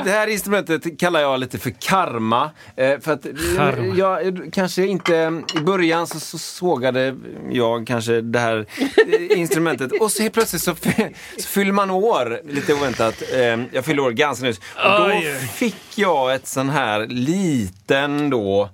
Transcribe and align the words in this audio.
Det, 0.04 0.10
här, 0.10 0.26
instrumentet 0.26 1.00
kallar 1.00 1.20
jag 1.20 1.40
lite 1.40 1.58
för 1.58 1.70
karma. 1.70 2.50
Eh, 2.76 3.00
för 3.00 3.12
att 3.12 3.26
Karma. 3.56 3.94
jag 3.96 4.48
kanske 4.52 4.86
inte, 4.86 5.42
i 5.56 5.60
början 5.60 6.06
så, 6.06 6.20
så 6.20 6.38
sågade 6.38 7.16
jag 7.50 7.86
kanske 7.86 8.20
det 8.20 8.38
här 8.38 8.66
eh, 8.78 9.38
instrumentet 9.38 10.00
och 10.00 10.12
så 10.12 10.22
helt 10.22 10.34
plötsligt 10.34 10.62
så, 10.62 10.74
så 11.38 11.48
fyller 11.48 11.72
man 11.72 11.90
år 11.90 12.40
lite 12.44 12.74
oväntat. 12.74 13.22
Eh, 13.32 13.60
jag 13.72 13.84
fyllde 13.84 14.02
år 14.02 14.10
ganska 14.10 14.46
nyss. 14.46 14.58
Och 14.58 15.00
då 15.00 15.12
fick 15.54 15.76
jag 15.94 16.34
ett 16.34 16.46
sån 16.46 16.70
här 16.70 17.06
liten 17.06 18.30
då, 18.30 18.70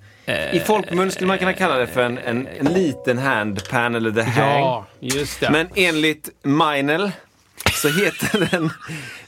i 0.52 0.60
folkmun 0.60 1.10
skulle 1.10 1.28
man 1.28 1.38
kunna 1.38 1.52
kalla 1.52 1.74
det 1.76 1.86
för 1.86 2.02
en, 2.02 2.18
en, 2.18 2.48
en 2.60 2.72
liten 2.72 3.18
handpan 3.18 3.94
eller 3.94 4.10
the 4.10 4.22
hang. 4.22 4.60
Ja, 4.60 4.86
just 5.00 5.40
det. 5.40 5.50
Men 5.50 5.68
enligt 5.74 6.30
Meinel 6.42 7.10
så 7.82 7.88
heter 7.88 8.48
den 8.50 8.70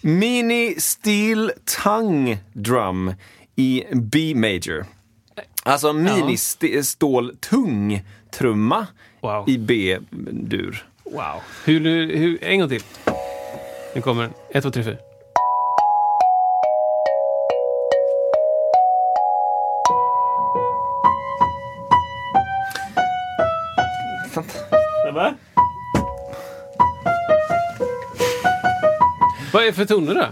Mini 0.01 0.75
Steel 0.79 1.53
Tongue 1.85 2.39
Drum 2.53 3.15
i 3.57 3.85
B 3.93 4.35
Major. 4.35 4.87
Alltså 5.63 5.93
mini-stål 5.93 7.37
tung 7.41 8.03
trumma 8.31 8.87
Wow. 9.21 9.49
i 9.49 9.59
B-dur. 9.59 10.85
Wow. 11.05 11.41
Hur, 11.65 11.81
hur, 12.17 12.45
en 12.45 12.61
gång 12.61 12.69
till. 12.69 12.83
Nu 13.95 14.01
kommer 14.01 14.23
den. 14.23 14.33
Ett, 14.51 14.63
två, 14.63 14.71
tre, 14.71 14.83
fyra. 14.85 14.97
Va? 25.15 25.35
Vad 29.55 29.63
är 29.63 29.67
det 29.67 29.73
för 29.73 29.85
toner 29.85 30.15
då? 30.15 30.27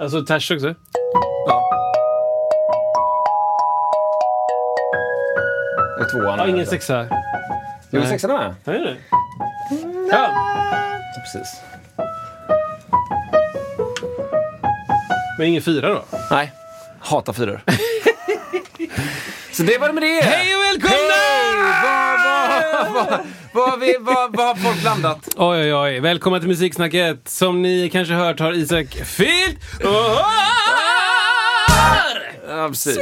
Alltså 0.00 0.24
ters 0.24 0.50
också? 0.50 0.74
Ja. 1.46 1.62
Och 6.00 6.10
tvåan. 6.10 6.38
Ja, 6.38 6.46
ingen 6.46 6.58
det. 6.58 6.66
sexa. 6.66 7.06
Jo, 7.90 8.00
Nej. 8.00 8.08
sexan 8.08 8.30
är 8.30 8.38
med. 8.38 8.54
Nej, 8.64 8.80
nej. 8.80 9.00
Ja. 10.10 10.30
Precis. 11.22 11.60
Men 15.38 15.46
ingen 15.46 15.62
fyra 15.62 15.88
då? 15.88 16.04
Nej, 16.30 16.52
hatar 17.00 17.32
fyror. 17.32 17.60
Så 19.52 19.62
det 19.62 19.78
var 19.78 19.86
det 19.88 19.94
med 19.94 20.02
det. 20.02 20.20
Hej 20.24 20.56
och 20.56 20.62
välkomna! 20.62 21.18
Vad, 21.82 22.94
vad, 22.94 23.06
vad, 23.10 23.20
vad, 23.58 23.70
har 23.70 23.76
vi- 23.76 23.96
vad, 24.00 24.36
vad 24.36 24.46
har 24.46 24.54
folk 24.54 24.80
blandat? 24.80 25.28
Oj, 25.36 25.58
oj, 25.60 25.74
oj. 25.74 26.00
Välkomna 26.00 26.38
till 26.38 26.48
Musiksnacket. 26.48 27.28
Som 27.28 27.62
ni 27.62 27.90
kanske 27.92 28.14
hört 28.14 28.40
har 28.40 28.52
Isak 28.52 28.86
fyllt 29.04 29.84
år! 29.84 30.22
Ja, 32.48 32.68
precis. 32.68 32.98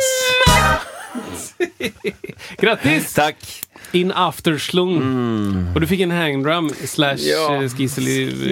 Grattis! 2.59 3.15
Tack. 3.15 3.37
In 3.93 4.13
afterslung. 4.13 4.97
Och 5.75 5.81
du 5.81 5.87
fick 5.87 6.01
en 6.01 6.11
hangdrum 6.11 6.71
slash 6.85 7.17
Ja. 7.19 7.63
ja. 7.63 7.69
skisselig 7.69 8.43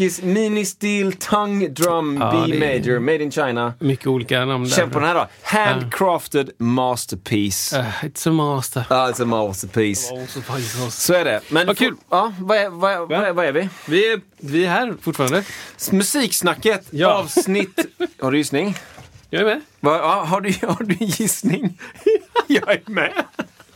yes. 0.00 0.22
Mini 0.22 0.64
Steel 0.64 1.12
Tongue 1.12 1.68
Drum 1.68 2.18
Ja, 2.20 2.44
B 2.48 2.54
Major, 2.58 2.98
Made 2.98 3.22
in 3.22 3.30
China. 3.30 3.74
Mycket 3.80 4.06
olika 4.06 4.44
namn 4.44 4.64
där. 4.64 4.70
Känn 4.76 4.90
på 4.90 4.98
den 4.98 5.08
här 5.08 5.14
då. 5.14 5.26
Handcrafted 5.42 6.50
masterpiece. 6.58 7.72
Uh, 7.72 7.84
it's 8.04 8.28
a 8.28 8.32
master. 8.32 8.84
Ja, 8.90 9.10
it's 9.10 9.22
a 9.22 9.26
masterpiece. 9.26 10.12
Så 10.90 11.14
är 11.14 11.24
det. 11.24 11.40
Men 11.48 11.66
Vad 11.66 11.78
kul. 11.78 11.94
Ja, 12.10 12.32
vad 12.40 12.58
är, 12.58 12.68
vad, 12.70 12.92
är, 12.92 12.98
vad, 12.98 13.12
är, 13.12 13.32
vad 13.32 13.44
är 13.44 13.52
vi? 13.52 13.68
Vi 13.88 14.12
är, 14.12 14.20
vi 14.38 14.64
är 14.64 14.68
här 14.70 14.94
fortfarande. 15.02 15.44
Musiksnacket 15.92 16.86
Ja. 16.90 17.08
avsnitt... 17.14 17.86
Har 18.20 18.30
du 18.30 18.38
gissning? 18.38 18.76
Jag 19.30 19.40
är 19.40 19.44
med. 19.44 19.60
Va, 19.80 19.98
ja, 19.98 20.24
har, 20.24 20.40
du, 20.40 20.52
har 20.66 20.84
du 20.84 20.94
gissning? 21.04 21.78
jag 22.46 22.70
är 22.72 22.82
med. 22.90 23.12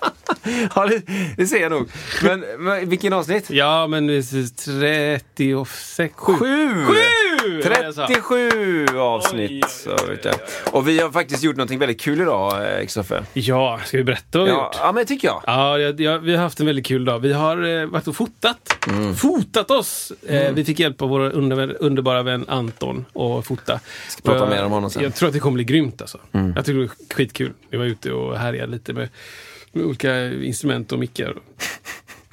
ja, 0.75 0.87
det, 0.87 1.03
det 1.37 1.47
ser 1.47 1.61
jag 1.61 1.71
nog. 1.71 1.89
Men, 2.23 2.45
men 2.59 2.89
vilken 2.89 3.13
avsnitt? 3.13 3.51
Ja, 3.51 3.87
men 3.87 4.07
det 4.07 4.15
är 4.15 5.19
36... 5.19 6.15
Sju! 6.17 6.35
Sju! 6.35 6.75
Sju! 6.85 7.63
var 7.63 7.71
det 7.71 7.83
jag 7.83 7.95
sa. 7.95 8.07
37 8.07 8.87
avsnitt. 8.99 9.87
Oj, 9.87 9.95
oj, 10.09 10.19
jag. 10.23 10.35
Och 10.73 10.89
vi 10.89 11.01
har 11.01 11.11
faktiskt 11.11 11.43
gjort 11.43 11.57
något 11.57 11.71
väldigt 11.71 12.01
kul 12.01 12.21
idag, 12.21 12.75
eh, 12.75 12.81
Kristoffer. 12.81 13.25
Ja, 13.33 13.81
ska 13.85 13.97
vi 13.97 14.05
berätta 14.05 14.39
vad 14.39 14.49
vi 14.49 14.53
Ja, 14.53 14.65
gjort? 14.65 14.77
ja, 14.79 14.87
men 14.93 14.95
det 14.95 15.05
tycker 15.05 15.29
jag. 15.29 15.43
Ja, 15.47 15.79
jag, 15.79 16.19
vi 16.19 16.37
har 16.37 16.43
haft 16.43 16.61
en 16.61 16.67
väldigt 16.67 16.87
kul 16.87 17.05
dag. 17.05 17.19
Vi 17.19 17.33
har 17.33 17.81
eh, 17.81 17.87
varit 17.87 18.09
och 18.09 18.17
fotat. 18.17 18.87
Mm. 18.89 19.15
Fotat 19.15 19.71
oss! 19.71 20.13
Eh, 20.27 20.53
vi 20.53 20.65
fick 20.65 20.79
hjälp 20.79 21.03
av 21.03 21.09
vår 21.09 21.21
under, 21.21 21.77
underbara 21.83 22.23
vän 22.23 22.45
Anton 22.49 23.05
att 23.15 23.47
fota. 23.47 23.81
Ska 24.09 24.23
prata 24.23 24.47
mer 24.47 24.65
om 24.65 24.73
honom 24.73 24.91
sen. 24.91 25.01
Mm. 25.01 25.11
Jag 25.11 25.15
tror 25.15 25.29
att 25.29 25.33
det 25.33 25.41
kommer 25.41 25.55
bli 25.55 25.65
grymt 25.65 26.01
alltså. 26.01 26.19
Jag 26.33 26.65
tycker 26.65 26.81
det 26.81 26.87
var 26.87 27.15
skitkul. 27.15 27.53
Vi 27.71 27.79
var 27.79 27.85
ute 27.85 28.13
och 28.13 28.39
härjade 28.39 28.73
lite 28.73 28.93
med, 28.93 29.09
med 29.73 29.85
olika 29.85 30.27
instrument 30.33 30.93
och 30.93 30.99
mickar. 30.99 31.35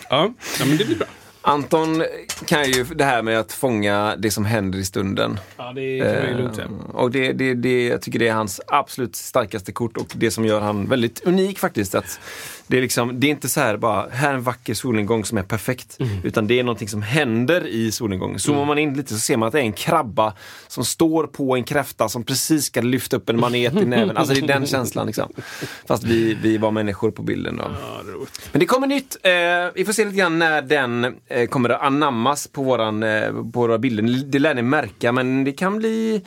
Ja, 0.09 0.33
ja 0.59 0.65
men 0.65 0.77
det 0.77 0.85
blir 0.85 0.95
bra. 0.97 1.07
Anton 1.41 2.03
kan 2.45 2.71
ju 2.71 2.83
det 2.83 3.03
här 3.03 3.21
med 3.21 3.39
att 3.39 3.51
fånga 3.51 4.15
det 4.15 4.31
som 4.31 4.45
händer 4.45 4.79
i 4.79 4.85
stunden. 4.85 5.39
Ja, 5.57 5.73
det 5.75 5.99
kan 5.99 6.13
man 6.15 6.27
ju 6.27 6.37
lugnt 6.37 6.55
säga. 6.55 6.67
Eh, 6.67 6.95
Och 6.95 7.11
det, 7.11 7.33
det, 7.33 7.53
det, 7.53 7.87
jag 7.87 8.01
tycker 8.01 8.19
det 8.19 8.27
är 8.27 8.33
hans 8.33 8.61
absolut 8.67 9.15
starkaste 9.15 9.71
kort 9.71 9.97
och 9.97 10.07
det 10.15 10.31
som 10.31 10.45
gör 10.45 10.61
han 10.61 10.89
väldigt 10.89 11.19
unik 11.25 11.59
faktiskt. 11.59 11.95
Att 11.95 12.19
det, 12.67 12.77
är 12.77 12.81
liksom, 12.81 13.19
det 13.19 13.27
är 13.27 13.31
inte 13.31 13.49
så 13.49 13.59
här 13.59 13.77
bara, 13.77 14.09
här 14.11 14.29
är 14.29 14.33
en 14.33 14.41
vacker 14.41 14.73
solnedgång 14.73 15.25
som 15.25 15.37
är 15.37 15.43
perfekt. 15.43 15.97
Mm. 15.99 16.17
Utan 16.23 16.47
det 16.47 16.59
är 16.59 16.63
någonting 16.63 16.87
som 16.87 17.01
händer 17.01 17.67
i 17.67 17.91
solnedgången. 17.91 18.39
Zoomar 18.39 18.65
man 18.65 18.77
in 18.77 18.93
lite 18.93 19.13
så 19.13 19.19
ser 19.19 19.37
man 19.37 19.47
att 19.47 19.53
det 19.53 19.59
är 19.59 19.63
en 19.63 19.73
krabba 19.73 20.33
som 20.67 20.85
står 20.85 21.27
på 21.27 21.55
en 21.55 21.63
kräfta 21.63 22.09
som 22.09 22.23
precis 22.23 22.65
ska 22.65 22.81
lyfta 22.81 23.17
upp 23.17 23.29
en 23.29 23.39
manet 23.39 23.75
i 23.75 23.85
näven. 23.85 24.17
Alltså 24.17 24.33
det 24.33 24.39
är 24.39 24.47
den 24.47 24.65
känslan 24.65 25.07
liksom. 25.07 25.31
Fast 25.87 26.03
vi, 26.03 26.33
vi 26.41 26.57
var 26.57 26.71
människor 26.71 27.11
på 27.11 27.21
bilden 27.21 27.57
då. 27.57 27.71
Men 28.51 28.59
det 28.59 28.65
kommer 28.65 28.87
nytt. 28.87 29.17
Eh, 29.23 29.31
vi 29.75 29.85
får 29.85 29.93
se 29.93 30.05
lite 30.05 30.17
grann 30.17 30.39
när 30.39 30.61
den 30.61 31.15
eh, 31.27 31.47
kommer 31.47 31.69
att 31.69 31.81
anammas 31.81 32.47
på, 32.47 32.63
våran, 32.63 33.03
eh, 33.03 33.29
på 33.29 33.59
våra 33.59 33.77
bilder. 33.77 34.03
Det 34.25 34.39
lär 34.39 34.53
ni 34.53 34.61
märka, 34.61 35.11
men 35.11 35.43
det 35.43 35.51
kan 35.51 35.77
bli 35.77 36.21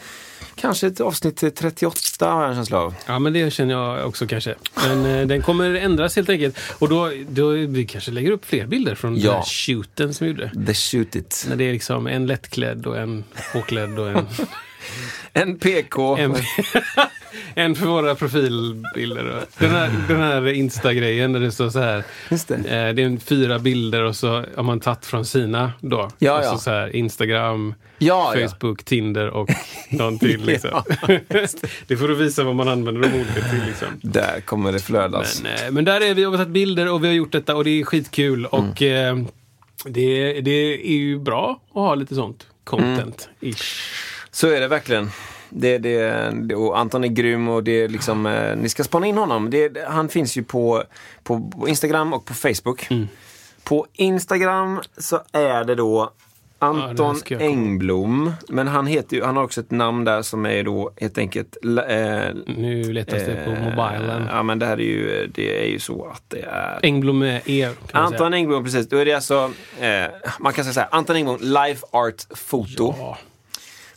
kanske 0.54 0.86
ett 0.86 1.00
avsnitt 1.00 1.36
till 1.36 1.50
38 1.52 2.30
har 2.30 2.40
jag 2.42 2.50
en 2.50 2.56
känsla 2.56 2.78
av. 2.78 2.94
Ja, 3.06 3.18
men 3.18 3.32
det 3.32 3.50
känner 3.52 3.74
jag 3.74 4.06
också 4.08 4.26
kanske. 4.26 4.54
Men 4.86 5.06
eh, 5.06 5.26
den 5.26 5.42
kommer 5.42 5.74
ändras 5.74 6.16
helt 6.16 6.28
enkelt. 6.28 6.58
Och 6.78 6.88
då, 6.88 7.12
då 7.28 7.48
vi 7.50 7.86
kanske 7.86 8.10
lägger 8.10 8.30
upp 8.30 8.44
fler 8.44 8.66
bilder 8.66 8.94
från 8.94 9.14
den 9.14 9.22
Ja. 9.22 9.32
här 9.32 9.42
shooten 9.44 10.14
som 10.14 10.26
vi 10.26 10.32
gjorde. 10.32 10.50
The 10.66 10.74
shoot 10.74 11.16
it. 11.16 11.46
När 11.48 11.56
det 11.56 11.64
är 11.64 11.72
liksom 11.72 12.06
en 12.06 12.26
lättklädd 12.26 12.86
och 12.86 12.98
en 12.98 13.24
påklädd 13.52 13.98
och 13.98 14.08
en... 14.10 14.26
En 15.32 15.58
PK. 15.58 16.16
En, 16.16 16.34
en 17.54 17.74
för 17.74 17.86
våra 17.86 18.14
profilbilder. 18.14 19.44
Den 19.58 19.70
här, 19.70 19.90
den 20.08 20.20
här 20.20 20.52
Insta-grejen 20.52 21.32
där 21.32 21.40
det 21.40 21.52
står 21.52 21.70
så 21.70 21.80
här. 21.80 22.04
Just 22.30 22.48
det. 22.48 22.54
Eh, 22.54 22.94
det 22.94 23.02
är 23.02 23.18
fyra 23.18 23.58
bilder 23.58 24.02
och 24.02 24.16
så 24.16 24.44
har 24.56 24.62
man 24.62 24.80
tagit 24.80 25.06
från 25.06 25.24
sina 25.24 25.72
då. 25.80 26.10
Ja, 26.18 26.38
och 26.38 26.44
så, 26.44 26.50
ja. 26.50 26.58
så 26.58 26.70
här 26.70 26.96
Instagram, 26.96 27.74
Ja, 28.02 28.34
ja. 28.36 28.48
Facebook, 28.48 28.84
Tinder 28.84 29.30
och 29.30 29.50
någon 29.90 30.18
till. 30.18 30.44
Liksom. 30.44 30.82
det 31.86 31.96
får 31.96 32.08
du 32.08 32.14
visa 32.14 32.44
vad 32.44 32.54
man 32.54 32.68
använder 32.68 33.02
de 33.02 33.14
olika 33.14 33.48
till. 33.50 33.62
Liksom. 33.66 33.88
Där 34.02 34.40
kommer 34.40 34.72
det 34.72 34.80
flödas. 34.80 35.42
Men, 35.42 35.52
eh, 35.52 35.70
men 35.70 35.84
där 35.84 36.00
är 36.00 36.14
vi 36.14 36.26
och 36.26 36.32
vi 36.32 36.36
har 36.36 36.44
tagit 36.44 36.54
bilder 36.54 36.92
och 36.92 37.04
vi 37.04 37.08
har 37.08 37.14
gjort 37.14 37.32
detta 37.32 37.56
och 37.56 37.64
det 37.64 37.80
är 37.80 37.84
skitkul. 37.84 38.46
Och 38.46 38.82
eh, 38.82 39.18
det, 39.84 40.40
det 40.40 40.90
är 40.90 40.98
ju 40.98 41.18
bra 41.18 41.60
att 41.68 41.74
ha 41.74 41.94
lite 41.94 42.14
sånt 42.14 42.46
content. 42.64 43.28
Ish. 43.40 43.80
Så 44.30 44.48
är 44.48 44.60
det 44.60 44.68
verkligen. 44.68 45.10
Det, 45.50 45.78
det, 45.78 46.30
det, 46.42 46.54
och 46.54 46.78
Anton 46.78 47.04
är 47.04 47.08
grym 47.08 47.48
och 47.48 47.64
det 47.64 47.82
är 47.82 47.88
liksom, 47.88 48.26
eh, 48.26 48.56
ni 48.56 48.68
ska 48.68 48.84
spana 48.84 49.06
in 49.06 49.16
honom. 49.18 49.50
Det, 49.50 49.84
han 49.88 50.08
finns 50.08 50.36
ju 50.36 50.42
på, 50.42 50.82
på 51.22 51.64
Instagram 51.68 52.12
och 52.12 52.24
på 52.24 52.34
Facebook. 52.34 52.88
På 53.64 53.86
Instagram 53.92 54.80
så 54.98 55.20
är 55.32 55.64
det 55.64 55.74
då 55.74 56.12
Anton 56.58 57.16
komma. 57.28 57.40
Engblom. 57.40 58.32
Men 58.48 58.68
han, 58.68 58.86
heter 58.86 59.16
ju, 59.16 59.24
han 59.24 59.36
har 59.36 59.44
också 59.44 59.60
ett 59.60 59.70
namn 59.70 60.04
där 60.04 60.22
som 60.22 60.46
är 60.46 60.62
då 60.62 60.90
helt 61.00 61.18
enkelt... 61.18 61.56
Eh, 61.64 62.20
Nu 62.46 62.92
letas 62.92 63.18
det 63.18 63.44
på 63.44 63.50
eh, 63.50 63.62
mobilen. 63.62 64.28
Ja 64.30 64.42
men 64.42 64.58
det 64.58 64.66
här 64.66 64.80
är 64.80 64.84
ju, 64.84 65.26
det 65.34 65.64
är 65.64 65.68
ju 65.68 65.78
så 65.78 66.06
att 66.06 66.22
det 66.28 66.42
är... 66.42 66.78
Engblom 66.82 67.18
med 67.18 67.40
E. 67.46 67.68
Kan 67.90 68.02
man 68.02 68.12
Anton. 68.12 68.34
Engblom, 68.34 68.64
precis. 68.64 68.88
Då 68.88 68.96
är 68.96 69.04
det 69.04 69.12
alltså, 69.12 69.50
eh, 69.80 70.04
man 70.40 70.52
kan 70.52 70.64
säga 70.64 70.74
så 70.74 70.80
här, 70.80 70.88
Anton 70.92 71.16
Engblom, 71.16 71.38
Life 71.40 71.86
Art 71.90 72.26
Foto. 72.38 72.94
Ja. 72.98 73.18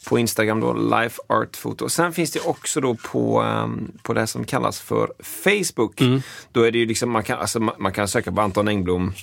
På 0.06 0.20
Instagram 0.20 0.60
då, 0.60 0.74
Life 0.74 1.22
Art 1.28 1.56
Foto. 1.56 1.90
Sen 1.90 2.14
finns 2.14 2.32
det 2.32 2.40
också 2.40 2.82
då 2.82 2.96
på, 2.96 3.42
ehm, 3.42 3.92
på 4.02 4.14
det 4.14 4.28
som 4.28 4.46
kallas 4.46 4.80
för 4.80 5.14
Facebook. 5.20 6.02
Mm. 6.02 6.22
Då 6.52 6.62
är 6.62 6.72
det 6.72 6.78
ju 6.78 6.86
liksom, 6.86 7.12
man 7.12 7.24
kan, 7.24 7.40
alltså, 7.40 7.60
man, 7.60 7.92
kan 7.92 8.08
söka 8.08 8.32
på 8.32 8.42
Anton 8.42 8.68
Engblom, 8.68 9.14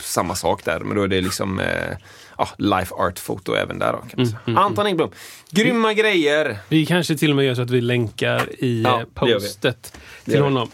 samma 0.00 0.34
sak 0.34 0.64
där, 0.64 0.80
men 0.80 0.96
då 0.96 1.02
är 1.02 1.08
det 1.08 1.20
liksom 1.20 1.60
eh, 1.60 1.96
ja, 2.38 2.48
Life 2.58 2.94
Art 2.94 3.18
Foto 3.18 3.54
även 3.54 3.78
där 3.78 3.92
då. 3.92 3.98
Kan 3.98 4.08
man 4.16 4.26
Mm, 4.26 4.38
säga. 4.44 4.58
Anton 4.58 4.86
Engblom, 4.86 5.10
grymma 5.50 5.92
grejer! 5.92 6.58
Vi 6.68 6.86
kanske 6.86 7.16
till 7.16 7.30
och 7.30 7.36
med 7.36 7.44
gör 7.44 7.54
så 7.54 7.62
att 7.62 7.70
vi 7.70 7.80
länkar 7.80 8.48
i 8.58 8.82
Ja, 8.82 9.00
eh, 9.00 9.26
vi. 9.26 9.32
postet 9.34 9.92
till 10.24 10.32
vi. 10.32 10.38
honom. 10.38 10.68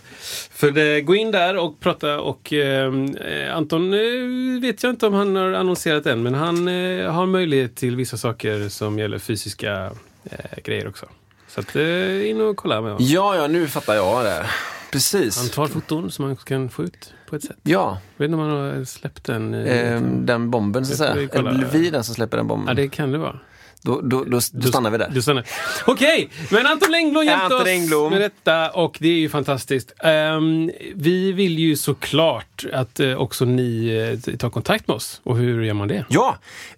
För 0.50 0.70
det, 0.70 1.00
gå 1.00 1.14
in 1.14 1.30
där 1.30 1.56
och 1.56 1.80
prata 1.80 2.20
och 2.20 2.52
eh, 2.52 2.92
eh, 3.26 3.56
Anton 3.56 3.92
eh, 3.94 4.60
vet 4.62 4.82
jag 4.82 4.90
inte 4.92 5.06
om 5.06 5.14
han 5.14 5.36
har 5.36 5.52
annonserat 5.52 6.06
än 6.06 6.22
men 6.22 6.34
han 6.34 6.68
eh, 6.68 7.10
har 7.12 7.26
möjlighet 7.26 7.76
till 7.76 7.96
vissa 7.96 8.16
saker 8.16 8.68
som 8.68 8.98
gäller 8.98 9.18
fysiska 9.18 9.90
eh, 10.24 10.38
grejer 10.64 10.88
också. 10.88 11.06
Så 11.48 11.60
att, 11.60 11.76
eh, 11.76 12.30
in 12.30 12.40
och 12.40 12.56
kolla 12.56 12.80
med 12.80 12.92
honom. 12.92 13.06
Ja, 13.08 13.36
ja, 13.36 13.46
nu 13.46 13.68
fattar 13.68 13.94
jag 13.94 14.24
det. 14.24 14.46
Precis. 14.92 15.38
Han 15.38 15.48
tar 15.48 15.66
foton 15.66 16.10
som 16.10 16.24
man 16.26 16.36
kan 16.36 16.68
få 16.68 16.82
ut 16.84 17.12
på 17.32 17.37
ett 17.37 17.44
sätt. 17.44 17.56
Ja, 17.62 17.99
Jag 18.17 18.25
vet 18.25 18.31
inte 18.32 18.43
om 18.43 18.49
han 18.50 18.76
har 18.79 18.84
släppt 18.84 19.25
den. 19.25 19.55
eh, 19.55 19.93
ehm, 19.96 20.26
den 20.26 20.50
bomben 20.50 20.87
så 20.87 20.93
att 20.93 20.99
säga. 20.99 21.29
Eller 21.32 21.52
blir 21.55 21.67
vi 21.67 21.90
den 21.90 22.05
som 22.05 22.14
släpper 22.14 22.37
den 22.37 22.46
bomben? 22.46 22.69
Ja, 22.69 22.82
det 22.82 22.88
kan 22.88 23.12
det 23.12 23.19
vara. 23.19 23.38
Då, 23.82 24.00
då, 24.00 24.25
då, 24.25 24.40
då 24.52 24.69
stannar 24.69 24.90
vi 24.90 24.99
där. 24.99 25.11
Du 25.14 25.23
stannar. 25.23 25.46
Okej, 25.87 26.31
men 26.50 26.67
Anton 26.67 26.94
Engblom 26.94 27.25
hjälpte 27.25 27.55
oss 27.55 27.67
Engblom. 27.67 28.11
med 28.12 28.20
detta 28.20 28.70
och 28.70 28.96
det 29.00 29.08
är 29.08 29.19
ju 29.19 29.29
fantastiskt. 29.29 29.93
Ehm, 29.99 30.70
vi 30.94 31.32
vill 31.32 31.58
ju 31.58 31.76
såklart 31.76 32.64
att 32.73 33.00
eh, 33.00 33.14
också 33.14 33.44
ni 33.44 33.88
eh, 34.29 34.37
tar 34.37 34.50
kontakt 34.50 34.88
med 34.88 34.94
oss. 34.94 35.20
Och 35.25 35.37
hur 35.37 35.62
gör 35.62 35.75
man 35.75 35.88
det? 35.88 36.05
Ja, 36.08 36.37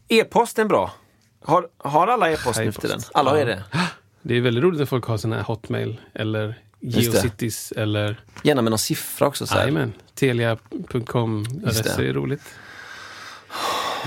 e-post 0.09 0.59
är 0.59 0.65
bra. 0.65 0.91
Har, 1.45 1.69
har 1.79 2.07
alla 2.07 2.31
e-post 2.31 2.59
nu 2.59 2.73
för 2.73 2.81
tiden? 2.81 3.01
Alla 3.15 3.39
Ja. 3.39 3.45
det. 3.45 3.63
Det 4.23 4.37
är 4.37 4.41
väldigt 4.41 4.65
roligt 4.65 4.79
när 4.79 4.87
folk 4.87 5.05
har 5.05 5.35
här 5.35 5.43
Hotmail 5.43 6.01
eller. 6.15 6.55
Geocities 6.87 7.73
eller 7.73 8.21
Gärna 8.43 8.63
med 8.63 8.71
någon 8.71 8.79
siffra 8.79 9.27
också. 9.27 9.47
Jajamän, 9.55 9.93
Telia.com 10.15 11.47
adresser 11.67 12.03
är 12.03 12.13
roligt. 12.13 12.43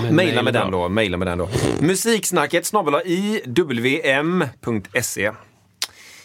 Men 0.00 0.16
Maila 0.16 0.32
mail 0.32 0.44
med 0.44 0.54
den 0.54 0.70
då. 0.70 0.88
Maila 0.88 1.16
med 1.16 1.28
den 1.28 1.38
då. 1.38 1.48
Musiksnacket 1.80 2.66
snabel 2.66 2.94
iwm.se. 3.54 5.32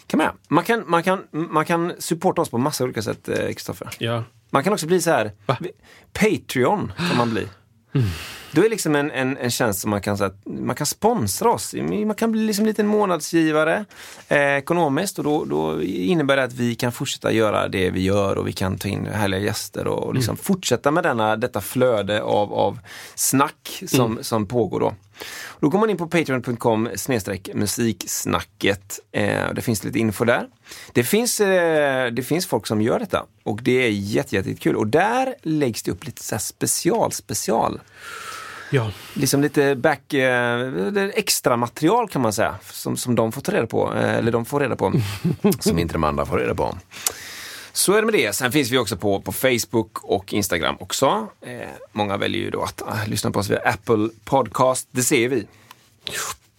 Kan 0.06 0.18
man, 0.18 0.36
man, 0.48 0.64
kan, 0.64 0.84
man, 0.86 1.02
kan, 1.02 1.24
man 1.30 1.64
kan 1.64 1.92
supporta 1.98 2.42
oss 2.42 2.48
på 2.48 2.58
massa 2.58 2.84
olika 2.84 3.02
sätt, 3.02 3.28
eh, 3.28 3.46
Kristoffer. 3.46 3.88
Ja. 3.98 4.24
Man 4.50 4.64
kan 4.64 4.72
också 4.72 4.86
bli 4.86 5.00
så 5.00 5.10
här. 5.10 5.32
Va? 5.46 5.58
Patreon 6.12 6.92
kan 6.96 7.16
man 7.16 7.30
bli. 7.30 7.48
Då 8.54 8.64
är 8.64 8.70
liksom 8.70 8.94
en, 8.94 9.10
en, 9.10 9.36
en 9.36 9.50
tjänst 9.50 9.80
som 9.80 9.90
man 9.90 10.00
kan, 10.00 10.18
så 10.18 10.24
att, 10.24 10.36
man 10.44 10.76
kan 10.76 10.86
sponsra 10.86 11.50
oss. 11.50 11.74
Man 11.74 12.14
kan 12.14 12.32
bli 12.32 12.46
liksom 12.46 12.62
en 12.62 12.68
liten 12.68 12.86
månadsgivare 12.86 13.84
eh, 14.28 14.38
ekonomiskt 14.38 15.18
och 15.18 15.24
då, 15.24 15.44
då 15.44 15.82
innebär 15.82 16.36
det 16.36 16.44
att 16.44 16.52
vi 16.52 16.74
kan 16.74 16.92
fortsätta 16.92 17.32
göra 17.32 17.68
det 17.68 17.90
vi 17.90 18.02
gör 18.02 18.38
och 18.38 18.48
vi 18.48 18.52
kan 18.52 18.78
ta 18.78 18.88
in 18.88 19.06
härliga 19.06 19.40
gäster 19.40 19.86
och 19.86 20.14
liksom 20.14 20.36
fortsätta 20.36 20.90
med 20.90 21.02
denna, 21.02 21.36
detta 21.36 21.60
flöde 21.60 22.22
av, 22.22 22.54
av 22.54 22.78
snack 23.14 23.82
som, 23.86 24.18
som 24.22 24.46
pågår 24.46 24.80
då. 24.80 24.94
Då 25.60 25.68
går 25.68 25.78
man 25.78 25.90
in 25.90 25.96
på 25.96 26.06
patreon.com 26.06 26.88
musiksnacket. 27.54 29.00
Eh, 29.12 29.52
det 29.54 29.62
finns 29.62 29.84
lite 29.84 29.98
info 29.98 30.24
där. 30.24 30.48
Det 30.92 31.04
finns, 31.04 31.40
eh, 31.40 32.12
det 32.12 32.22
finns 32.22 32.46
folk 32.46 32.66
som 32.66 32.82
gör 32.82 32.98
detta 32.98 33.26
och 33.42 33.62
det 33.62 33.86
är 33.86 33.90
jätte, 33.90 34.36
jätte, 34.36 34.54
kul. 34.54 34.76
Och 34.76 34.86
där 34.86 35.34
läggs 35.42 35.82
det 35.82 35.90
upp 35.90 36.04
lite 36.04 36.22
så 36.22 36.34
här 36.34 36.40
special, 36.40 37.12
special. 37.12 37.80
Ja. 38.70 38.90
Liksom 39.14 39.42
lite 39.42 39.74
back, 39.74 40.12
eh, 40.14 41.04
extra 41.14 41.56
material 41.56 42.08
kan 42.08 42.22
man 42.22 42.32
säga. 42.32 42.54
Som, 42.70 42.96
som 42.96 43.14
de 43.14 43.32
får 43.32 43.40
ta 43.40 43.52
reda 43.52 43.66
på, 43.66 43.94
eh, 43.94 44.14
eller 44.14 44.32
de 44.32 44.44
får 44.44 44.60
reda 44.60 44.76
på. 44.76 44.92
som 45.60 45.78
inte 45.78 45.92
de 45.94 46.04
andra 46.04 46.26
får 46.26 46.38
reda 46.38 46.54
på. 46.54 46.78
Så 47.72 47.92
är 47.92 47.96
det 47.96 48.04
med 48.04 48.14
det. 48.14 48.32
Sen 48.32 48.52
finns 48.52 48.70
vi 48.70 48.78
också 48.78 48.96
på, 48.96 49.20
på 49.20 49.32
Facebook 49.32 50.04
och 50.04 50.32
Instagram 50.32 50.76
också. 50.80 51.28
Eh, 51.40 51.68
många 51.92 52.16
väljer 52.16 52.40
ju 52.42 52.50
då 52.50 52.62
att 52.62 52.82
ah, 52.82 52.98
lyssna 53.06 53.30
på 53.30 53.38
oss 53.38 53.50
via 53.50 53.58
Apple 53.58 54.08
Podcast. 54.24 54.88
Det 54.90 55.02
ser 55.02 55.28
vi. 55.28 55.46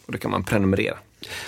Och 0.06 0.12
då 0.12 0.18
kan 0.18 0.32
man 0.32 0.44
prenumerera. 0.44 0.98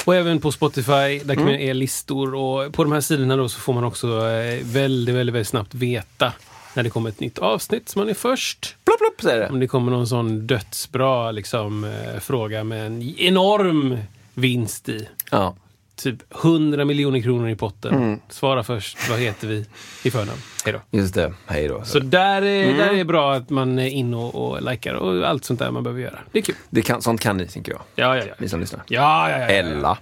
Och 0.05 0.15
även 0.15 0.41
på 0.41 0.51
Spotify, 0.51 0.91
där 0.91 1.19
kan 1.19 1.29
Mm. 1.31 1.45
man 1.45 1.59
ge 1.59 1.73
listor. 1.73 2.35
Och 2.35 2.73
på 2.73 2.83
de 2.83 2.91
här 2.93 3.01
sidorna 3.01 3.35
då 3.35 3.49
så 3.49 3.59
får 3.59 3.73
man 3.73 3.83
också 3.83 4.07
eh, 4.07 4.59
väldigt, 4.65 5.15
väldigt, 5.15 5.15
väldigt 5.35 5.47
snabbt 5.47 5.73
veta 5.73 6.33
när 6.73 6.83
det 6.83 6.89
kommer 6.89 7.09
ett 7.09 7.19
nytt 7.19 7.39
avsnitt, 7.39 7.89
så 7.89 7.99
man 7.99 8.09
är 8.09 8.13
först. 8.13 8.75
Plopp, 8.97 9.17
plopp, 9.17 9.21
säger 9.21 9.39
det. 9.39 9.49
Om 9.49 9.59
det 9.59 9.67
kommer 9.67 9.91
någon 9.91 10.07
sån 10.07 10.47
dödsbra 10.47 11.31
liksom, 11.31 11.83
eh, 11.83 12.19
fråga 12.19 12.63
med 12.63 12.85
en 12.85 13.01
enorm 13.17 13.97
vinst 14.33 14.89
i. 14.89 15.07
Ja. 15.31 15.55
Typ 15.95 16.17
100 16.43 16.85
miljoner 16.85 17.21
kronor 17.21 17.49
i 17.49 17.55
potten. 17.55 17.93
Mm. 17.93 18.19
Svara 18.29 18.63
först, 18.63 19.09
vad 19.09 19.19
heter 19.19 19.47
vi 19.47 19.65
i 20.03 20.11
förnamn? 20.11 20.39
Hej 20.65 20.73
då. 20.91 20.97
Just 20.97 21.13
det. 21.13 21.33
Hej 21.45 21.67
då. 21.67 21.83
Så 21.85 21.99
där 21.99 22.41
är, 22.41 22.63
Mm. 22.63 22.77
där 22.77 22.89
är 22.89 22.95
det 22.97 23.05
bra 23.05 23.33
att 23.33 23.49
man 23.49 23.79
är 23.79 23.87
inne 23.89 24.17
och, 24.17 24.35
och 24.51 24.61
likar 24.61 24.93
och 24.93 25.27
allt 25.29 25.45
sånt 25.45 25.59
där 25.59 25.71
man 25.71 25.83
behöver 25.83 26.01
göra. 26.01 26.19
Det 26.31 26.39
är 26.39 26.43
kul. 26.43 26.55
Det 26.69 26.81
kan, 26.81 27.01
sånt 27.01 27.21
kan 27.21 27.37
ni, 27.37 27.47
tänker 27.47 27.71
jag. 27.71 27.81
Ja, 27.95 28.17
ja, 28.17 28.23
ja. 28.27 28.33
Ni 28.39 28.49
som 28.49 28.59
lyssnar. 28.59 28.83
Ja, 28.87 29.29
ja, 29.29 29.37
ja. 29.37 29.43
ja. 29.43 29.47
Ella. 29.49 29.97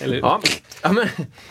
Eller, 0.00 0.16
Ja, 0.18 0.40
ja 0.82 0.92
men, 0.92 1.08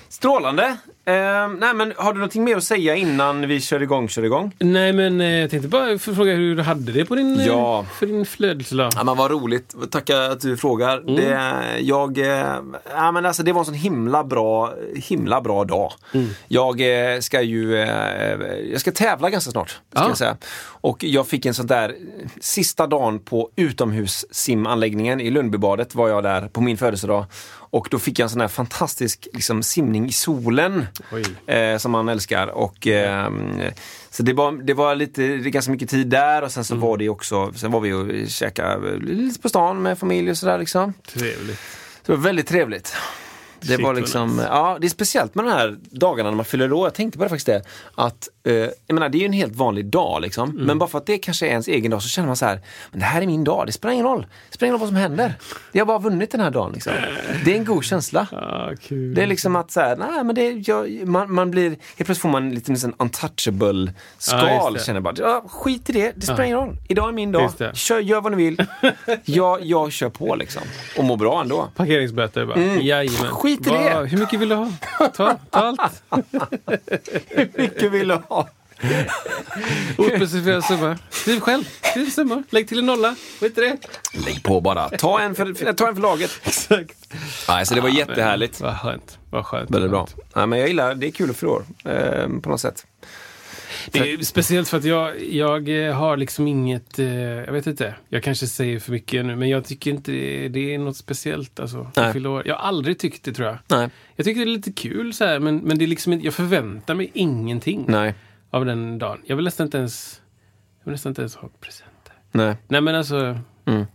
strålande. 0.10 0.78
Eh, 1.08 1.14
nej, 1.60 1.74
men 1.74 1.94
har 1.98 2.14
du 2.14 2.20
någonting 2.20 2.44
mer 2.44 2.58
att 2.58 2.64
säga 2.64 2.96
innan 2.96 3.48
vi 3.48 3.62
kör 3.62 3.82
igång, 3.84 4.08
kör 4.10 4.24
igång? 4.26 4.52
Nej, 4.60 4.94
men 4.94 5.22
eh, 5.22 5.28
jag 5.40 5.50
tänkte 5.50 5.68
bara 5.70 6.00
fråga 6.00 6.34
hur 6.34 6.56
du 6.56 6.62
hade 6.64 6.92
det 6.92 7.06
på 7.06 7.16
din, 7.16 7.40
eh, 7.40 7.46
Ja. 7.48 7.86
för 8.00 8.06
din 8.06 8.26
födelsedag. 8.26 8.92
Ja, 8.96 9.04
men 9.04 9.18
vad 9.18 9.32
roligt. 9.32 9.76
Tacka 9.92 10.26
att 10.26 10.42
du 10.42 10.58
frågar. 10.58 11.16
Det, 11.16 11.56
jag, 11.82 12.18
eh, 12.18 12.56
ja, 12.96 13.12
men 13.12 13.26
alltså, 13.26 13.44
det 13.44 13.54
var 13.54 13.60
en 13.62 13.66
sån 13.66 13.74
himla 13.74 14.24
bra, 14.24 14.74
himla 14.96 15.42
bra 15.42 15.64
dag. 15.64 15.92
Jag 16.48 16.82
eh, 17.14 17.20
ska 17.20 17.42
ju 17.42 17.78
eh, 17.82 17.90
jag 18.72 18.82
ska 18.82 18.92
tävla 18.92 19.30
ganska 19.30 19.52
snart. 19.52 19.70
Ska 19.70 19.80
Ja. 19.94 20.08
jag 20.08 20.18
säga. 20.18 20.38
Och 20.66 21.04
jag 21.04 21.28
fick 21.28 21.46
en 21.46 21.54
sån 21.54 21.68
där 21.68 21.90
eh, 21.90 22.30
sista 22.42 22.88
dagen 22.88 23.20
på 23.20 23.50
utomhussimanläggningen 23.56 25.22
i 25.22 25.30
Lundbybadet 25.30 25.96
var 25.96 26.10
jag 26.10 26.24
där 26.24 26.48
på 26.48 26.62
min 26.62 26.78
födelsedag. 26.78 27.26
Och 27.70 27.88
då 27.92 28.00
fick 28.00 28.20
jag 28.20 28.24
en 28.24 28.30
sån 28.30 28.42
här 28.42 28.48
fantastisk 28.48 29.28
liksom, 29.34 29.64
simning 29.64 30.08
i 30.08 30.12
solen 30.12 30.86
eh, 31.48 31.78
som 31.78 31.92
man 31.92 32.10
älskar. 32.10 32.48
Och, 32.48 32.88
ehm, 32.88 33.62
så 34.10 34.24
det 34.24 34.34
var, 34.34 34.52
det 34.52 34.74
var 34.74 34.96
lite, 34.96 35.22
det 35.22 35.50
ganska 35.50 35.72
mycket 35.72 35.90
tid 35.90 36.08
där 36.08 36.42
och 36.42 36.52
sen 36.52 36.64
så 36.64 36.76
var 36.76 36.98
det 36.98 37.10
också, 37.10 37.54
sen 37.56 37.72
var 37.72 37.80
vi 37.80 37.94
och 37.94 38.30
käkade 38.30 38.98
lite 38.98 39.40
på 39.40 39.50
stan 39.50 39.82
med 39.82 40.00
familj 40.00 40.32
och 40.32 40.38
sådär 40.38 40.58
liksom. 40.58 40.94
Trevligt. 41.14 41.60
Det 42.06 42.12
var 42.12 42.20
väldigt 42.20 42.48
trevligt. 42.48 42.96
Det 43.68 43.78
var 43.78 43.94
liksom, 43.94 44.42
ja 44.50 44.78
det 44.82 44.88
är 44.88 44.90
speciellt 44.90 45.36
med 45.36 45.46
de 45.46 45.52
här 45.52 45.78
dagarna 45.92 46.30
när 46.30 46.36
man 46.36 46.46
fyller 46.46 46.74
år. 46.74 46.86
Jag 46.86 46.94
tänkte 46.94 47.18
på 47.18 47.24
det 47.24 47.30
faktiskt 47.30 47.46
det. 47.48 47.62
Att, 47.96 48.30
eh, 48.44 48.54
jag 48.54 48.94
menar 48.94 49.10
det 49.10 49.18
är 49.18 49.20
ju 49.20 49.26
en 49.26 49.34
helt 49.34 49.56
vanlig 49.56 49.86
dag 49.86 50.22
liksom. 50.22 50.50
Mm. 50.50 50.64
Men 50.66 50.80
bara 50.80 50.90
för 50.90 50.98
att 50.98 51.06
det 51.06 51.18
kanske 51.18 51.46
är 51.46 51.50
ens 51.50 51.68
egen 51.68 51.92
dag 51.92 52.04
så 52.04 52.10
känner 52.10 52.28
man 52.28 52.36
så 52.36 52.46
här, 52.46 52.62
men 52.92 53.00
det 53.00 53.06
här 53.06 53.22
är 53.22 53.28
min 53.28 53.44
dag, 53.44 53.66
det 53.66 53.72
spelar 53.72 53.94
ingen 53.94 54.06
roll. 54.06 54.28
Det 54.50 54.56
spelar 54.56 54.68
ingen 54.68 54.74
roll 54.74 54.80
vad 54.80 54.90
som 54.90 54.96
händer. 54.98 55.34
Jag 55.72 55.82
har 55.82 55.88
bara 55.88 56.00
vunnit 56.00 56.32
den 56.32 56.42
här 56.42 56.52
dagen 56.52 56.72
liksom. 56.74 56.94
Det 57.46 57.54
är 57.54 57.58
en 57.58 57.66
god 57.66 57.84
känsla. 57.84 58.28
Ah. 58.46 58.72
Det 59.16 59.24
är 59.24 59.28
liksom 59.28 59.56
att 59.56 59.72
så 59.72 59.80
här, 59.80 59.96
nej 59.96 60.24
men 60.24 60.36
det, 60.36 60.50
jag, 60.52 61.08
man, 61.08 61.34
man 61.34 61.52
blir, 61.52 61.70
helt 61.70 61.80
plötsligt 61.96 62.18
får 62.18 62.30
man 62.30 62.52
lite 62.52 62.72
en 62.72 62.94
untouchable 63.00 63.94
skal. 64.18 64.74
Det. 64.74 64.86
känner 64.86 65.00
bara, 65.02 65.14
ja, 65.18 65.44
skit 65.50 65.90
i 65.90 65.94
det, 65.94 66.12
det 66.16 66.22
spelar 66.22 66.40
Ja. 66.40 66.46
ingen 66.46 66.58
roll. 66.58 66.78
Idag 66.88 67.10
är 67.10 67.14
min 67.14 67.32
dag, 67.32 67.52
kör, 67.74 68.00
gör 68.00 68.22
vad 68.22 68.32
ni 68.32 68.38
vill. 68.38 68.66
jag, 69.26 69.66
jag 69.66 69.92
kör 69.92 70.10
på 70.10 70.36
liksom. 70.36 70.62
Och 70.98 71.04
mår 71.04 71.18
bra 71.18 71.42
ändå. 71.42 71.70
Parkeringsböter 71.76 72.46
bara. 72.46 72.56
Mm. 72.56 72.82
Jajamän. 72.82 73.32
Skit 73.32 73.55
i 73.68 73.70
Vad- 73.70 73.80
det. 74.04 74.08
Hur 74.10 74.18
mycket 74.18 74.40
vill 74.40 74.50
du 74.50 74.56
ha? 74.56 74.72
Ta, 75.00 75.10
ta 75.10 75.38
allt. 75.50 76.04
Hur 77.30 77.62
mycket 77.62 77.92
vill 77.92 78.08
du 78.08 78.16
ha? 78.30 78.48
Ospecifierad 79.98 80.64
summa. 80.64 80.98
Skriv 81.10 81.40
själv. 81.40 81.64
Skriv 81.82 82.10
summa. 82.10 82.44
Lägg 82.50 82.68
till 82.68 82.80
en 82.80 82.86
nolla. 82.86 83.16
Skit 83.40 83.58
i 83.58 83.62
det. 83.62 83.78
Lägg 84.26 84.44
på 84.44 84.62
bara. 84.62 84.90
Ta 84.90 85.20
en 85.20 85.36
för, 85.36 85.74
ta 85.74 85.88
en 85.88 85.96
för 85.96 86.02
laget. 86.02 86.32
Exakt. 86.44 87.14
Nej, 87.48 87.66
så 87.66 87.76
det 87.76 87.82
var 87.82 87.90
jättehärligt. 87.90 88.62
Vad 88.62 88.80
skönt. 88.82 89.18
Vad 89.30 89.46
skönt. 89.46 89.72
Väldigt 89.72 89.92
bra. 89.92 90.08
Nej, 90.36 90.48
men 90.48 90.60
jag 90.60 90.68
gillar, 90.68 90.96
det 90.96 91.08
är 91.08 91.12
kul 91.12 91.34
fylla 91.34 91.52
år. 91.52 91.64
Eh, 91.86 92.28
på 92.42 92.50
något 92.50 92.62
sätt. 92.62 92.86
Det 93.92 94.00
är 94.00 94.24
speciellt 94.24 94.70
för 94.70 94.78
att 94.78 94.84
jag, 94.84 95.24
jag 95.24 95.88
eh, 95.88 95.94
har 95.94 96.18
liksom 96.18 96.48
inget, 96.48 97.00
eh, 97.00 97.16
jag 97.16 97.52
vet 97.52 97.68
inte, 97.68 97.96
jag 98.10 98.24
kanske 98.24 98.48
säger 98.48 98.80
för 98.80 98.92
mycket 98.92 99.26
nu, 99.26 99.36
men 99.36 99.50
jag 99.50 99.66
tycker 99.66 99.92
inte 99.92 100.12
det, 100.12 100.74
är 100.74 100.78
något 100.78 100.98
speciellt. 100.98 101.60
Alltså, 101.60 101.92
år. 102.26 102.48
Jag 102.48 102.56
har 102.56 102.68
aldrig 102.68 103.00
tyckt 103.00 103.24
det 103.24 103.34
tror 103.34 103.48
jag. 103.48 103.58
Nej. 103.68 103.90
Jag 104.16 104.26
tycker 104.26 104.46
det 104.46 104.52
är 104.52 104.56
lite 104.56 104.72
kul 104.72 105.14
så 105.14 105.26
här, 105.26 105.40
men, 105.40 105.58
men 105.58 105.78
det 105.78 105.86
är 105.86 105.88
liksom 105.88 106.22
jag 106.22 106.34
förväntar 106.34 106.96
mig 106.96 107.12
ingenting 107.14 107.86
Nej. 107.88 108.14
av 108.50 108.66
den 108.66 109.00
dagen. 109.00 109.22
Jag 109.26 109.36
vill 109.36 109.46
nästan 109.46 109.68
inte 109.68 109.78
ens 109.78 110.22
vill 110.84 110.92
nästan 110.92 111.10
inte 111.10 111.22
ens 111.22 111.36
ha 111.36 111.50
presenter. 111.62 112.14
Nej. 112.32 112.56
Nej 112.68 112.82
men 112.82 112.96
alltså, 112.96 113.40
Mm. 113.68 113.86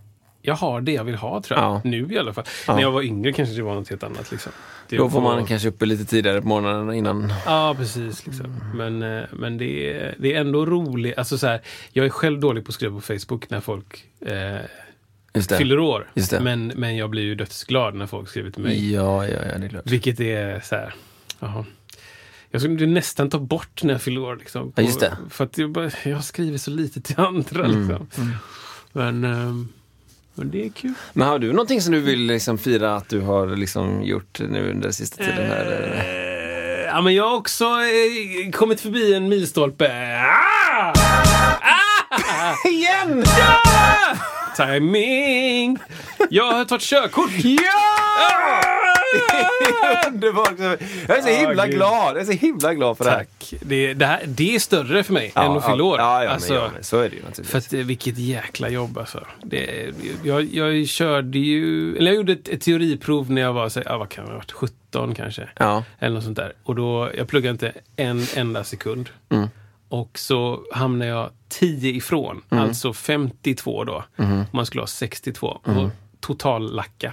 Jag 0.42 0.54
har 0.54 0.80
det 0.80 0.92
jag 0.92 1.04
vill 1.04 1.14
ha 1.14 1.42
tror 1.42 1.58
jag. 1.60 1.66
Ja. 1.68 1.80
Nu 1.84 2.08
i 2.12 2.18
alla 2.18 2.32
fall. 2.32 2.44
Ja. 2.66 2.74
När 2.74 2.82
jag 2.82 2.90
var 2.90 3.02
yngre 3.02 3.32
kanske 3.32 3.54
det 3.54 3.62
var 3.62 3.74
något 3.74 3.88
helt 3.88 4.02
annat. 4.02 4.30
Liksom. 4.30 4.52
Det 4.88 4.96
Då 4.96 5.10
får 5.10 5.20
var- 5.20 5.34
man 5.34 5.46
kanske 5.46 5.68
uppe 5.68 5.86
lite 5.86 6.04
tidigare 6.04 6.42
på 6.42 6.48
morgonen 6.48 6.94
innan. 6.94 7.32
Ja, 7.46 7.74
precis. 7.78 8.26
Liksom. 8.26 8.60
Men, 8.74 9.02
eh, 9.02 9.22
men 9.32 9.58
det, 9.58 9.92
är, 9.92 10.14
det 10.18 10.34
är 10.34 10.40
ändå 10.40 10.66
roligt. 10.66 11.18
Alltså, 11.18 11.38
så 11.38 11.46
här, 11.46 11.60
jag 11.92 12.06
är 12.06 12.10
själv 12.10 12.40
dålig 12.40 12.64
på 12.64 12.68
att 12.68 12.74
skriva 12.74 12.94
på 12.94 13.00
Facebook 13.00 13.50
när 13.50 13.60
folk 13.60 14.04
eh, 14.26 15.46
fyller 15.58 15.78
år. 15.78 16.10
Men, 16.40 16.66
men 16.76 16.96
jag 16.96 17.10
blir 17.10 17.22
ju 17.22 17.34
dödsglad 17.34 17.94
när 17.94 18.06
folk 18.06 18.28
skriver 18.28 18.50
till 18.50 18.62
mig. 18.62 18.92
Ja, 18.92 19.26
ja, 19.26 19.34
ja, 19.52 19.58
det 19.58 19.64
är 19.66 19.68
klart. 19.68 19.86
Vilket 19.86 20.20
är 20.20 20.60
så 20.60 20.74
här, 20.74 20.94
jaha. 21.40 21.64
Jag 22.50 22.62
skulle 22.62 22.86
nästan 22.86 23.30
ta 23.30 23.38
bort 23.38 23.82
när 23.82 23.94
jag 23.94 24.02
fyller 24.02 24.20
år. 24.20 24.36
Liksom, 24.36 24.72
Ja, 24.76 24.82
just 24.82 25.00
det. 25.00 25.16
För 25.30 25.44
att 25.44 25.58
jag, 25.58 25.70
bara, 25.70 25.90
jag 26.04 26.24
skriver 26.24 26.58
så 26.58 26.70
lite 26.70 27.00
till 27.00 27.20
andra. 27.20 27.64
Mm, 27.64 27.80
Liksom. 27.80 28.08
Men, 28.92 29.24
ehm, 29.24 29.68
men 30.40 30.50
det 30.50 30.66
är 30.66 30.70
kul. 30.70 30.92
Men 31.12 31.28
har 31.28 31.38
du 31.38 31.52
någonting 31.52 31.80
som 31.80 31.92
du 31.92 32.00
vill 32.00 32.20
liksom 32.20 32.58
fira 32.58 32.96
att 32.96 33.08
du 33.08 33.20
har 33.20 33.46
liksom 33.56 34.02
gjort 34.02 34.40
nu 34.40 34.70
under 34.70 34.90
sista 34.90 35.16
tiden? 35.16 35.46
Här? 35.46 35.94
Eh, 35.98 36.84
ja, 36.84 37.00
men 37.00 37.14
jag 37.14 37.28
har 37.30 37.36
också 37.36 37.64
eh, 37.64 38.50
kommit 38.52 38.80
förbi 38.80 39.14
en 39.14 39.28
milstolpe. 39.28 39.90
Ah! 40.24 40.92
Ah! 41.60 42.54
Igen! 42.68 43.24
Ja! 43.38 43.56
Timing! 44.56 45.78
Jag 46.30 46.52
har 46.52 46.64
tagit 46.64 46.82
körkort. 46.82 47.30
Ja! 47.44 47.60
Ah! 48.30 48.89
Underbart! 50.08 50.54
Jag 51.08 51.18
är 51.18 51.22
så 51.22 51.28
himla 51.28 51.66
gud. 51.66 51.74
glad. 51.76 52.16
Jag 52.16 52.20
är 52.20 52.24
så 52.24 52.32
himla 52.32 52.74
glad 52.74 52.96
för 52.96 53.04
det 53.04 53.10
här. 53.10 53.18
Tack. 53.18 53.54
Det, 53.60 53.94
det, 53.94 54.06
här, 54.06 54.22
det 54.26 54.54
är 54.54 54.58
större 54.58 55.02
för 55.04 55.12
mig 55.12 55.32
än 55.34 55.50
att 55.50 55.66
fylla 55.66 55.84
år. 55.84 55.98
Ja, 55.98 56.24
ja, 56.24 56.30
Alltså, 56.30 56.54
ja 56.54 56.70
så 56.80 56.96
är 56.98 57.10
det 57.10 57.16
ju 57.16 57.22
naturligtvis. 57.22 57.50
För 57.50 57.58
att, 57.58 57.72
eh, 57.72 57.80
vilket 57.86 58.18
jäkla 58.18 58.68
jobb 58.68 58.98
alltså. 58.98 59.26
Det, 59.42 59.92
jag, 60.24 60.42
jag 60.44 60.88
körde 60.88 61.38
ju, 61.38 61.96
eller 61.96 62.06
jag 62.10 62.16
gjorde 62.16 62.32
ett, 62.32 62.48
ett 62.48 62.60
teoriprov 62.60 63.30
när 63.30 63.42
jag 63.42 63.52
var, 63.52 63.68
så, 63.68 63.82
ja, 63.84 63.98
vad 63.98 64.08
kan 64.08 64.26
ha 64.26 64.34
varit, 64.34 64.52
17 64.52 65.14
kanske. 65.14 65.48
Ja. 65.58 65.84
Eller 65.98 66.14
något 66.14 66.24
sånt 66.24 66.36
där. 66.36 66.52
Och 66.64 66.74
då, 66.74 67.10
jag 67.16 67.28
pluggade 67.28 67.52
inte 67.52 67.72
en 67.96 68.26
enda 68.36 68.64
sekund. 68.64 69.10
Mm. 69.28 69.48
Och 69.88 70.10
så 70.18 70.60
hamnade 70.72 71.10
jag 71.10 71.30
10 71.48 71.92
ifrån, 71.92 72.42
Mm. 72.50 72.64
alltså 72.64 72.92
52 72.92 73.84
då. 73.84 74.04
Om 74.16 74.44
man 74.52 74.66
skulle 74.66 74.82
ha 74.82 74.86
62. 74.86 75.46
Och 75.62 75.90
total 76.20 76.74
lacka. 76.74 77.12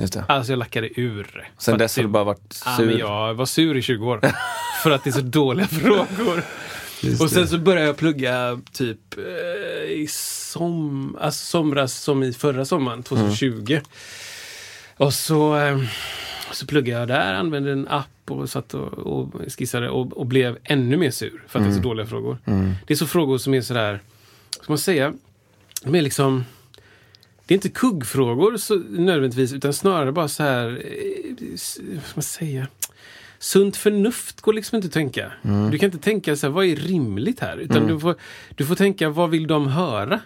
Just 0.00 0.12
det. 0.12 0.24
Alltså 0.28 0.52
jag 0.52 0.58
lackade 0.58 1.00
ur. 1.00 1.48
Sen 1.58 1.78
dess 1.78 1.96
har 1.96 2.02
det- 2.02 2.08
du 2.08 2.12
bara 2.12 2.24
varit 2.24 2.62
Ja, 2.64 2.76
sur. 2.76 2.86
men 2.86 2.98
jag 2.98 3.34
var 3.34 3.46
sur 3.46 3.76
i 3.76 3.82
20 3.82 4.06
år. 4.06 4.20
för 4.82 4.90
att 4.90 5.04
det 5.04 5.10
är 5.10 5.12
så 5.12 5.20
dåliga 5.20 5.66
frågor. 5.66 6.42
och 7.20 7.30
sen 7.30 7.48
så 7.48 7.58
började 7.58 7.86
jag 7.86 7.96
plugga 7.96 8.60
typ 8.72 8.98
eh, 9.18 9.92
i 9.92 10.06
som, 10.10 11.16
alltså 11.20 11.44
somras 11.44 11.94
som 11.94 12.22
i 12.22 12.32
förra 12.32 12.64
sommaren, 12.64 13.02
2020. 13.02 13.80
Och 14.96 15.14
så, 15.14 15.56
eh, 15.56 15.78
så 16.52 16.66
pluggade 16.66 17.00
jag 17.00 17.08
där, 17.08 17.34
använde 17.34 17.72
en 17.72 17.88
app 17.88 18.06
och 18.30 18.50
satt 18.50 18.74
och, 18.74 18.92
och 18.92 19.34
skissade 19.58 19.88
och, 19.90 20.12
och 20.18 20.26
blev 20.26 20.58
ännu 20.64 20.96
mer 20.96 21.10
sur 21.10 21.42
för 21.48 21.58
att 21.58 21.64
det 21.64 21.70
är 21.70 21.74
så 21.74 21.80
dåliga 21.82 22.06
frågor. 22.06 22.38
Det 22.86 22.94
är 22.94 22.96
så 22.96 23.06
frågor 23.06 23.38
som 23.38 23.54
är 23.54 23.60
sådär, 23.60 24.00
ska 24.50 24.64
man 24.68 24.78
säga, 24.78 25.12
de 25.84 25.94
är 25.94 26.02
liksom 26.02 26.44
det 27.50 27.54
är 27.54 27.56
inte 27.56 27.68
kuggfrågor 27.68 28.56
så, 28.56 28.74
nödvändigtvis, 28.76 29.52
utan 29.52 29.72
snarare 29.72 30.12
bara 30.12 30.28
så 30.28 30.42
här, 30.42 30.82
eh, 30.84 31.34
vad 31.94 32.04
ska 32.04 32.14
man 32.14 32.22
säga? 32.22 32.66
Sunt 33.38 33.76
förnuft 33.76 34.40
går 34.40 34.52
liksom 34.52 34.76
inte 34.76 34.86
att 34.86 34.92
tänka. 34.92 35.32
Du 35.70 35.78
kan 35.78 35.86
inte 35.86 35.98
tänka 35.98 36.36
så 36.36 36.46
här, 36.46 36.52
vad 36.54 36.64
är 36.64 36.76
rimligt 36.76 37.40
här? 37.40 37.56
Utan 37.56 37.86
du, 37.86 38.00
får, 38.00 38.14
du 38.54 38.66
får 38.66 38.74
tänka, 38.74 39.08
vad 39.08 39.30
vill 39.30 39.46
de 39.46 39.68
höra? 39.68 40.20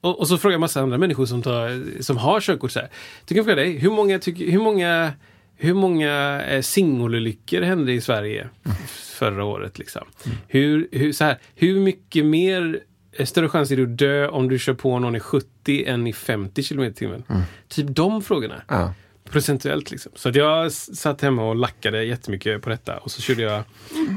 Och, 0.00 0.18
och 0.18 0.28
så 0.28 0.38
frågar 0.38 0.54
jag 0.54 0.60
massa 0.60 0.80
andra 0.80 0.98
människor 0.98 1.26
som, 1.26 1.42
tar, 1.42 2.02
som 2.02 2.16
har 2.16 2.40
körkort 2.40 2.70
så 2.70 2.80
här. 2.80 2.90
Du 3.24 3.34
kan 3.34 3.44
fråga 3.44 3.56
dig, 3.56 3.78
hur 3.78 3.90
många, 3.90 4.20
hur 4.26 4.60
många, 4.60 5.12
hur 5.56 5.74
många 5.74 6.42
eh, 6.42 6.62
singelolyckor 6.62 7.62
hände 7.62 7.92
i 7.92 8.00
Sverige 8.00 8.48
förra 8.88 9.44
året? 9.44 9.78
Liksom? 9.78 10.06
Hur, 10.48 10.88
hur, 10.92 11.12
så 11.12 11.24
här, 11.24 11.38
hur 11.54 11.80
mycket 11.80 12.24
mer 12.24 12.80
större 13.24 13.48
chans 13.48 13.70
är 13.70 13.76
det 13.76 13.82
att 13.82 13.98
dö 13.98 14.28
om 14.28 14.48
du 14.48 14.58
kör 14.58 14.74
på 14.74 14.98
någon 14.98 15.16
i 15.16 15.20
70 15.20 15.84
än 15.86 16.06
i 16.06 16.12
50 16.12 16.62
km 16.62 16.82
i 16.82 16.92
timmen? 16.92 17.24
Typ 17.68 17.86
de 17.88 18.22
frågorna. 18.22 18.62
Ja. 18.68 18.94
Procentuellt 19.30 19.90
liksom. 19.90 20.12
Så 20.14 20.28
att 20.28 20.34
jag 20.34 20.72
satt 20.72 21.20
hemma 21.20 21.48
och 21.48 21.56
lackade 21.56 22.04
jättemycket 22.04 22.62
på 22.62 22.70
detta. 22.70 22.96
Och 22.96 23.10
så 23.10 23.22
körde 23.22 23.42
jag, 23.42 23.62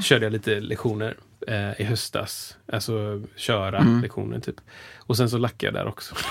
körde 0.03 0.25
jag 0.25 0.33
lite 0.33 0.59
lektioner 0.59 1.15
eh, 1.47 1.81
i 1.81 1.83
höstas. 1.83 2.57
Alltså 2.73 3.21
köra 3.35 4.00
lektioner 4.01 4.39
typ. 4.39 4.55
Och 4.97 5.17
sen 5.17 5.29
så 5.29 5.38
lackade 5.38 5.65
jag 5.65 5.85
där 5.85 5.89
också. 5.89 6.15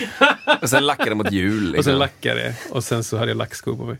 Och 0.62 0.68
sen 0.70 0.86
lackade 0.86 1.14
mot 1.14 1.32
jul. 1.32 1.62
Liksom. 1.62 1.78
Och 1.78 1.84
sen 1.84 1.98
lackade 1.98 2.44
jag. 2.44 2.54
Och 2.70 2.84
sen 2.84 3.04
så 3.04 3.16
hade 3.16 3.30
jag 3.30 3.36
lackskor 3.38 3.76
på 3.76 3.84
mig. 3.84 3.96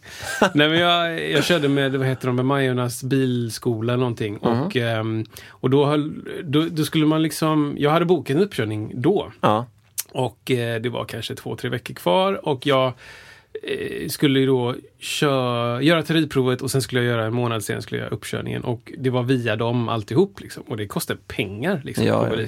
Nej 0.55 0.69
men 0.69 0.79
jag, 0.79 1.31
jag 1.31 1.45
körde 1.45 1.69
med, 1.69 1.95
vad 1.95 2.07
heter 2.07 2.27
de, 2.27 2.37
med 2.37 2.45
Majornas 2.45 3.03
bilskola 3.03 3.97
någonting. 3.97 4.37
Och, 4.37 4.77
ehm, 4.77 5.25
och 5.49 5.71
då, 5.71 5.85
höll, 5.87 6.15
då, 6.45 6.67
då 6.71 6.85
skulle 6.85 7.07
man 7.07 7.23
liksom, 7.23 7.75
jag 7.79 7.91
hade 7.91 8.05
bokat 8.05 8.37
en 8.37 8.43
uppkörning 8.43 8.93
då. 8.95 9.33
Ja. 9.41 9.67
Och 10.13 10.51
eh, 10.51 10.81
det 10.81 10.89
var 10.89 11.05
kanske 11.05 11.35
två, 11.35 11.57
tre 11.57 11.71
veckor 11.71 11.95
kvar 11.95 12.49
och 12.49 12.67
jag 12.67 12.93
eh, 13.63 14.09
skulle 14.09 14.47
då 14.47 14.75
kö- 15.01 15.81
göra 15.81 16.03
teoriprovet 16.03 16.63
och 16.63 16.71
sen 16.71 16.83
skulle 16.83 17.01
jag 17.01 17.09
göra 17.11 17.27
en 17.27 17.35
månad 17.35 17.65
sen 17.65 17.83
skulle 17.83 17.99
jag 18.01 18.05
göra 18.07 18.15
uppkörningen. 18.15 18.65
Och 18.65 18.93
det 18.99 19.11
var 19.11 19.23
via 19.23 19.57
dem 19.57 19.89
alltihop 19.89 20.41
liksom. 20.41 20.63
Och 20.67 20.77
det 20.77 20.87
kostade 20.87 21.21
pengar 21.27 21.81
liksom. 21.85 22.05
Ja, 22.07 22.29
ja. 22.31 22.47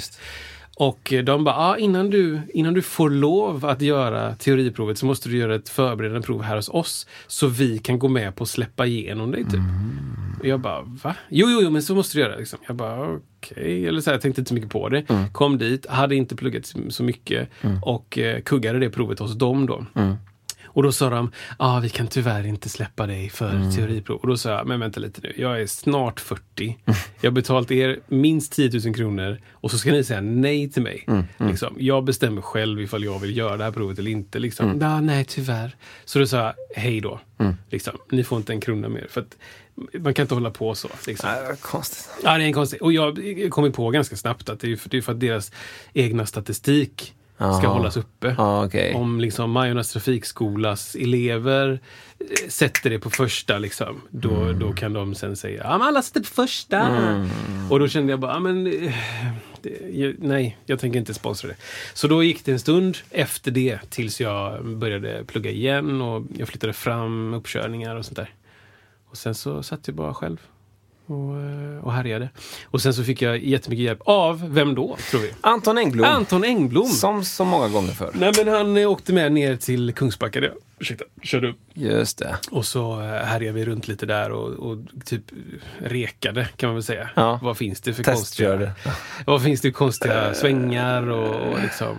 Och 0.81 1.13
de 1.25 1.45
bara, 1.45 1.55
ah, 1.57 1.77
innan, 1.77 2.11
du, 2.11 2.41
innan 2.55 2.75
du 2.75 2.83
får 2.83 3.11
lov 3.11 3.67
att 3.67 3.83
göra 3.83 4.35
teoriprovet 4.35 4.99
så 4.99 5.07
måste 5.07 5.29
du 5.29 5.37
göra 5.39 5.55
ett 5.55 5.69
förberedande 5.69 6.27
prov 6.27 6.43
här 6.43 6.57
hos 6.57 6.69
oss. 6.69 7.07
Så 7.27 7.47
vi 7.47 7.79
kan 7.79 7.99
gå 7.99 8.09
med 8.09 8.37
på 8.37 8.43
att 8.43 8.49
släppa 8.49 8.87
igenom 8.87 9.31
dig 9.31 9.45
typ. 9.45 9.61
Och 10.41 10.47
jag 10.47 10.61
bara, 10.61 10.81
va? 10.83 11.17
Jo, 11.29 11.47
jo, 11.51 11.61
jo, 11.63 11.71
men 11.71 11.83
så 11.83 11.95
måste 11.95 12.17
du 12.19 12.23
göra. 12.23 12.37
Liksom. 12.37 12.59
Jag 12.67 12.77
bara, 12.77 13.09
okej. 13.17 13.87
Eller 13.87 14.01
så 14.01 14.11
här, 14.11 14.15
jag 14.15 14.23
tänkte 14.23 14.41
inte 14.41 14.49
så 14.49 14.55
mycket 14.55 14.71
på 14.71 14.89
det. 14.89 15.05
Kom 15.33 15.59
dit, 15.59 15.87
hade 15.87 16.15
inte 16.17 16.37
pluggat 16.37 16.75
så- 16.89 17.03
mycket 17.03 17.49
och 17.83 18.19
eh, 18.19 18.41
kuggade 18.41 18.79
det 18.79 18.91
provet 18.91 19.19
hos 19.19 19.39
dem 19.39 19.67
då. 19.67 19.85
Och 20.73 20.83
då 20.83 20.93
sa 20.93 21.11
de, 21.11 21.33
ah, 21.57 21.81
vi 21.81 21.89
kan 21.89 22.07
tyvärr 22.07 22.47
inte 22.47 22.69
släppa 22.69 23.07
dig 23.07 23.29
för 23.29 23.73
teoriprov. 23.77 24.17
Och 24.17 24.29
då 24.29 24.37
sa 24.37 24.51
jag, 24.51 24.67
men 24.67 24.81
vänta 24.81 25.01
lite 25.01 25.21
nu, 25.23 25.33
jag 25.37 25.61
är 25.61 25.67
snart 25.67 26.21
40. 26.21 26.77
Jag 27.21 27.31
har 27.31 27.35
betalt 27.35 27.71
er 27.71 28.01
minst 28.09 28.53
10 28.53 28.81
000 28.85 28.95
kronor 28.95 29.41
och 29.51 29.71
så 29.71 29.79
ska 29.79 29.93
ni 29.93 30.05
säga 30.05 30.21
nej 30.21 30.71
till 30.71 30.83
mig. 30.83 31.07
Liksom. 31.39 31.77
Jag 31.79 32.05
bestämmer 32.05 32.43
själv 32.43 32.81
ifall 32.81 33.05
jag 33.05 33.19
vill 33.19 33.37
göra 33.37 33.57
det 33.57 33.65
här 33.65 33.71
provet 33.73 33.99
eller 33.99 34.11
inte. 34.11 34.39
Liksom. 34.39 34.79
Ja, 34.81 35.01
nej, 35.01 35.25
tyvärr. 35.25 35.77
Så 36.05 36.19
då 36.19 36.27
sa 36.27 36.37
jag, 36.37 36.55
hej 36.77 37.01
då. 37.01 37.21
Liksom. 37.71 37.99
Ni 38.11 38.25
får 38.25 38.39
inte 38.39 38.53
en 38.53 38.61
krona 38.61 38.89
mer. 38.89 39.07
För 39.11 39.21
att 39.21 39.37
man 40.01 40.15
kan 40.15 40.23
inte 40.23 40.35
hålla 40.35 40.51
på 40.51 40.75
så. 40.75 40.89
Liksom. 41.07 41.31
Vad 41.49 41.61
konstigt. 41.61 42.11
Ja, 42.25 42.39
det 42.39 42.45
är 42.45 42.47
en 42.47 42.53
konstig. 42.53 42.83
Och 42.83 42.93
jag 42.93 43.19
kom 43.51 43.73
på 43.73 43.91
ganska 43.91 44.17
snabbt 44.17 44.49
att 44.49 44.61
det 44.61 44.73
är 44.73 44.77
för, 44.77 44.91
det 44.91 44.97
är 44.97 45.03
för 45.03 45.13
att 45.13 45.21
deras 45.21 45.53
egna 45.93 46.27
statistik 46.27 47.15
ska 47.59 47.69
hållas 47.69 47.97
uppe. 47.97 48.35
Ja, 48.39 48.65
okej. 48.67 48.95
Om 48.95 49.21
liksom 49.21 49.51
Majornas 49.51 49.93
trafikskolas 49.93 50.95
elever 50.95 51.81
eh, 52.19 52.49
sätter 52.49 52.91
det 52.91 52.99
på 52.99 53.11
första, 53.11 53.59
liksom, 53.59 54.01
då, 54.11 54.35
Mm. 54.35 54.59
då 54.59 54.73
kan 54.73 54.93
de 54.93 55.15
sen 55.15 55.37
säga 55.37 55.63
men 55.79 55.83
alla 55.83 56.03
sätter 56.03 56.21
på 56.21 56.27
första. 56.27 56.89
Och 57.71 57.79
då 57.81 57.89
kände 57.89 58.13
jag 58.13 58.21
bara, 58.21 58.39
men, 58.41 58.67
eh, 58.67 58.93
det, 59.63 60.15
nej, 60.19 60.59
jag 60.67 60.79
tänker 60.79 60.99
inte 60.99 61.15
sponsra 61.15 61.49
det. 61.49 61.57
Så 61.95 62.09
då 62.09 62.23
gick 62.23 62.45
det 62.45 62.53
en 62.53 62.59
stund 62.61 62.97
efter 63.11 63.51
det 63.51 63.79
tills 63.91 64.21
jag 64.21 64.67
började 64.67 65.25
plugga 65.25 65.51
igen 65.51 66.03
och 66.03 66.25
jag 66.39 66.49
flyttade 66.49 66.73
fram 66.73 67.35
uppkörningar 67.35 67.97
och 67.97 68.05
sånt 68.05 68.17
där. 68.17 68.31
Och 69.11 69.17
sen 69.17 69.35
så 69.35 69.63
satt 69.63 69.87
jag 69.89 69.97
bara 69.97 70.15
själv 70.15 70.41
och, 71.11 71.41
eh, 71.41 71.85
och 71.85 71.93
härjade. 71.93 72.29
Och 72.65 72.83
sen 72.83 72.95
så 72.95 73.05
fick 73.05 73.23
jag 73.23 73.39
jättemycket 73.45 73.85
hjälp 73.85 74.01
av, 74.05 74.55
vem 74.55 74.75
då, 74.75 74.97
tror 75.11 75.21
vi? 75.21 75.31
Anton 75.41 75.79
Engblom. 75.79 76.05
Anton 76.07 76.45
Engblom! 76.45 76.87
Som 76.87 77.25
så 77.25 77.45
många 77.45 77.69
gånger 77.69 77.93
förr. 77.93 78.11
Nej 78.15 78.33
men 78.37 78.49
han 78.49 78.77
eh, 78.77 78.91
åkte 78.91 79.13
med 79.13 79.33
ner 79.33 79.57
till 79.57 79.93
Kungsbacka, 79.95 80.41
det, 80.41 80.53
ursäkta, 80.79 81.05
körde 81.23 81.49
upp. 81.49 81.57
Just 81.75 82.19
det. 82.19 82.37
Och 82.51 82.67
så 82.67 83.01
eh, 83.01 83.07
härjade 83.07 83.53
vi 83.59 83.65
runt 83.65 83.89
lite 83.89 84.07
där 84.07 84.31
och, 84.33 84.49
och 84.71 84.79
typ 85.05 85.23
rekade 85.79 86.49
kan 86.57 86.69
man 86.69 86.75
väl 86.75 86.83
säga. 86.83 87.11
Ja. 87.17 87.41
Vad 87.43 87.57
finns 87.57 87.81
det 87.81 87.95
för 87.95 88.03
Testkörde. 88.03 88.65
konstiga, 88.65 88.95
vad 89.27 89.43
finns 89.43 89.61
det 89.61 89.69
för 89.69 89.79
konstiga 89.79 90.35
svängar 90.35 91.11
och, 91.11 91.53
och 91.53 91.61
liksom, 91.63 91.97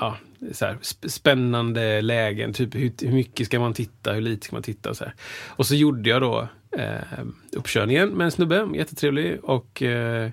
ja, 0.00 0.16
så 0.52 0.64
här, 0.66 0.74
sp- 0.74 1.08
spännande 1.08 2.00
lägen. 2.02 2.52
Typ 2.52 2.74
hur, 2.74 2.92
hur 3.00 3.12
mycket 3.12 3.46
ska 3.46 3.60
man 3.60 3.74
titta, 3.74 4.12
hur 4.12 4.20
lite 4.20 4.46
ska 4.46 4.56
man 4.56 4.62
titta 4.62 4.90
och 4.90 4.96
så 4.96 5.04
här. 5.04 5.14
Och 5.48 5.66
så 5.66 5.74
gjorde 5.74 6.10
jag 6.10 6.22
då 6.22 6.48
eh, 6.78 7.24
uppkörningen 7.56 8.08
med 8.08 8.24
en 8.24 8.30
snubbe, 8.30 8.68
jättetrevlig 8.74 9.44
och 9.44 9.82
eh, 9.82 10.30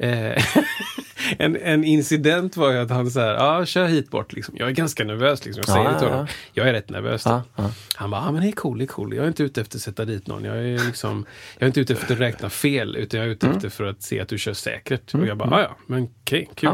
Eh, 0.00 0.44
en, 1.38 1.56
en 1.56 1.84
incident 1.84 2.56
var 2.56 2.72
ju 2.72 2.78
att 2.78 2.90
han 2.90 3.10
så 3.10 3.20
här, 3.20 3.34
ja 3.34 3.66
kör 3.66 3.86
hit 3.86 4.10
bort 4.10 4.32
liksom. 4.32 4.54
Jag 4.58 4.68
är 4.68 4.72
ganska 4.72 5.04
nervös 5.04 5.44
liksom. 5.44 5.62
Jag 5.66 5.74
säger 5.74 5.84
Ja, 5.84 5.92
det 5.92 5.98
till 5.98 6.06
ja, 6.08 6.12
honom. 6.12 6.26
Jag 6.52 6.68
är 6.68 6.72
rätt 6.72 6.90
nervös. 6.90 7.22
Ja, 7.24 7.42
ja. 7.56 7.70
Han 7.94 8.10
bara, 8.10 8.20
ja 8.20 8.32
men 8.32 8.42
det 8.42 8.48
är 8.48 8.52
cool, 8.52 8.78
det 8.78 8.84
är 8.84 8.86
cool. 8.86 9.14
Jag 9.14 9.24
är 9.24 9.28
inte 9.28 9.42
ute 9.42 9.60
efter 9.60 9.78
att 9.78 9.82
sätta 9.82 10.04
dit 10.04 10.26
någon. 10.26 10.44
Jag 10.44 10.56
är, 10.56 10.86
liksom, 10.86 11.26
jag 11.54 11.62
är 11.62 11.66
inte 11.66 11.80
ute 11.80 11.92
efter 11.92 12.14
att 12.14 12.20
räkna 12.20 12.50
fel, 12.50 12.96
utan 12.96 13.20
jag 13.20 13.26
är 13.26 13.32
ute 13.32 13.46
Mm. 13.46 13.56
efter 13.56 13.68
för 13.68 13.84
att 13.84 14.02
se 14.02 14.20
att 14.20 14.28
du 14.28 14.38
kör 14.38 14.52
säkert. 14.52 15.14
Och 15.14 15.26
jag 15.26 15.36
bara, 15.36 15.50
ja 15.50 15.60
ja, 15.60 15.76
men 15.86 16.08
okej, 16.22 16.50
kul. 16.54 16.70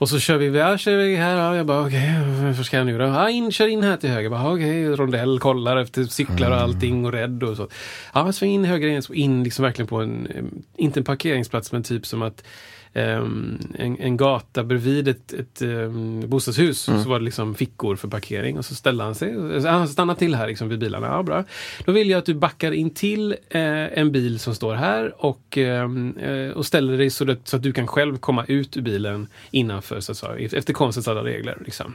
Och 0.00 0.08
så 0.08 0.18
kör 0.18 0.38
vi, 0.38 0.58
ja, 0.58 0.78
kör 0.78 0.96
vi 0.96 1.16
här, 1.16 1.36
ja, 1.36 1.56
jag 1.56 1.66
bara 1.66 1.86
okej, 1.86 2.14
vad 2.56 2.66
ska 2.66 2.76
jag 2.76 2.86
nu 2.86 2.98
då? 2.98 3.04
Ja, 3.04 3.30
in, 3.30 3.52
kör 3.52 3.66
in 3.66 3.82
här 3.82 3.96
till 3.96 4.10
höger. 4.10 4.22
Jag 4.22 4.32
bara, 4.32 4.52
okej, 4.52 4.88
rondell, 4.88 5.38
kollar 5.38 5.76
efter 5.76 6.04
cyklar 6.04 6.50
och 6.50 6.56
allting 6.56 7.04
och 7.04 7.12
rädd 7.12 7.42
och 7.42 7.56
så. 7.56 7.68
Ja, 8.14 8.24
men 8.24 8.32
sväng 8.32 8.50
in 8.50 8.64
höger 8.64 8.88
igen, 8.88 9.02
in 9.12 9.44
liksom 9.44 9.62
verkligen 9.62 9.86
på 9.86 9.96
en, 9.96 10.26
eh, 10.26 10.42
inte 10.76 11.00
en 11.00 11.04
parkeringsplats, 11.04 11.72
men 11.72 11.82
typ 11.82 12.06
som 12.06 12.22
att 12.22 12.44
en, 12.92 13.96
en 14.00 14.16
gata 14.16 14.64
bredvid 14.64 15.08
ett, 15.08 15.32
ett 15.32 15.62
um, 15.62 16.28
bostadshus 16.28 16.80
så 16.80 16.92
var 17.08 17.18
det 17.18 17.24
liksom 17.24 17.54
fickor 17.54 17.96
för 17.96 18.08
parkering 18.08 18.58
och 18.58 18.64
så 18.64 18.74
ställde 18.74 19.04
han 19.04 19.14
sig. 19.14 19.36
och- 19.36 19.62
Han 19.62 19.88
stannade 19.88 20.18
till 20.18 20.34
här 20.34 20.48
liksom 20.48 20.68
vid 20.68 20.78
bilarna. 20.78 21.06
Ja, 21.06 21.22
bra. 21.22 21.44
Då 21.84 21.92
vill 21.92 22.10
jag 22.10 22.18
att 22.18 22.26
du 22.26 22.34
backar 22.34 22.72
in 22.72 22.90
till 22.90 23.32
eh, 23.50 23.98
en 23.98 24.12
bil 24.12 24.38
som 24.38 24.54
står 24.54 24.74
här 24.74 25.24
och, 25.24 25.58
ehm, 25.58 26.16
eh, 26.18 26.50
och 26.50 26.66
ställer 26.66 26.98
dig 26.98 27.10
så, 27.10 27.30
att, 27.30 27.48
så 27.48 27.56
att 27.56 27.62
du 27.62 27.72
kan 27.72 27.86
själv 27.86 28.16
komma 28.18 28.44
ut 28.48 28.76
ur 28.76 28.82
bilen 28.82 29.26
innanför, 29.50 30.00
så 30.00 30.12
att 30.12 30.18
säga, 30.18 30.48
efter 30.52 30.72
konstens 30.72 31.08
alla 31.08 31.24
regler. 31.24 31.58
Liksom. 31.64 31.94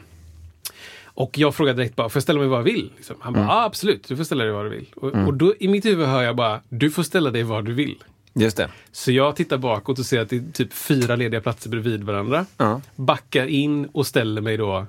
Och 1.06 1.38
jag 1.38 1.56
frågade 1.56 1.78
direkt 1.78 1.96
bara, 1.96 2.10
får 2.10 2.18
jag 2.18 2.24
ställa 2.24 2.40
mig 2.40 2.48
var 2.48 2.58
jag 2.58 2.64
vill? 2.64 2.90
Liksom. 2.96 3.16
Han 3.20 3.34
bara, 3.34 3.44
ja 3.46 3.64
absolut, 3.66 4.08
du 4.08 4.18
får 4.18 4.24
ställa 4.24 4.44
dig 4.44 4.54
var 4.54 4.64
du 4.64 4.70
vill. 4.70 4.86
Och, 4.96 5.14
och 5.28 5.34
då 5.34 5.54
i 5.60 5.68
mitt 5.68 5.86
huvud 5.86 6.08
hör 6.08 6.22
jag 6.24 6.36
bara, 6.36 6.62
du 6.70 6.92
får 6.92 7.04
ställa 7.04 7.32
dig 7.32 7.44
var 7.44 7.62
du 7.62 7.74
vill. 7.74 7.96
Just 8.40 8.58
det. 8.58 8.70
Så 8.92 9.12
jag 9.12 9.36
tittar 9.36 9.58
bakåt 9.58 10.00
och 10.00 10.06
ser 10.06 10.20
att 10.22 10.30
det 10.30 10.36
är 10.36 10.52
typ 10.54 10.74
fyra 10.74 11.16
lediga 11.16 11.42
platser 11.42 11.70
bredvid 11.70 12.04
varandra. 12.04 12.46
Ja. 12.58 12.82
Backar 12.96 13.46
in 13.48 13.86
och 13.86 14.08
ställer 14.08 14.42
mig 14.42 14.58
då 14.58 14.86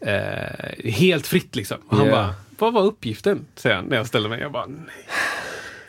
eh, 0.00 0.90
helt 0.92 1.26
fritt 1.26 1.56
liksom. 1.56 1.76
Och 1.88 1.96
han 1.96 2.06
Ja. 2.06 2.12
bara, 2.12 2.34
vad 2.58 2.72
var 2.72 2.82
uppgiften? 2.82 3.46
Säger 3.56 3.76
han 3.76 3.84
när 3.84 3.96
jag 3.96 4.06
ställer 4.06 4.28
mig. 4.28 4.40
Jag 4.40 4.52
bara, 4.52 4.66
nej. 4.66 5.06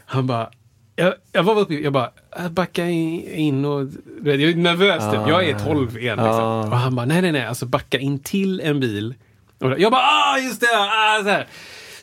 Han 0.05 0.27
bara, 0.27 0.49
jag, 0.95 1.13
jag 1.31 1.43
var 1.43 1.59
uppgiften? 1.59 1.83
Jag 1.83 1.93
bara, 1.93 2.11
"Äh, 2.37 2.49
backa 2.49 2.85
in, 2.85 3.23
in 3.29 3.65
och... 3.65 3.87
Jag 4.23 4.41
är 4.41 4.55
nervös 4.55 5.03
typ. 5.13 5.21
Jag 5.27 5.49
är 5.49 5.59
12 5.59 5.97
igen 5.97 6.17
liksom. 6.17 6.33
Ah. 6.43 6.61
Och 6.61 6.77
han 6.77 6.95
bara, 6.95 7.05
nej 7.05 7.21
nej 7.21 7.31
nej, 7.31 7.45
alltså 7.45 7.65
backa 7.65 7.99
in 7.99 8.19
till 8.19 8.59
en 8.59 8.79
bil. 8.79 9.13
Och 9.59 9.79
jag 9.79 9.91
bara, 9.91 10.01
ah 10.01 10.37
just 10.37 10.61
det! 10.61 10.67
Ah, 10.77 11.23
så, 11.23 11.29
här. 11.29 11.47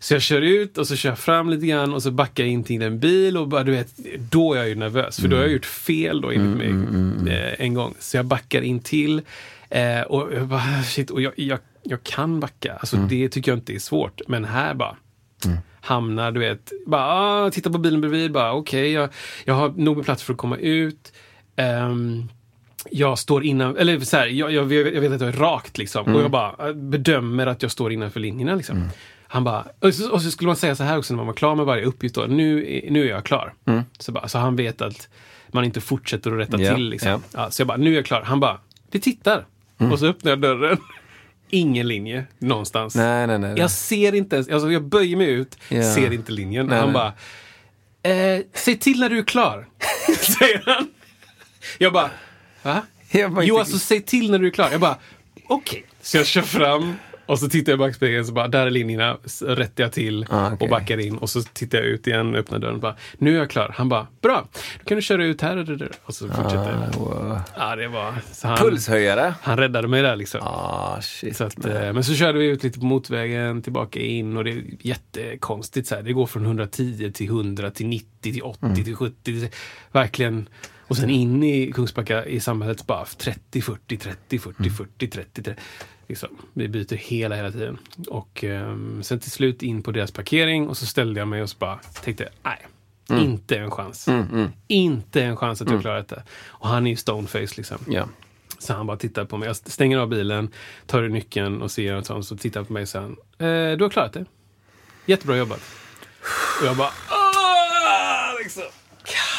Så 0.03 0.15
jag 0.15 0.23
kör 0.23 0.43
ut 0.43 0.79
och 0.79 0.87
så 0.87 0.97
kör 0.97 1.09
jag 1.09 1.19
fram 1.19 1.51
lite 1.51 1.67
grann 1.67 1.95
och 1.95 2.03
så 2.03 2.11
backar 2.11 2.45
jag 2.45 2.53
in 2.53 2.65
till 2.65 2.83
en 2.83 2.99
bil 2.99 3.37
och 3.37 3.49
bara, 3.49 3.63
du 3.65 3.73
vet, 3.73 3.89
då 4.31 4.55
är 4.55 4.59
jag 4.59 4.69
ju 4.69 4.75
nervös. 4.75 5.21
För 5.21 5.29
då 5.29 5.37
har 5.37 5.43
jag 5.43 5.53
gjort 5.53 5.65
fel 5.67 6.21
då 6.21 6.31
enligt 6.31 6.57
mig 6.57 6.69
eh, 7.29 7.55
en 7.67 7.75
gång. 7.75 7.95
Så 7.99 8.17
jag 8.17 8.27
backar 8.27 8.63
in 8.63 8.81
till 8.81 9.23
eh, 9.71 10.01
och 10.01 10.33
jag 10.35 10.47
bara, 10.47 10.83
shit, 10.83 11.11
och 11.11 11.23
jag, 11.23 11.33
jag, 11.37 11.59
jag 11.83 12.03
kan 12.03 12.41
backa. 12.41 12.73
Alltså 12.75 12.97
det 12.97 13.29
tycker 13.29 13.51
jag 13.53 13.59
inte 13.59 13.75
är 13.75 13.79
svårt. 13.79 14.21
Men 14.29 14.45
här 14.45 14.75
bara, 14.75 14.97
hamnar, 15.81 16.33
du 16.33 16.41
vet, 16.41 16.73
bara 16.87 17.05
ah, 17.05 17.51
titta 17.51 17.71
på 17.71 17.79
bilen 17.79 18.01
bredvid, 18.01 18.33
bara 18.33 18.53
okej, 18.53 18.93
jag, 18.93 19.09
jag 19.45 19.55
har 19.55 19.69
nog 19.77 19.97
med 19.97 20.05
plats 20.05 20.23
för 20.23 20.33
att 20.33 20.39
komma 20.39 20.57
ut. 20.57 21.13
Ehm, 21.57 22.29
jag 22.91 23.19
står 23.19 23.45
innan, 23.45 23.77
eller 23.77 24.01
så 24.01 24.17
här, 24.17 24.27
jag, 24.27 24.53
jag, 24.53 24.65
vet- 24.65 24.95
jag 24.95 25.01
vet 25.01 25.13
att 25.13 25.21
jag 25.21 25.29
är 25.29 25.33
rakt 25.39 25.79
liksom. 25.79 26.15
Och 26.15 26.23
jag 26.23 26.31
bara 26.31 26.69
eh, 26.69 26.75
bedömer 26.75 27.47
att 27.47 27.63
jag 27.63 27.71
står 27.71 27.93
innanför 27.93 28.21
linjerna 28.21 28.55
liksom. 28.55 28.89
Han 29.33 29.45
bara, 29.45 29.67
och 29.81 29.95
så, 29.95 30.11
och 30.13 30.23
så 30.23 30.31
skulle 30.31 30.47
man 30.47 30.57
säga 30.57 30.77
så 30.77 30.85
här 30.85 30.99
också 30.99 31.15
när 31.15 31.17
man 31.17 31.27
var 31.27 31.35
klar 31.35 31.55
med 31.55 31.67
varje 31.67 31.85
uppgift 31.85 32.15
då, 32.15 32.21
nu, 32.23 32.81
nu 32.91 33.05
är 33.05 33.11
jag 33.11 33.25
klar. 33.25 33.55
Så, 33.99 34.13
bara, 34.13 34.29
så 34.29 34.39
han 34.39 34.57
vet 34.57 34.81
att 34.83 35.09
man 35.49 35.65
inte 35.65 35.81
fortsätter 35.81 36.33
att 36.33 36.39
rätta 36.39 36.63
Ja, 36.63 36.75
till 36.75 36.89
liksom. 36.89 37.11
ja. 37.11 37.21
Ja, 37.35 37.51
så 37.51 37.61
jag 37.61 37.67
bara, 37.69 37.77
nu 37.77 37.91
är 37.91 37.95
jag 37.95 38.05
klar. 38.07 38.23
Han 38.23 38.41
bara, 38.41 38.61
vi 38.91 39.01
tittar. 39.01 39.45
Och 39.93 39.99
så 39.99 40.07
öppnar 40.07 40.31
jag 40.33 40.41
dörren. 40.41 40.77
Ingen 41.51 41.89
linje 41.89 42.27
någonstans. 42.39 42.95
Nej, 42.95 43.27
nej, 43.27 43.39
nej. 43.39 43.51
nej. 43.51 43.59
Jag 43.61 43.71
ser 43.71 44.15
inte 44.15 44.37
ens, 44.37 44.49
alltså 44.49 44.71
jag 44.73 44.83
böjer 44.85 45.17
mig 45.17 45.27
ut, 45.31 45.59
Ja. 45.69 45.95
ser 45.95 46.13
inte 46.13 46.33
linjen. 46.33 46.67
Nej, 46.67 46.79
han 46.79 46.93
bara, 46.93 47.13
eh, 48.03 48.41
säg 48.55 48.79
till 48.79 49.01
när 49.01 49.09
du 49.11 49.19
är 49.19 49.25
klar. 49.25 49.69
säger 50.39 50.63
han. 50.67 50.89
Jag 51.79 51.93
bara, 51.93 52.11
va? 52.63 52.83
Jag 53.11 53.29
var 53.29 53.43
Jo, 53.43 53.55
inte- 53.55 53.61
alltså 53.61 53.79
säg 53.79 54.03
till 54.03 54.31
när 54.31 54.39
du 54.39 54.47
är 54.47 54.51
klar. 54.51 54.69
Jag 54.73 54.81
bara, 54.81 54.97
okej. 55.49 55.85
Så 56.03 56.17
jag 56.17 56.27
kör 56.27 56.43
fram 56.43 56.95
och 57.27 57.39
så 57.39 57.49
tittar 57.49 57.73
jag 57.73 57.77
i 57.77 57.79
backspegeln 57.79 58.25
så 58.27 58.33
bara, 58.33 58.49
där 58.49 58.67
är 58.67 58.71
linjerna. 58.71 59.17
Rättar 59.47 59.85
jag 59.85 59.93
till 59.93 60.27
Ah, 60.31 60.47
okej. 60.47 60.57
och 60.61 60.69
backar 60.69 60.99
in. 61.01 61.19
Och 61.19 61.31
så 61.31 61.43
tittar 61.43 61.79
jag 61.79 61.87
ut 61.87 62.07
igen 62.07 62.33
och 62.35 62.41
öppnar 62.41 62.59
dörren 62.59 62.75
och 62.75 62.81
bara, 62.81 62.97
nu 63.19 63.35
är 63.35 63.39
jag 63.39 63.51
klar. 63.51 63.75
Han 63.77 63.89
bara, 63.89 64.07
bra. 64.23 64.49
Då 64.79 64.85
kan 64.89 64.97
du 64.97 65.03
köra 65.03 65.25
ut 65.25 65.41
här 65.41 65.57
och. 65.57 65.81
Och 66.05 66.15
så 66.15 66.29
fortsätter. 66.29 66.73
Ah, 66.95 66.99
wow. 66.99 67.41
Ja, 67.57 67.77
det 67.77 67.89
var... 67.89 68.15
Så 68.33 68.49
han, 68.49 68.57
Pulshöjare. 68.59 69.35
han 69.43 69.59
räddade 69.59 69.89
mig 69.89 70.03
där 70.03 70.17
liksom. 70.17 70.41
Ah, 70.43 71.01
shit. 71.01 71.37
Så 71.37 71.45
att, 71.45 71.65
eh, 71.65 71.73
men 71.93 72.05
så 72.05 72.15
körde 72.15 72.39
vi 72.39 72.47
ut 72.47 72.63
lite 72.63 72.79
på 72.79 72.85
motvägen, 72.87 73.63
tillbaka 73.63 74.01
in 74.01 74.37
och 74.37 74.45
det 74.45 74.51
är 74.51 74.63
jättekonstigt. 74.81 75.89
Så 75.89 75.95
här. 75.95 76.03
Det 76.03 76.13
går 76.13 76.27
från 76.27 76.45
110 76.45 77.11
till 77.15 77.27
100 77.27 77.71
till 77.71 77.87
90 77.87 78.07
till 78.33 78.43
80 78.43 78.85
till 78.85 78.97
70. 78.97 79.15
till- 79.25 79.49
Verkligen. 79.93 80.49
Och 80.93 80.97
sen 80.97 81.11
in 81.11 81.43
i 81.43 81.73
Kungsbacka 81.73 82.27
i 82.27 82.41
samhället 82.41 82.87
bara 82.87 83.05
30, 83.05 83.63
40, 83.63 83.97
30, 83.97 84.39
40, 84.39 84.71
40, 84.71 85.09
30. 85.09 85.43
30. 85.43 85.61
Liksom. 86.07 86.29
Vi 86.53 86.69
byter 86.69 86.95
hela, 86.97 87.37
hela 87.37 87.53
tiden. 87.53 87.79
Och 88.09 88.45
ehm, 88.45 89.03
sen 89.03 89.21
till 89.21 89.31
slut 89.31 89.63
in 89.63 89.83
på 89.83 89.91
deras 89.91 90.11
parkering 90.11 90.69
och 90.69 90.77
så 90.77 90.87
ställde 90.87 91.21
jag 91.21 91.29
mig 91.29 91.43
och 91.43 91.51
så 91.51 91.57
bara 91.59 91.79
tänkte, 92.05 92.29
nej. 92.43 92.67
Inte 93.21 93.59
en 93.59 93.71
chans. 93.71 94.09
Inte 94.69 95.23
en 95.23 95.37
chans 95.37 95.63
att 95.63 95.71
jag 95.71 95.81
klarar 95.81 95.97
detta. 95.97 96.23
Och 96.47 96.69
han 96.69 96.87
är 96.87 96.91
ju 96.91 96.97
stoneface 96.97 97.57
liksom. 97.57 97.79
Ja. 97.89 98.09
Så 98.59 98.75
han 98.75 98.87
bara 98.87 98.97
tittar 98.97 99.25
på 99.25 99.37
mig. 99.37 99.47
Jag 99.47 99.57
stänger 99.57 99.99
av 99.99 100.09
bilen, 100.09 100.51
tar 100.87 101.03
ur 101.03 101.09
nyckeln 101.09 101.63
och 101.63 101.71
ser 101.71 101.97
och 101.97 102.07
sånt, 102.07 102.27
så 102.27 102.37
tittar 102.37 102.61
han 102.61 102.67
på 102.67 102.73
mig 102.73 102.83
och 102.83 102.89
säger 102.89 103.03
han, 103.03 103.17
eh, 103.73 103.77
du 103.77 103.85
har 103.85 103.91
klarat 103.91 104.13
det. 104.13 104.25
Jättebra 105.07 105.37
jobbat. 105.37 105.61
Och 106.61 106.67
jag 106.67 106.77
bara, 106.77 106.89
liksom. 106.89 107.22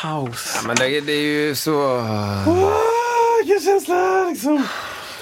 Kaos. 0.04 0.54
ja 0.62 0.68
men 0.68 0.76
det, 0.76 1.02
det 1.02 1.12
är 1.14 1.48
ju 1.48 1.56
så... 1.56 1.74
Åh, 2.48 2.74
Vilken 3.44 3.60
känsla 3.60 4.30
liksom. 4.30 4.64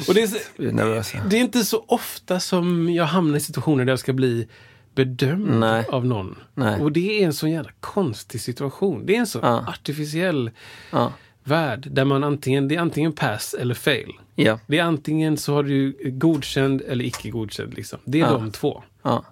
Och 0.08 0.14
det 0.14 0.22
är, 0.22 0.36
är 0.68 1.30
det 1.30 1.38
är 1.38 1.42
inte 1.42 1.64
så 1.66 1.84
ofta 1.88 2.40
som 2.40 2.90
jag 2.94 3.06
hamnar 3.06 3.38
i 3.38 3.40
situationer 3.40 3.86
där 3.86 3.92
jag 3.92 4.00
ska 4.00 4.14
bli 4.14 4.48
bedömd 4.96 5.60
Nej. 5.60 5.86
av 5.90 6.06
någon. 6.06 6.36
Nej. 6.54 6.82
Och 6.82 6.92
det 6.92 7.22
är 7.22 7.26
en 7.26 7.34
så 7.34 7.48
jävla 7.48 7.72
konstig 7.80 8.42
situation. 8.42 9.06
Det 9.06 9.16
är 9.16 9.20
en 9.20 9.28
så 9.28 9.40
Ja. 9.42 9.66
artificiell 9.68 10.52
Ja. 10.92 11.14
värld 11.44 11.88
där 11.92 12.06
man 12.06 12.24
antingen, 12.24 12.68
det 12.68 12.76
är 12.76 12.80
antingen 12.80 13.12
pass 13.14 13.54
eller 13.60 13.76
fail. 13.76 14.12
Ja. 14.36 14.60
Det 14.68 14.78
är 14.80 14.84
antingen 14.84 15.38
så 15.38 15.54
har 15.54 15.64
du 15.64 15.96
godkänd 16.12 16.82
eller 16.82 17.06
icke 17.06 17.30
godkänd. 17.30 17.74
Liksom. 17.74 18.00
Det 18.06 18.18
är 18.22 18.26
Ja. 18.26 18.32
de 18.32 18.52
två. 18.52 18.84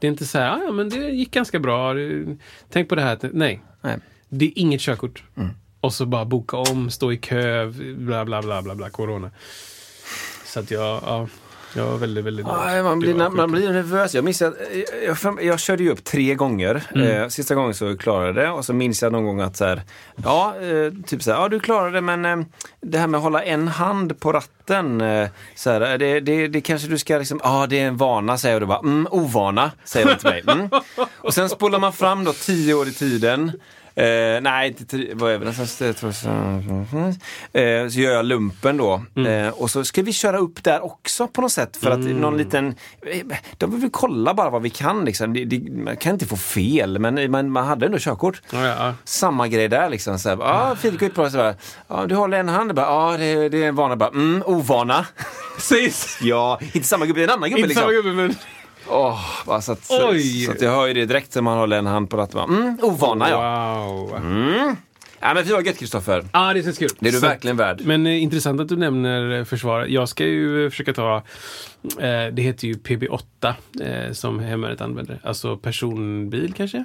Det 0.01 0.07
är 0.07 0.11
inte 0.11 0.25
så 0.25 0.37
här, 0.39 0.51
"Ah, 0.51 0.61
ja 0.65 0.71
men 0.71 0.89
det 0.89 0.97
gick 1.09 1.31
ganska 1.31 1.59
bra. 1.59 1.93
Tänk 2.69 2.89
på 2.89 2.95
det 2.95 3.01
här. 3.01 3.17
Nej, 3.33 3.61
Nej. 3.81 3.97
Det 4.29 4.45
är 4.45 4.51
inget 4.55 4.81
körkort. 4.81 5.23
Mm. 5.37 5.49
Och 5.81 5.93
så 5.93 6.05
bara 6.05 6.25
boka 6.25 6.57
om, 6.57 6.89
stå 6.89 7.11
i 7.11 7.17
kö, 7.17 7.65
bla 7.97 8.25
bla 8.25 8.41
bla 8.41 8.61
bla, 8.61 8.75
bla 8.75 8.89
corona. 8.89 9.31
Så 10.45 10.59
att 10.59 10.71
jag, 10.71 11.01
ja, 11.05 11.27
jag 11.73 11.85
var 11.85 11.97
väldigt, 11.97 12.25
väldigt 12.25 12.45
Ja, 12.47 12.83
man, 12.83 12.99
blir, 12.99 13.15
man 13.15 13.31
sjukt. 13.31 13.51
blir 13.51 13.73
nervös. 13.73 14.15
Jag 14.15 14.23
minns 14.23 14.41
att 14.41 14.53
jag, 15.05 15.17
jag, 15.23 15.43
jag 15.43 15.59
körde 15.59 15.83
ju 15.83 15.91
upp 15.91 16.03
tre 16.03 16.35
gånger. 16.35 16.83
Mm. 16.95 17.07
Eh, 17.07 17.27
sista 17.27 17.55
gången 17.55 17.73
så 17.73 17.97
klarade 17.97 18.27
jag 18.27 18.35
det 18.35 18.49
och 18.49 18.65
så 18.65 18.73
minns 18.73 19.01
jag 19.01 19.11
någon 19.11 19.25
gång 19.25 19.41
att 19.41 19.57
så 19.57 19.65
här, 19.65 19.81
ja, 20.23 20.55
eh, 20.61 20.93
typ 21.05 21.23
så 21.23 21.31
här, 21.31 21.41
ja 21.41 21.49
du 21.49 21.59
klarade 21.59 21.91
det 21.91 22.01
men 22.01 22.25
eh, 22.25 22.45
det 22.81 22.97
här 22.97 23.07
med 23.07 23.17
att 23.17 23.23
hålla 23.23 23.43
en 23.43 23.67
hand 23.67 24.19
på 24.19 24.31
ratten, 24.31 25.01
eh, 25.01 25.29
så 25.55 25.69
här, 25.69 25.97
det, 25.97 26.19
det, 26.19 26.47
det 26.47 26.61
kanske 26.61 26.87
du 26.87 26.97
ska 26.97 27.17
liksom, 27.17 27.39
ja 27.43 27.67
det 27.69 27.79
är 27.79 27.87
en 27.87 27.97
vana 27.97 28.37
säger 28.37 28.55
jag 28.55 28.63
och 28.63 28.67
då 28.67 28.73
bara, 28.73 28.91
mm, 28.91 29.07
ovana, 29.11 29.71
säger 29.83 30.07
de 30.07 30.15
till 30.15 30.29
mig. 30.29 30.43
Mm. 30.47 30.69
Och 31.17 31.33
sen 31.33 31.49
spolar 31.49 31.79
man 31.79 31.93
fram 31.93 32.23
då 32.23 32.33
tio 32.33 32.73
år 32.73 32.87
i 32.87 32.93
tiden. 32.93 33.51
Eh, 33.99 34.41
nej? 34.41 34.75
Jag 34.79 34.87
tror 35.97 36.11
så- 36.11 36.29
Eh, 37.59 37.87
så 37.89 37.99
gör 37.99 38.11
jag 38.13 38.25
lumpen 38.25 38.77
då. 38.77 39.03
Mm. 39.15 39.45
Eh, 39.47 39.53
och 39.53 39.69
så 39.71 39.83
ska 39.83 40.01
vi 40.01 40.13
köra 40.13 40.37
upp 40.37 40.63
där 40.63 40.83
också 40.85 41.27
på 41.27 41.41
något 41.41 41.51
sätt. 41.51 41.77
För 41.77 41.91
att 41.91 41.99
någon 41.99 42.37
liten... 42.37 42.75
eh, 43.01 43.37
De 43.57 43.71
vill 43.71 43.81
vi 43.81 43.89
kolla 43.89 44.33
bara 44.33 44.49
vad 44.49 44.61
vi 44.61 44.69
kan 44.69 45.05
liksom. 45.05 45.33
Det, 45.33 45.45
det, 45.45 45.71
man 45.71 45.97
kan 45.97 46.13
inte 46.13 46.25
få 46.25 46.35
fel, 46.37 46.99
men 46.99 47.31
man, 47.31 47.51
man 47.51 47.67
hade 47.67 47.85
ändå 47.85 47.97
körkort. 47.99 48.41
Ja, 48.51 48.65
ja. 48.67 48.93
Samma 49.03 49.47
grej 49.47 49.67
där 49.67 49.89
liksom. 49.89 50.19
Så 50.19 50.29
här, 50.29 50.37
ah, 50.41 50.75
Filip 50.75 51.01
gick 51.01 51.15
bra. 51.15 51.29
Så 51.29 51.37
här, 51.37 51.55
ah, 51.87 52.05
du 52.05 52.15
håller 52.15 52.39
en 52.39 52.49
hand. 52.49 52.71
Ja, 52.75 52.85
ah, 52.87 53.17
det, 53.17 53.49
det 53.49 53.63
är 53.63 53.67
en 53.67 53.75
vana. 53.75 53.95
Bara, 53.95 54.09
mm, 54.09 54.43
ovana. 54.45 55.05
Precis! 55.55 56.19
ja, 56.21 56.59
inte 56.73 56.87
samma 56.87 57.05
gubbe, 57.05 57.19
det 57.19 57.23
är 57.23 57.27
en 57.27 57.33
annan 57.33 57.49
gubbe. 57.49 57.59
Inte 57.59 57.67
Liksom. 57.67 57.81
samma 57.81 57.93
gubbe 57.93 58.11
men... 58.13 58.35
Bara 59.45 59.61
så, 59.61 59.71
att, 59.71 59.83
så, 59.85 60.13
så 60.45 60.51
att 60.51 60.61
jag 60.61 60.71
hör 60.71 60.87
ju 60.87 60.93
det 60.93 61.05
direkt 61.05 61.35
när 61.35 61.41
man 61.41 61.57
håller 61.57 61.77
en 61.77 61.85
hand 61.85 62.09
på 62.09 62.17
ratten. 62.17 62.39
Mm, 62.39 62.77
ovana 62.81 63.29
ja. 63.29 63.85
Wow. 63.85 64.15
Mm. 64.15 64.75
Ja 65.21 65.33
men 65.33 65.45
fy 65.45 65.51
vad 65.53 65.65
gött 65.65 65.77
Kristoffer. 65.79 66.25
Ja, 66.33 66.53
det 66.53 66.63
känns 66.63 66.77
kul. 66.77 66.89
Det 66.99 67.07
är 67.07 67.11
du 67.11 67.19
Så- 67.19 67.25
verkligen 67.27 67.57
värd. 67.57 67.81
Men 67.85 68.07
eh, 68.07 68.23
intressant 68.23 68.61
att 68.61 68.69
du 68.69 68.75
nämner 68.77 69.31
eh, 69.39 69.43
försvar. 69.45 69.85
Jag 69.85 70.09
ska 70.09 70.23
ju 70.25 70.65
eh, 70.65 70.69
försöka 70.69 70.93
ta, 70.93 71.15
eh, 71.99 72.33
det 72.33 72.41
heter 72.41 72.67
ju 72.67 72.73
PB8 72.73 73.53
eh, 73.81 74.13
som 74.13 74.39
hemvärnet 74.39 74.81
använder. 74.81 75.19
Alltså 75.23 75.57
personbil 75.57 76.53
kanske? 76.57 76.83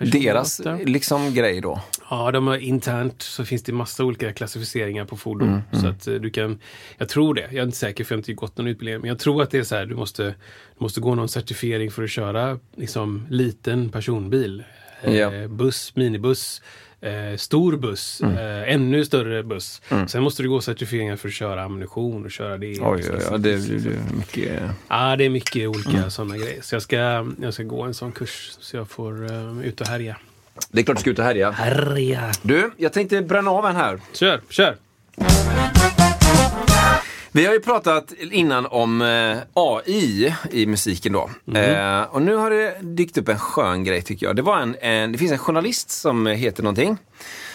Deras 0.00 0.60
liksom 0.84 1.34
grej 1.34 1.60
då. 1.60 1.80
Ja, 2.10 2.30
de 2.30 2.46
har 2.46 2.56
internt 2.56 3.22
så 3.22 3.44
finns 3.44 3.62
det 3.62 3.72
massa 3.72 4.04
olika 4.04 4.32
klassificeringar 4.32 5.04
på 5.04 5.16
fordon. 5.16 5.62
Så 5.72 5.86
att 5.86 6.06
eh, 6.06 6.14
du 6.14 6.30
kan, 6.30 6.58
jag 6.98 7.08
tror 7.08 7.34
det, 7.34 7.40
jag 7.42 7.54
är 7.54 7.62
inte 7.62 7.76
säker 7.76 8.04
för 8.04 8.14
jag 8.14 8.16
har 8.16 8.20
inte 8.20 8.32
gått 8.32 8.56
någon 8.58 8.66
utbildning. 8.66 9.00
Men 9.00 9.08
jag 9.08 9.18
tror 9.18 9.42
att 9.42 9.50
det 9.50 9.58
är 9.58 9.62
så 9.62 9.76
här, 9.76 9.86
du 9.86 9.94
måste, 9.94 10.22
du 10.24 10.34
måste 10.78 11.00
gå 11.00 11.14
någon 11.14 11.28
certifiering 11.28 11.90
för 11.90 12.02
att 12.02 12.10
köra 12.10 12.58
liksom, 12.76 13.26
liten 13.30 13.88
personbil. 13.88 14.64
Eh, 15.02 15.14
Ja. 15.16 15.48
Buss, 15.48 15.96
minibuss, 15.96 16.62
eh, 17.00 17.36
stor 17.36 17.76
buss, 17.76 18.20
eh, 18.20 18.72
ännu 18.74 19.04
större 19.04 19.42
buss. 19.42 19.82
Sen 20.08 20.22
måste 20.22 20.42
du 20.42 20.48
gå 20.48 20.60
certifieringar 20.60 21.16
för 21.16 21.28
att 21.28 21.34
köra 21.34 21.62
ammunition 21.64 22.24
och 22.24 22.30
köra 22.30 22.56
det. 22.58 22.66
Oj, 22.66 22.80
oj, 22.82 23.02
oj, 23.30 23.38
det 23.38 23.56
det- 23.56 23.78
det 23.78 23.90
är 23.90 24.16
mycket... 24.16 24.62
Ja, 24.88 25.16
det 25.16 25.24
är 25.24 25.30
mycket 25.30 25.68
olika 25.68 26.10
sådana 26.10 26.36
grejer. 26.36 26.58
Så 26.62 26.74
jag 26.74 26.82
ska, 26.82 27.26
jag 27.42 27.54
ska 27.54 27.62
gå 27.62 27.82
en 27.82 27.94
sån 27.94 28.12
kurs 28.12 28.50
så 28.60 28.76
jag 28.76 28.88
får 28.88 29.32
uh, 29.32 29.66
ut 29.66 29.80
och 29.80 29.86
härja. 29.86 30.16
Det 30.70 30.80
är 30.80 30.84
klart 30.84 30.96
du 30.96 31.00
ska 31.00 31.10
ut 31.10 31.18
och 31.18 31.24
härja. 31.24 31.50
Härja! 31.50 32.32
Du, 32.42 32.70
jag 32.76 32.92
tänkte 32.92 33.22
bränna 33.22 33.50
av 33.50 33.66
en 33.66 33.76
här. 33.76 34.00
Kör, 34.12 34.40
kör! 34.48 34.76
Vi 37.32 37.46
har 37.46 37.52
ju 37.52 37.60
pratat 37.60 38.12
innan 38.12 38.66
om 38.66 39.02
eh, 39.02 39.38
AI 39.54 40.34
i 40.50 40.66
musiken 40.66 41.12
då. 41.12 41.30
Eh, 41.58 42.02
och 42.02 42.22
nu 42.22 42.34
har 42.34 42.50
det 42.50 42.76
dykt 42.80 43.18
upp 43.18 43.28
en 43.28 43.38
skön 43.38 43.84
grej 43.84 44.02
tycker 44.02 44.26
jag. 44.26 44.36
Det, 44.36 44.42
var 44.42 44.58
en, 44.58 44.76
en, 44.80 45.12
det 45.12 45.18
finns 45.18 45.32
en 45.32 45.38
journalist 45.38 45.90
som 45.90 46.26
heter 46.26 46.62
någonting. 46.62 46.96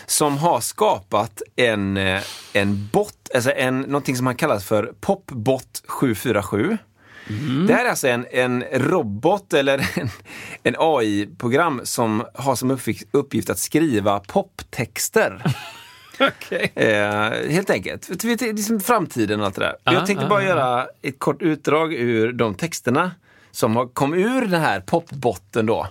Som 0.05 0.37
har 0.37 0.59
skapat 0.59 1.41
en, 1.55 1.97
eh, 1.97 2.21
en 2.53 2.89
bot, 2.93 3.29
alltså 3.35 3.51
en, 3.51 3.81
någonting 3.81 4.15
som 4.15 4.25
han 4.25 4.35
kallar 4.35 4.59
för 4.59 4.93
Popbot 4.99 5.83
747. 5.87 6.77
Det 7.67 7.73
här 7.73 7.85
är 7.85 7.89
alltså 7.89 8.07
en, 8.07 8.25
en 8.31 8.63
robot 8.73 9.53
eller 9.53 9.77
en, 9.99 10.09
en 10.63 10.75
AI-program 10.77 11.81
som 11.83 12.23
har 12.33 12.55
som 12.55 12.79
uppgift 13.11 13.49
att 13.49 13.59
skriva 13.59 14.19
poptexter. 14.19 15.43
Okej. 16.27 16.71
Eh, 16.75 17.51
helt 17.51 17.69
enkelt. 17.69 18.05
För, 18.05 18.53
liksom 18.53 18.79
framtiden 18.79 19.39
och 19.39 19.45
allt 19.45 19.55
det 19.55 19.61
där. 19.61 19.75
Ah, 19.83 19.93
jag 19.93 20.05
tänkte 20.05 20.25
ah, 20.25 20.29
bara 20.29 20.39
ah. 20.39 20.47
göra 20.47 20.87
ett 21.01 21.19
kort 21.19 21.41
utdrag 21.41 21.93
ur 21.93 22.33
de 22.33 22.55
texterna 22.55 23.11
som 23.51 23.75
har 23.75 23.87
kom 23.87 24.13
ur 24.13 24.41
den 24.41 24.61
här 24.61 24.79
popbotten 24.79 25.65
då. 25.65 25.87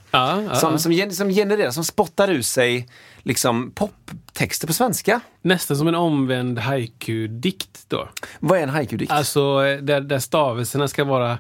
Som, 0.55 0.79
som, 0.79 1.11
som 1.11 1.29
genererar, 1.31 1.71
som 1.71 1.85
spottar 1.85 2.31
ur 2.31 2.43
sig 2.43 2.89
liksom 3.23 3.71
poptexter 3.71 4.67
på 4.67 4.73
svenska. 4.73 5.21
Nästan 5.43 5.77
som 5.77 5.89
en 5.89 5.95
omvänd 5.95 6.59
haiku-dikt 6.59 7.85
då. 7.89 8.09
Vad 8.41 8.59
är 8.59 8.63
en 8.63 8.69
haiku-dikt? 8.69 9.13
Alltså 9.13 9.59
där, 9.61 10.01
där 10.01 10.19
stavelserna 10.19 10.89
ska 10.89 11.05
vara... 11.05 11.39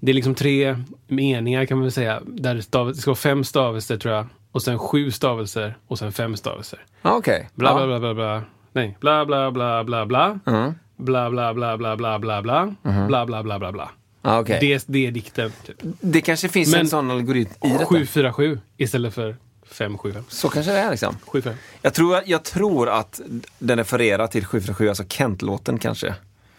Det 0.00 0.12
är 0.12 0.14
liksom 0.14 0.34
tre 0.34 0.76
meningar 1.06 1.66
kan 1.66 1.78
man 1.78 1.82
väl 1.82 1.92
säga. 1.92 2.22
Där 2.26 2.60
stav, 2.60 2.88
det 2.88 2.94
ska 2.94 3.10
vara 3.10 3.16
fem 3.16 3.44
stavelser 3.44 3.96
tror 3.96 4.14
jag. 4.14 4.26
Och 4.52 4.62
sen 4.62 4.78
sju 4.78 5.10
stavelser 5.10 5.78
och 5.86 5.98
sen 5.98 6.12
fem 6.12 6.36
stavelser. 6.36 6.84
ah, 7.02 7.12
Okej. 7.16 7.48
Bla 7.54 7.70
Ja. 7.70 7.74
bla 7.76 7.86
bla 7.86 7.98
bla 8.00 8.14
bla. 8.14 8.42
Nej. 8.72 8.96
Bla 9.00 9.24
bla 9.26 9.50
bla 9.50 9.84
bla 9.84 10.06
bla. 10.06 10.38
Mm. 10.46 10.74
Bla 10.96 11.30
bla 11.30 11.54
bla 11.54 11.76
bla 11.76 11.96
bla 11.96 12.18
bla 12.18 12.42
bla. 12.42 12.74
Bla 13.08 13.26
bla 13.26 13.42
bla 13.42 13.58
bla 13.58 13.72
bla. 13.72 13.90
Ah, 14.22 14.40
okej. 14.40 14.58
Det, 14.60 14.84
det 14.88 15.06
är 15.06 15.10
dikten. 15.10 15.52
Typ. 15.66 15.76
Det 16.00 16.20
kanske 16.20 16.48
finns 16.48 16.70
Men- 16.72 16.80
en 16.80 16.88
sån 16.88 17.10
algoritm 17.10 17.50
i 17.64 17.68
detta. 17.72 17.86
747 17.86 18.60
istället 18.76 19.14
för 19.14 19.36
575. 19.70 20.24
Så 20.28 20.48
kanske 20.48 20.72
det 20.72 20.78
är 20.78 20.90
liksom. 20.90 21.16
75. 21.26 21.54
Jag 21.82 21.94
tror, 21.94 22.20
jag 22.26 22.44
tror 22.44 22.88
att 22.88 23.20
den 23.58 23.78
refererar 23.78 24.26
till 24.26 24.44
747, 24.44 24.88
alltså 24.88 25.04
Kent-låten 25.08 25.78
kanske. 25.78 26.14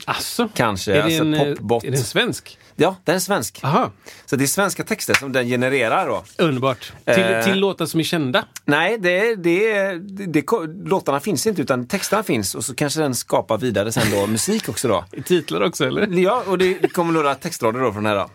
Asså? 0.06 0.50
Kanske, 0.54 0.92
Är 0.92 0.96
det, 0.96 1.04
alltså 1.04 1.24
en, 1.24 1.56
popbot. 1.56 1.84
är 1.84 1.92
det 1.92 1.98
en 1.98 2.04
svensk? 2.04 2.58
Ja, 2.76 2.96
den 3.04 3.16
är 3.16 3.20
svensk. 3.20 3.60
Aha, 3.64 3.92
Så 4.26 4.36
det 4.36 4.44
är 4.44 4.48
svenska 4.48 4.84
texter 4.84 5.14
som 5.14 5.32
den 5.32 5.48
genererar 5.48 6.08
då. 6.08 6.24
underbart. 6.38 6.92
Till, 7.06 7.24
Eh. 7.24 7.44
till 7.44 7.60
låtar 7.60 7.86
som 7.86 8.00
är 8.00 8.04
kända. 8.04 8.46
Nej, 8.66 8.98
det, 8.98 9.36
det, 9.36 9.94
det, 9.98 10.26
det, 10.26 10.46
låtarna 10.90 11.20
finns 11.20 11.48
inte 11.48 11.62
utan 11.62 11.88
texterna 11.88 12.24
finns 12.24 12.56
och 12.56 12.66
så 12.66 12.76
kanske 12.76 13.00
den 13.00 13.16
skapar 13.16 13.58
vidare 13.58 13.92
sen 13.92 14.12
då 14.12 14.28
musik 14.32 14.70
också 14.70 14.88
då. 14.88 15.06
I 15.12 15.22
titlar 15.24 15.62
också 15.62 15.86
eller? 15.88 16.08
Ja, 16.08 16.44
och 16.48 16.58
det, 16.58 16.74
det 16.82 16.88
kommer 16.88 17.14
några 17.14 17.36
textrader 17.36 17.80
då 17.80 17.92
från 17.94 18.04
den 18.04 18.18
här 18.18 18.20
då. 18.24 18.30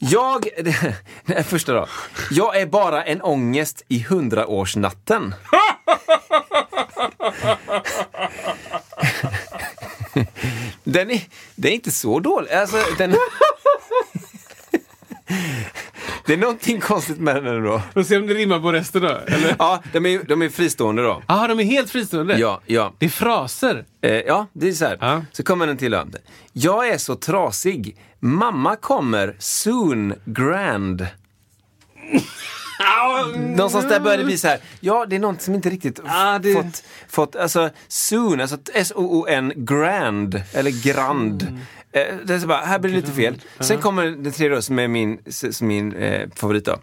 Jag, 0.00 0.48
här 1.26 1.42
första 1.42 1.72
då. 1.72 1.86
Jag 2.30 2.56
är 2.60 2.66
bara 2.66 3.04
en 3.04 3.22
ångest 3.22 3.82
i 3.88 4.02
hundraårsnatten. 4.02 5.34
Den 10.84 11.10
är, 11.10 11.20
den 11.54 11.70
är 11.70 11.74
inte 11.74 11.90
så 11.90 12.20
dålig. 12.20 12.50
Alltså, 12.50 12.76
den, 12.98 13.10
det 16.26 16.32
är 16.32 16.36
någonting 16.36 16.80
konstigt 16.80 17.18
med 17.18 17.36
den 17.36 17.46
ändå. 17.56 17.82
Får 17.94 18.02
se 18.02 18.16
om 18.16 18.26
det 18.26 18.34
rimmar 18.34 18.60
på 18.60 18.72
resten 18.72 19.02
då. 19.02 19.08
Eller? 19.08 19.56
Ja, 19.58 19.82
de 19.92 20.06
är, 20.06 20.22
de 20.22 20.42
är 20.42 20.48
fristående 20.48 21.02
då. 21.02 21.22
Ah, 21.26 21.46
de 21.48 21.60
är 21.60 21.64
helt 21.64 21.90
fristående? 21.90 22.38
Ja, 22.38 22.60
ja. 22.66 22.94
Det 22.98 23.06
är 23.06 23.10
fraser. 23.10 23.84
Eh, 24.02 24.12
ja, 24.12 24.46
det 24.52 24.68
är 24.68 24.72
så 24.72 24.84
här. 24.84 24.98
Ja. 25.00 25.24
Så 25.32 25.42
kommer 25.42 25.66
den 25.66 25.76
till. 25.76 25.90
då. 25.90 26.04
Jag 26.52 26.88
är 26.88 26.98
så 26.98 27.14
trasig. 27.16 27.96
Mamma 28.20 28.76
kommer 28.76 29.36
soon 29.38 30.14
grand. 30.24 31.06
Någonstans 33.36 33.88
där 33.88 34.00
börjar 34.00 34.18
det 34.18 34.24
bli 34.24 34.38
så 34.38 34.48
här. 34.48 34.58
Ja, 34.80 35.06
det 35.06 35.16
är 35.16 35.20
något 35.20 35.42
som 35.42 35.54
inte 35.54 35.70
riktigt 35.70 36.00
Ah, 36.06 36.38
det- 36.38 36.52
fått, 36.54 36.82
fått, 37.08 37.36
alltså 37.36 37.70
soon, 37.88 38.40
alltså 38.40 38.58
S-O-O-N, 38.74 39.52
grand, 39.56 40.42
eller 40.52 40.70
grand. 40.84 41.42
Mm. 41.42 41.60
Eh, 41.92 42.16
det 42.24 42.34
är 42.34 42.38
så 42.38 42.46
bara, 42.46 42.58
här 42.58 42.78
blir 42.78 42.90
det 42.92 42.96
lite 42.96 43.12
fel. 43.12 43.40
Sen 43.60 43.78
kommer 43.78 44.04
den 44.06 44.32
tredje 44.32 44.56
då, 44.56 44.62
som 44.62 44.78
är 44.78 44.88
min, 44.88 45.18
som 45.52 45.66
min 45.68 45.92
eh, 45.96 46.28
favorit 46.34 46.64
då. 46.64 46.78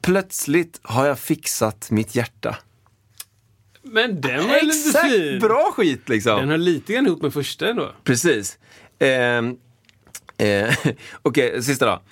Plötsligt 0.00 0.80
har 0.82 1.06
jag 1.06 1.18
fixat 1.18 1.90
mitt 1.90 2.14
hjärta. 2.14 2.56
Men 3.82 4.20
den 4.20 4.48
var 4.48 4.62
lite 4.62 4.88
Exakt, 4.88 5.08
fin. 5.12 5.38
bra 5.38 5.72
skit 5.76 6.08
liksom. 6.08 6.36
Den 6.40 6.48
har 6.50 6.58
lite 6.58 6.92
grann 6.92 7.06
ihop 7.06 7.22
med 7.22 7.32
första 7.32 7.68
ändå. 7.70 7.92
Precis. 8.04 8.58
Ehm, 8.98 9.56
eh, 10.38 10.74
Okej, 11.22 11.62
sista 11.62 11.86
då. 11.86 12.02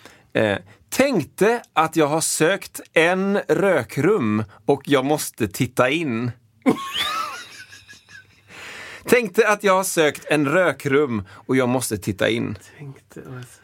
Eh, 0.40 0.58
tänkte 0.90 1.62
att 1.72 1.96
jag 1.96 2.06
har 2.06 2.20
sökt 2.20 2.80
en 2.92 3.38
rökrum 3.48 4.44
och 4.66 4.82
jag 4.84 5.04
måste 5.04 5.48
titta 5.48 5.90
in. 5.90 6.30
tänkte 9.04 9.48
att 9.48 9.64
jag 9.64 9.72
har 9.76 9.84
sökt 9.84 10.24
en 10.30 10.48
rökrum 10.48 11.22
och 11.30 11.56
jag 11.56 11.68
måste 11.68 11.96
titta 11.98 12.28
in. 12.28 12.58
Tänkte, 12.78 13.20
alltså. 13.36 13.60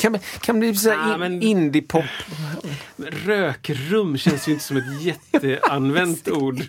Kan, 0.00 0.18
kan 0.40 0.58
bli 0.58 0.76
så 0.76 0.90
här 0.90 1.10
Ah, 1.10 1.14
in, 1.14 1.20
men- 1.20 1.42
indie-pop. 1.42 2.04
Men 2.96 3.08
Rökrum 3.10 4.18
känns 4.18 4.48
ju 4.48 4.52
inte 4.52 4.64
som 4.64 4.76
ett 4.76 5.02
jätteanvänt 5.02 6.28
ord. 6.32 6.62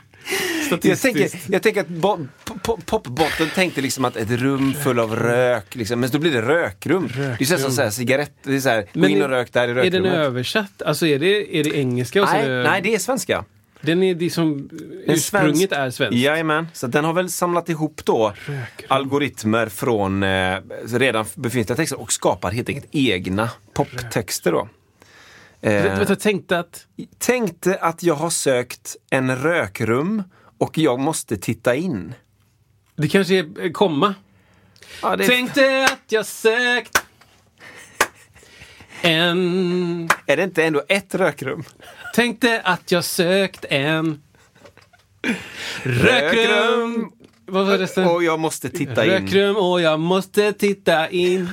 Jag 0.82 1.00
tänker, 1.02 1.30
jag 1.52 1.62
tänker 1.64 1.82
att 1.82 1.88
bo, 1.88 2.28
pop, 2.64 2.86
popbotten 2.86 3.48
tänkte 3.56 3.82
liksom 3.82 4.06
att 4.06 4.16
ett 4.16 4.30
rum 4.32 4.74
full 4.84 5.00
av 5.00 5.16
rök, 5.16 5.76
liksom. 5.76 6.00
men 6.00 6.10
då 6.10 6.20
blir 6.20 6.32
det 6.32 6.42
rökrum. 6.42 7.10
Det 7.16 7.42
är 7.42 7.46
så 7.46 7.54
här 7.56 7.62
som 7.62 7.72
så 7.72 7.82
här, 7.82 7.90
cigarett, 7.90 8.34
det 8.44 8.56
är 8.56 8.60
så 8.60 8.70
här, 8.70 8.86
gå 8.94 9.08
in 9.08 9.22
och 9.22 9.30
rök 9.30 9.54
där 9.54 9.68
i 9.68 9.72
är 9.72 9.76
den 9.76 9.84
rökrummet. 9.84 10.14
översatt? 10.14 10.82
Alltså 10.82 11.08
är 11.08 11.20
det, 11.20 11.58
är 11.60 11.64
det 11.64 11.76
engelska? 11.78 12.22
Och 12.22 12.28
så 12.28 12.34
Nej, 12.34 12.46
är 12.46 12.50
det, 12.50 12.64
nej, 12.64 12.82
det 12.82 12.96
är 12.96 13.00
svenska. 13.00 13.46
Den 13.82 14.04
är 14.04 14.16
det 14.16 14.30
som 14.30 14.52
En 14.52 15.14
ursprunget 15.14 15.70
svensk- 15.72 15.76
är 15.76 15.90
svenskt. 15.92 16.16
Jajamän, 16.16 16.68
så 16.74 16.88
den 16.88 17.06
har 17.06 17.14
väl 17.14 17.30
samlat 17.30 17.70
ihop 17.70 18.02
då 18.06 18.34
Rökrum. 18.46 18.88
algoritmer 18.88 19.68
från 19.70 20.24
eh, 20.24 20.58
redan 20.94 21.26
befintliga 21.36 21.76
texter 21.76 22.00
och 22.02 22.12
skapar 22.14 22.52
helt 22.52 22.70
enkelt 22.70 22.88
egna 22.92 23.50
poptexter 23.74 24.52
då. 24.52 24.60
Vet- 24.62 24.72
Eh, 25.86 26.04
Jag 26.10 26.20
tänkte 26.20 26.60
att 26.60 26.86
tänkte 27.18 27.76
att 27.82 28.04
jag 28.04 28.16
har 28.16 28.30
sökt 28.30 28.96
en 29.10 29.36
rökrum 29.38 30.24
och 30.58 30.78
jag 30.78 31.00
måste 31.00 31.38
titta 31.38 31.76
in. 31.76 32.14
det 32.96 33.08
kanske 33.08 33.36
är 33.36 33.66
eh, 33.66 33.72
komma. 33.72 34.16
Ja, 35.02 35.16
det, 35.16 35.28
Tänkte 35.28 35.86
att 35.86 36.12
jag 36.12 36.26
sökt 36.26 37.04
en... 39.02 40.10
Är 40.26 40.38
det 40.38 40.44
inte 40.44 40.64
ändå 40.64 40.84
ett 40.88 41.16
rökrum? 41.16 41.64
Tänkte 42.16 42.62
att 42.62 42.92
jag 42.92 43.04
sökt 43.04 43.66
en... 43.70 44.22
Rökrum! 45.84 47.12
Vad 47.46 47.66
var 47.66 47.78
resten? 47.78 48.08
Och 48.08 48.24
jag 48.24 48.40
måste 48.40 48.70
titta 48.70 49.06
in. 49.06 49.12
Rökrum 49.12 49.56
och 49.58 49.82
jag 49.82 50.00
måste 50.00 50.54
titta 50.54 51.10
in. 51.10 51.50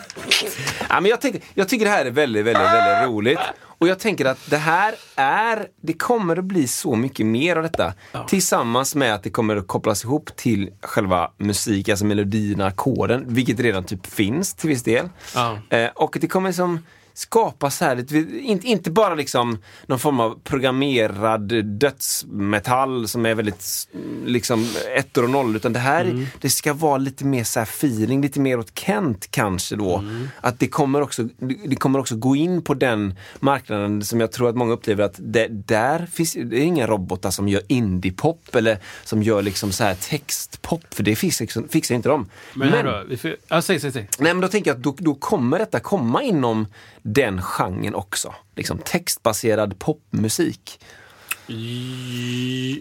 Ja, 0.89 1.01
men 1.01 1.11
jag, 1.11 1.21
tänkte, 1.21 1.41
jag 1.55 1.69
tycker 1.69 1.85
det 1.85 1.91
här 1.91 2.05
är 2.05 2.11
väldigt, 2.11 2.45
väldigt, 2.45 2.63
väldigt 2.63 3.09
roligt. 3.09 3.39
Och 3.85 3.89
jag 3.89 3.99
tänker 3.99 4.25
att 4.25 4.51
det 4.51 4.57
här 4.57 4.95
är, 5.17 5.69
det 5.81 5.93
kommer 5.93 6.39
att 6.39 6.45
bli 6.45 6.69
så 6.69 6.97
mycket 6.97 7.27
mer 7.27 7.57
av 7.57 7.63
detta. 7.63 7.95
Tillsammans 8.29 8.95
med 8.95 9.15
att 9.15 9.23
det 9.23 9.31
kommer 9.31 9.57
att 9.57 9.67
kopplas 9.67 10.05
ihop 10.05 10.37
till 10.37 10.71
själva 10.81 11.31
musik, 11.37 11.89
alltså 11.89 12.05
melodierna, 12.05 12.67
ackorden, 12.67 13.25
vilket 13.27 13.61
redan 13.61 13.85
typ 13.85 14.07
finns 14.07 14.55
till 14.55 14.69
viss 14.69 14.83
del. 14.83 15.09
Ja. 15.35 15.59
Eh, 15.71 15.91
och 15.95 16.17
det 16.21 16.27
kommer 16.27 16.53
som 16.53 16.79
skapa 17.15 17.71
så 17.71 17.85
här, 17.85 18.15
inte, 18.41 18.67
inte 18.67 18.91
bara 18.91 19.15
liksom 19.15 19.59
någon 19.87 19.99
form 19.99 20.21
av 20.21 20.41
programmerad 20.45 21.65
dödsmetall 21.65 23.09
som 23.09 23.27
är 23.27 23.35
väldigt 23.35 23.89
liksom 24.25 24.69
ettor 24.97 25.25
och 25.25 25.31
noll 25.31 25.57
utan 25.57 25.73
det 25.73 25.79
här 25.79 26.27
det 26.41 26.51
ska 26.51 26.73
vara 26.73 26.99
lite 26.99 27.25
mer 27.25 27.45
så 27.45 27.61
här 27.61 27.67
feeling, 27.67 28.23
lite 28.23 28.41
mer 28.41 28.59
åt 28.59 28.79
Kent 28.79 29.31
kanske 29.31 29.77
då. 29.77 30.05
Att 30.41 30.59
det 30.59 30.69
kommer, 30.69 31.03
också, 31.03 31.29
det 31.65 31.77
kommer 31.77 31.99
också 31.99 32.17
gå 32.17 32.37
in 32.37 32.63
på 32.63 32.75
den 32.75 33.15
marknaden 33.41 33.74
som 34.03 34.21
jag 34.21 34.33
tror 34.33 34.49
att 34.49 34.57
många 34.57 34.73
upplever 34.73 35.05
att 35.05 35.15
det, 35.19 35.49
där 35.49 36.07
finns 36.13 36.33
det 36.33 36.59
är 36.59 36.63
inga 36.65 36.87
robotar 36.87 37.31
som 37.31 37.49
gör 37.49 37.63
indiepop 37.67 38.55
eller 38.55 38.79
som 39.05 39.23
gör 39.23 39.43
liksom 39.43 39.73
så 39.73 39.85
här 39.85 39.95
textpop 39.95 40.95
för 40.95 41.03
det 41.03 41.17
fixar, 41.17 41.45
liksom- 41.45 41.69
fixar 41.69 41.95
inte 41.95 42.09
de. 42.09 42.29
Men, 42.55 42.69
här 42.69 43.05
då, 43.09 43.17
får, 43.17 43.37
ja, 43.49 43.63
säg, 43.63 43.81
säg, 43.81 43.93
säg. 43.93 44.09
Nej 44.19 44.35
men 44.35 44.41
då 44.41 44.49
tänker 44.49 44.71
jag 44.71 44.77
att 44.77 44.83
då, 44.83 44.95
då 44.99 45.15
kommer 45.15 45.59
detta 45.59 45.81
komma 45.81 46.23
inom 46.23 46.67
den 47.03 47.43
genren 47.43 47.95
också. 47.95 48.35
Liksom 48.57 48.79
textbaserad 48.79 49.79
popmusik. 49.79 50.81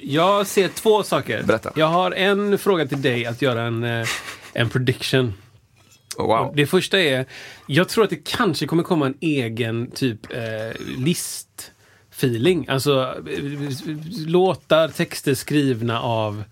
Jag 0.01 0.47
ser 0.47 0.67
två 0.67 1.03
saker. 1.03 1.43
Berätta. 1.43 1.71
Jag 1.75 1.88
har 1.88 2.12
en 2.12 2.58
fråga 2.58 2.86
till 2.86 3.01
dig 3.01 3.25
att 3.25 3.41
göra 3.41 3.62
en, 3.62 3.84
eh, 3.84 4.08
en 4.53 4.69
prediction. 4.69 5.34
Oh, 6.17 6.28
wow. 6.28 6.54
Det 6.56 6.65
första 6.65 6.99
är, 6.99 7.26
jag 7.67 7.89
tror 7.89 8.04
att 8.04 8.10
det 8.10 8.23
kanske 8.26 8.67
kommer 8.67 8.84
komma 8.84 9.06
en 9.06 9.17
egen 9.21 9.91
typ 9.91 10.34
eh, 10.34 10.82
listfeeling. 10.97 12.67
Alltså 12.67 13.15
eh, 13.30 13.43
låtar, 14.28 14.88
texter 14.88 15.34
skrivna 15.34 16.02
av 16.02 16.43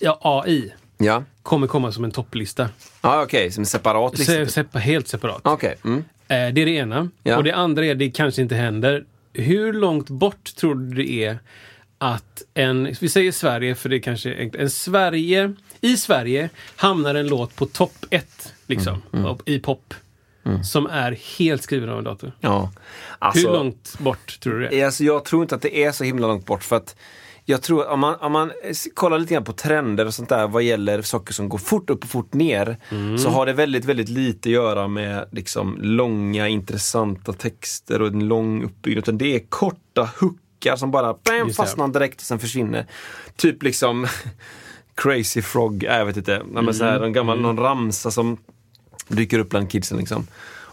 ja, 0.00 0.18
AI 0.22 0.72
Ja, 0.98 1.24
kommer 1.42 1.66
komma 1.66 1.92
som 1.92 2.04
en 2.04 2.10
topplista. 2.10 2.68
ah, 3.00 3.22
okej, 3.22 3.50
som 3.50 3.62
en 3.62 3.66
separat 3.66 4.18
lista. 4.18 4.32
Se, 4.32 4.46
seppa, 4.46 4.78
helt 4.78 5.08
separat. 5.08 5.40
Okej, 5.44 5.74
mm. 5.84 6.04
Eh, 6.28 6.52
det 6.52 6.62
är 6.62 6.66
det 6.66 6.70
ena. 6.70 7.10
Ja. 7.22 7.36
Och 7.36 7.44
det 7.44 7.52
andra 7.52 7.86
är, 7.86 7.94
det 7.94 8.10
kanske 8.10 8.42
inte 8.42 8.54
händer. 8.54 9.04
Hur 9.32 9.72
långt 9.72 10.08
bort 10.10 10.54
tror 10.56 10.74
du 10.74 11.02
det 11.02 11.10
är 11.24 11.38
att 11.98 12.42
en, 12.54 12.94
vi 13.00 13.08
säger 13.08 13.32
Sverige 13.32 13.74
för 13.74 13.88
det 13.88 14.00
kanske 14.00 14.30
är 14.30 14.38
enkelt. 14.38 14.62
En 14.62 14.70
Sverige, 14.70 15.54
i 15.80 15.96
Sverige 15.96 16.50
hamnar 16.76 17.14
en 17.14 17.26
låt 17.26 17.56
på 17.56 17.66
topp 17.66 18.04
ett, 18.10 18.52
liksom, 18.68 19.02
Mm, 19.12 19.24
av- 19.26 19.40
i 19.44 19.58
pop. 19.58 19.94
Som 20.64 20.86
är 20.86 21.18
helt 21.38 21.62
skriven 21.62 21.88
av 21.88 21.98
en 21.98 22.04
dator. 22.04 22.32
ja. 22.40 22.72
Alltså, 23.18 23.46
Hur 23.48 23.54
långt 23.54 23.98
bort 23.98 24.40
tror 24.40 24.52
du 24.54 24.68
det 24.68 24.80
är? 24.80 24.84
Alltså, 24.86 25.04
jag 25.04 25.24
tror 25.24 25.42
inte 25.42 25.54
att 25.54 25.62
det 25.62 25.84
är 25.84 25.92
så 25.92 26.04
himla 26.04 26.26
långt 26.26 26.46
bort 26.46 26.64
för 26.64 26.76
att 26.76 26.96
jag 27.44 27.62
tror 27.62 27.82
att 27.82 27.88
om 27.92 28.00
man, 28.00 28.14
om 28.20 28.32
man 28.32 28.52
kollar 28.94 29.18
lite 29.18 29.34
grann 29.34 29.44
på 29.44 29.52
trender 29.52 30.06
och 30.06 30.14
sånt 30.14 30.28
där 30.28 30.48
vad 30.48 30.62
gäller 30.62 31.02
saker 31.02 31.34
som 31.34 31.48
går 31.48 31.58
fort 31.58 31.90
upp 31.90 32.04
och 32.04 32.10
fort 32.10 32.34
ner 32.34 32.76
så 33.18 33.28
har 33.28 33.46
det 33.46 33.52
väldigt, 33.52 33.84
väldigt 33.84 34.08
lite 34.08 34.48
att 34.48 34.52
göra 34.52 34.88
med 34.88 35.28
liksom 35.32 35.78
långa 35.80 36.48
intressanta 36.48 37.32
texter 37.32 38.02
och 38.02 38.08
en 38.08 38.28
lång 38.28 38.64
uppbyggnad. 38.64 39.04
Utan 39.04 39.18
det 39.18 39.34
är 39.34 39.40
korta 39.48 40.10
hookar 40.20 40.76
som 40.76 40.90
bara 40.90 41.12
bam, 41.12 41.50
fastnar 41.54 41.88
direkt 41.88 42.20
och 42.20 42.26
sen 42.26 42.38
försvinner. 42.38 42.86
Typ 43.36 43.62
liksom 43.62 44.06
Crazy 44.94 45.42
Frog, 45.42 45.84
äh, 45.84 45.96
jag 45.96 46.06
vet 46.06 46.16
inte, 46.16 46.42
Nej, 46.52 46.62
men 46.62 46.74
så 46.74 46.84
här, 46.84 47.00
en 47.00 47.12
gammal, 47.12 47.40
någon 47.40 47.58
ramsa 47.58 48.10
som 48.10 48.36
dyker 49.08 49.38
upp 49.38 49.48
bland 49.48 49.70
kidsen. 49.70 49.98
Liksom. 49.98 50.26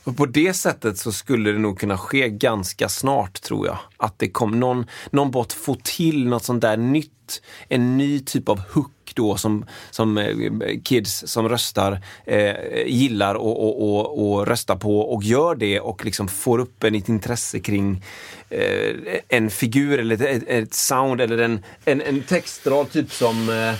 Och 0.05 0.17
på 0.17 0.25
det 0.25 0.53
sättet 0.53 0.97
så 0.97 1.11
skulle 1.11 1.51
det 1.51 1.59
nog 1.59 1.79
kunna 1.79 1.97
ske 1.97 2.29
ganska 2.29 2.89
snart 2.89 3.41
tror 3.41 3.67
jag. 3.67 3.77
Att 3.97 4.19
det 4.19 4.29
kom 4.29 4.59
någon, 4.59 4.85
någon 5.09 5.31
bot 5.31 5.53
få 5.53 5.75
till 5.83 6.27
något 6.27 6.43
sånt 6.43 6.61
där 6.61 6.77
nytt. 6.77 7.41
En 7.69 7.97
ny 7.97 8.19
typ 8.19 8.49
av 8.49 8.59
hook 8.59 8.91
då 9.13 9.37
som, 9.37 9.65
som 9.91 10.17
eh, 10.17 10.35
kids 10.83 11.23
som 11.27 11.49
röstar 11.49 12.01
eh, 12.25 12.53
gillar 12.87 13.35
och, 13.35 13.63
och, 13.63 13.89
och, 13.89 14.31
och 14.31 14.47
röstar 14.47 14.75
på 14.75 14.99
och 14.99 15.23
gör 15.23 15.55
det 15.55 15.79
och 15.79 16.05
liksom 16.05 16.27
får 16.27 16.59
upp 16.59 16.83
en, 16.83 16.95
ett 16.95 17.09
intresse 17.09 17.59
kring 17.59 18.03
eh, 18.49 18.95
en 19.27 19.49
figur 19.49 19.99
eller 19.99 20.23
ett, 20.23 20.43
ett 20.47 20.73
sound 20.73 21.21
eller 21.21 21.37
en, 21.37 21.63
en, 21.85 22.01
en 22.01 22.21
textrad 22.21 22.91
typ 22.91 23.11
som 23.11 23.49
eh, 23.49 23.75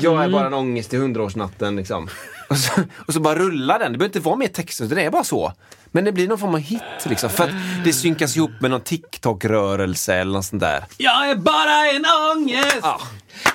jag 0.00 0.24
är 0.24 0.28
bara 0.28 0.46
en 0.46 0.54
ångest 0.54 0.94
i 0.94 0.96
hundraårsnatten 0.96 1.76
liksom. 1.76 2.08
Och 2.48 2.58
så, 2.58 2.70
och 3.06 3.14
så 3.14 3.20
bara 3.20 3.34
rullar 3.38 3.78
den. 3.78 3.92
Det 3.92 3.98
behöver 3.98 4.08
inte 4.16 4.20
vara 4.28 4.36
mer 4.36 4.48
text, 4.48 4.80
det 4.88 5.02
är 5.02 5.10
bara 5.10 5.24
så. 5.24 5.52
Men 5.92 6.04
det 6.04 6.12
blir 6.12 6.28
någon 6.28 6.38
form 6.38 6.54
av 6.54 6.60
hit 6.60 6.82
liksom. 7.04 7.30
För 7.30 7.44
att 7.44 7.50
det 7.84 7.92
synkas 7.92 8.36
ihop 8.36 8.50
med 8.60 8.70
någon 8.70 8.80
TikTok-rörelse 8.80 10.14
eller 10.14 10.32
något 10.32 10.44
sånt 10.44 10.60
där. 10.60 10.84
Jag 10.96 11.30
är 11.30 11.34
bara 11.36 11.90
en 11.90 12.04
ångest 12.36 12.76
Ja. 12.82 13.00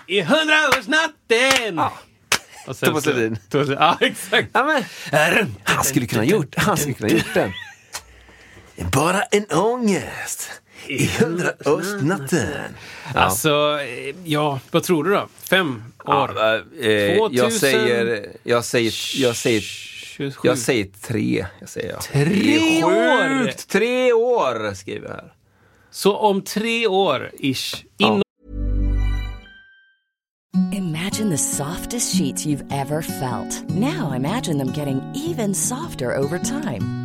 i 0.07 0.21
hundraårsnatten! 0.21 1.75
Ja. 1.75 1.93
Och 2.67 2.75
sen 2.75 2.89
Thomas 2.89 3.03
så- 3.03 3.09
Ledin. 3.13 3.37
Thomas 3.49 3.67
Ledin. 3.67 3.81
Ja, 3.83 3.97
exakt. 3.99 4.47
Ja, 4.53 4.63
men, 5.11 5.55
han 5.63 5.83
skulle 5.83 6.05
kunna 6.07 6.23
gjort, 6.25 6.55
han 6.57 6.77
skulle 6.77 6.93
kunna 6.93 7.09
gjort 7.09 7.33
den. 7.33 7.51
Bara 8.91 9.21
en 9.21 9.45
ångest 9.45 10.49
i 10.87 11.07
hundraårsnatten. 11.07 12.47
Ja. 13.13 13.19
Alltså, 13.19 13.79
eh, 13.81 14.15
ja, 14.23 14.59
vad 14.71 14.83
tror 14.83 15.03
du 15.03 15.11
då? 15.11 15.27
Fem 15.49 15.83
år? 16.05 16.31
Ja, 16.35 16.61
eh, 16.81 16.91
jag 16.91 17.17
2000. 17.17 17.51
säger, 17.51 18.29
jag 18.43 18.65
säger, 18.65 18.93
jag 19.21 19.35
säger, 19.35 19.61
27. 19.61 20.39
jag 20.43 20.57
säger 20.57 20.87
tre. 21.01 21.45
Jag 21.59 21.69
säger, 21.69 21.89
ja. 21.89 21.99
Tre 21.99 22.83
år! 22.83 23.45
sjukt. 23.45 23.67
Tre 23.67 24.13
år 24.13 24.73
skriver 24.73 25.07
jag 25.07 25.15
här. 25.15 25.33
Så 25.91 26.17
om 26.17 26.41
tre 26.41 26.87
år, 26.87 27.31
ish, 27.39 27.75
inom 27.97 28.21
Imagine 30.73 31.29
the 31.29 31.37
softest 31.37 32.15
sheets 32.17 32.45
you've 32.45 32.65
ever 32.71 33.01
felt. 33.01 33.69
Now 33.69 34.13
imagine 34.13 34.57
them 34.57 34.71
getting 34.73 35.01
even 35.15 35.53
softer 35.53 36.17
over 36.17 36.39
time. 36.39 37.00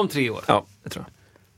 Om 0.00 0.08
tre 0.08 0.30
år 0.30 0.44
Ja, 0.48 0.64
det 0.82 0.90
tror 0.90 1.04
jag. 1.08 1.12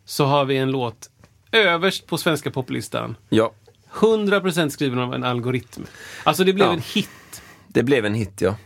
så 0.04 0.24
har 0.24 0.44
vi 0.44 0.56
en 0.56 0.70
låt 0.70 1.10
överst 1.52 2.06
på 2.06 2.18
svenska 2.18 2.50
poplistan. 2.50 3.16
Ja, 3.28 3.52
100% 3.92 4.68
skriven 4.68 4.98
av 4.98 5.14
en 5.14 5.24
algoritm. 5.24 5.86
Alltså 6.24 6.44
det 6.44 6.52
blev 6.52 6.66
Ja. 6.66 6.72
en 6.72 6.82
hit. 6.94 7.42
det 7.68 7.82
blev 7.82 8.06
en 8.06 8.14
hit 8.14 8.40
ja. 8.40 8.56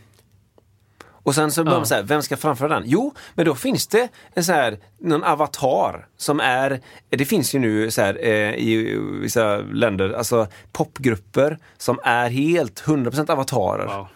Och 1.24 1.34
sen 1.34 1.52
så 1.52 1.64
börjar 1.64 1.78
man 1.78 1.86
säga, 1.86 2.02
vem 2.02 2.22
ska 2.22 2.36
framföra 2.36 2.68
den? 2.68 2.82
Jo, 2.86 3.14
men 3.34 3.46
då 3.46 3.54
finns 3.54 3.86
det 3.86 4.08
en 4.34 4.44
så 4.44 4.52
här, 4.52 4.78
någon 4.98 5.24
avatar 5.24 6.06
som 6.16 6.40
är, 6.40 6.80
det 7.08 7.24
finns 7.24 7.54
ju 7.54 7.58
nu 7.58 7.90
så 7.90 8.02
här, 8.02 8.18
eh, 8.24 8.54
i 8.54 8.96
vissa 9.20 9.56
länder, 9.56 10.12
alltså 10.12 10.46
popgrupper 10.72 11.58
som 11.78 11.98
är 12.04 12.30
helt 12.30 12.82
100% 12.86 13.30
avatarer. 13.32 13.86
Wow. 13.96 14.06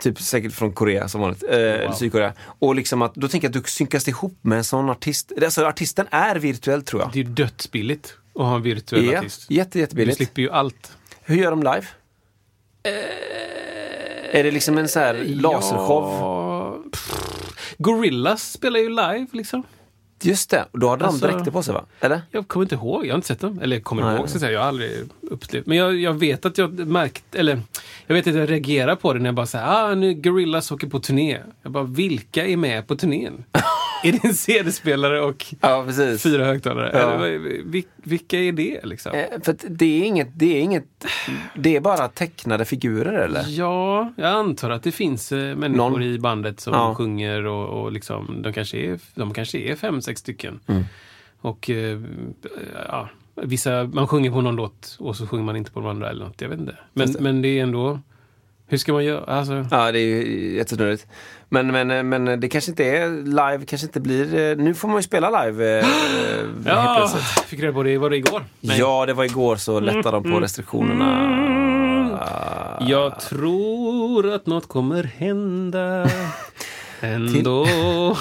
Typ 0.00 0.20
säkert 0.20 0.52
från 0.52 0.72
Korea 0.72 1.08
som 1.08 1.20
vanligt, 1.20 1.42
eh, 1.42 1.50
eller 1.56 1.92
Sydkorea. 1.92 2.32
Och 2.58 2.74
liksom 2.74 3.02
att, 3.02 3.14
då 3.14 3.28
tänker 3.28 3.48
jag 3.48 3.56
att 3.56 3.64
du 3.64 3.70
synkas 3.70 4.08
ihop 4.08 4.38
med 4.42 4.58
en 4.58 4.64
sån 4.64 4.90
artist. 4.90 5.32
Alltså 5.42 5.64
artisten 5.64 6.06
är 6.10 6.36
virtuell 6.36 6.82
tror 6.82 7.02
jag. 7.02 7.10
Det 7.12 7.18
är 7.20 7.24
ju 7.24 7.30
dödsbilligt 7.30 8.14
att 8.34 8.42
ha 8.44 8.56
en 8.56 8.62
virtuell 8.62 9.04
Ja, 9.06 9.18
artist. 9.18 9.50
jätte, 9.50 9.70
Du 9.72 9.80
jättebilligt. 9.80 10.16
slipper 10.16 10.42
ju 10.42 10.50
allt. 10.50 10.92
Hur 11.22 11.36
gör 11.36 11.50
de 11.50 11.62
live? 11.62 11.86
Är 14.32 14.44
det 14.44 14.50
liksom 14.50 14.78
en 14.78 14.88
så 14.88 14.98
här 15.00 15.14
lasershow? 15.14 16.02
Ja, 16.20 16.78
pff. 16.92 17.12
Gorillaz 17.78 18.52
spelar 18.52 18.80
ju 18.80 18.88
live 18.88 19.26
liksom. 19.32 19.62
Just 20.22 20.50
det, 20.50 20.64
och 20.72 20.78
då 20.78 20.88
hade 20.88 21.04
Alltså- 21.06 21.26
de 21.26 21.32
dräkter 21.32 21.50
på 21.50 21.62
sig 21.62 21.74
va? 21.74 21.84
Eller? 22.00 22.22
Jag 22.30 22.48
kommer 22.48 22.64
inte 22.64 22.74
ihåg, 22.74 23.06
jag 23.06 23.10
har 23.12 23.16
inte 23.16 23.28
sett 23.28 23.40
dem. 23.40 23.58
Eller 23.62 23.76
jag 23.76 23.84
kommer 23.84 24.02
Nej. 24.02 24.16
ihåg, 24.16 24.28
så 24.28 24.36
att 24.36 24.40
säga. 24.40 24.52
jag 24.52 24.60
har 24.60 24.68
aldrig 24.68 24.90
upplevt. 25.20 25.66
Men 25.66 25.76
jag, 25.78 25.96
jag 25.96 26.12
vet 26.12 26.46
att 26.46 26.58
jag 26.58 26.78
märkt, 26.88 27.34
eller 27.34 27.60
jag 28.06 28.14
vet 28.14 28.26
att 28.26 28.34
jag 28.34 28.50
reagerar 28.50 28.94
på 28.96 29.12
det 29.12 29.18
när 29.18 29.26
jag 29.26 29.34
bara 29.34 29.46
säger 29.46 29.66
ah 29.66 29.94
nu 29.94 30.14
Gorillaz 30.14 30.72
åker 30.72 30.86
på 30.86 31.00
turné. 31.00 31.38
Jag 31.62 31.72
bara, 31.72 31.84
vilka 31.84 32.46
är 32.46 32.56
med 32.56 32.86
på 32.86 32.96
turnén? 32.96 33.44
är 34.04 34.12
det 34.12 34.24
en 34.24 34.34
CD-spelare 34.34 35.20
och 35.20 35.46
Ja, 35.60 35.86
fyra 36.18 36.44
högtalare? 36.44 36.90
Ja. 36.94 36.98
Eller, 37.26 37.82
vilka 37.96 38.38
är 38.40 38.52
det 38.52 38.80
liksom? 38.84 39.12
Eh, 39.14 39.24
För 39.42 39.56
det 39.68 40.00
är 40.02 40.04
inget, 40.06 40.28
det 40.34 40.56
är 40.56 40.60
inget, 40.60 40.84
det 41.54 41.76
är 41.76 41.80
bara 41.80 42.08
tecknade 42.08 42.64
figurer 42.64 43.12
eller? 43.12 43.44
Ja, 43.48 44.12
jag 44.16 44.28
antar 44.30 44.70
att 44.70 44.82
det 44.82 44.92
finns 44.92 45.32
eh, 45.32 45.56
människor 45.56 45.90
Någon- 45.90 46.02
i 46.02 46.18
bandet 46.18 46.60
som 46.60 46.72
Ja. 46.74 46.94
sjunger 46.94 47.46
och, 47.46 47.82
och 47.82 47.92
liksom, 47.92 48.42
de, 48.42 48.52
kanske 48.52 48.76
är, 48.78 48.98
de 49.14 49.34
kanske 49.34 49.58
är 49.58 49.76
fem, 49.76 50.02
sex 50.02 50.20
stycken. 50.20 50.60
Mm. 50.66 50.84
Och 51.40 51.70
eh, 51.70 52.00
ja, 52.88 53.08
vissa, 53.42 53.84
man 53.84 54.06
sjunger 54.08 54.30
på 54.30 54.40
någon 54.40 54.56
låt 54.56 54.96
och 55.00 55.16
så 55.16 55.26
sjunger 55.26 55.44
man 55.44 55.56
inte 55.56 55.70
på 55.70 55.80
de 55.80 55.88
andra 55.88 56.10
eller 56.10 56.24
något. 56.24 56.40
Jag 56.40 56.48
vet 56.48 56.58
inte. 56.60 56.76
Men, 56.92 57.16
men 57.20 57.42
det 57.42 57.48
är 57.58 57.62
ändå, 57.62 58.00
hur 58.68 58.78
ska 58.78 58.92
man 58.92 59.04
göra? 59.04 59.24
Alltså, 59.24 59.66
Ja, 59.70 59.92
det 59.92 59.98
är 59.98 60.02
ju 60.02 60.54
jättesnurrigt. 60.56 61.06
Men, 61.48 61.66
men, 61.66 62.08
men 62.08 62.40
det 62.40 62.48
kanske 62.48 62.70
inte 62.70 62.84
är 62.84 63.24
live, 63.24 63.64
kanske 63.66 63.86
inte 63.86 64.00
blir... 64.00 64.50
eh, 64.50 64.56
Nu 64.56 64.74
får 64.74 64.88
man 64.88 64.96
ju 64.96 65.02
spela 65.02 65.44
live 65.44 65.78
eh, 65.80 65.86
ja, 66.66 66.94
plötsligt. 66.98 67.44
fick 67.46 67.60
reda 67.60 67.72
på 67.72 67.82
det, 67.82 67.98
var 67.98 68.10
det 68.10 68.16
igår? 68.16 68.44
Nej. 68.60 68.78
Ja, 68.78 69.06
det 69.06 69.12
var 69.14 69.24
igår 69.24 69.56
så 69.56 69.80
lättade 69.80 70.10
de 70.10 70.22
på 70.32 70.40
restriktionerna. 70.40 71.44
Jag 72.80 73.20
tror 73.20 74.32
att 74.32 74.46
något 74.46 74.68
kommer 74.68 75.04
hända 75.04 76.10
ändå. 77.00 77.66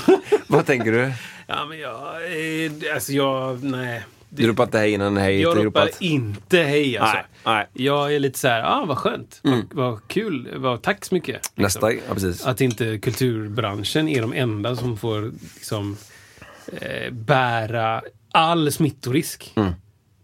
Vad 0.48 0.66
tänker 0.66 0.92
du? 0.92 1.12
ja, 1.48 1.66
men 1.70 1.80
jag, 1.80 1.92
eh, 1.92 2.94
alltså 2.96 3.12
jag, 3.12 3.64
nej. 3.64 4.04
Du 4.30 4.48
ropar 4.48 4.64
inte 4.64 4.78
hej 4.78 4.92
innan 4.94 5.18
hej 5.18 5.42
Jag 5.42 5.50
ropar 5.58 5.64
ropat? 5.64 6.02
inte 6.02 6.58
hej 6.60 6.98
alltså. 6.98 7.16
Nej, 7.16 7.26
nej. 7.54 7.68
Jag 7.74 8.16
är 8.16 8.20
lite 8.20 8.40
så 8.40 8.48
här, 8.48 8.64
ah, 8.64 8.86
vad 8.86 8.98
skönt, 8.98 9.40
vad, 9.44 9.64
vad 9.72 10.08
kul, 10.08 10.54
vad, 10.58 10.82
tack 10.82 11.06
så 11.06 11.16
mycket. 11.16 11.36
liksom. 11.36 11.64
Nästa, 11.64 11.94
ja 11.94 12.14
precis. 12.14 12.46
Att 12.46 12.62
inte 12.62 12.98
kulturbranschen 13.00 14.08
är 14.10 14.22
de 14.22 14.34
enda 14.34 14.76
som 14.76 14.98
får 14.98 15.32
liksom, 15.56 15.98
eh, 16.82 17.12
bära 17.12 18.02
all 18.32 18.72
smittorisk. 18.72 19.54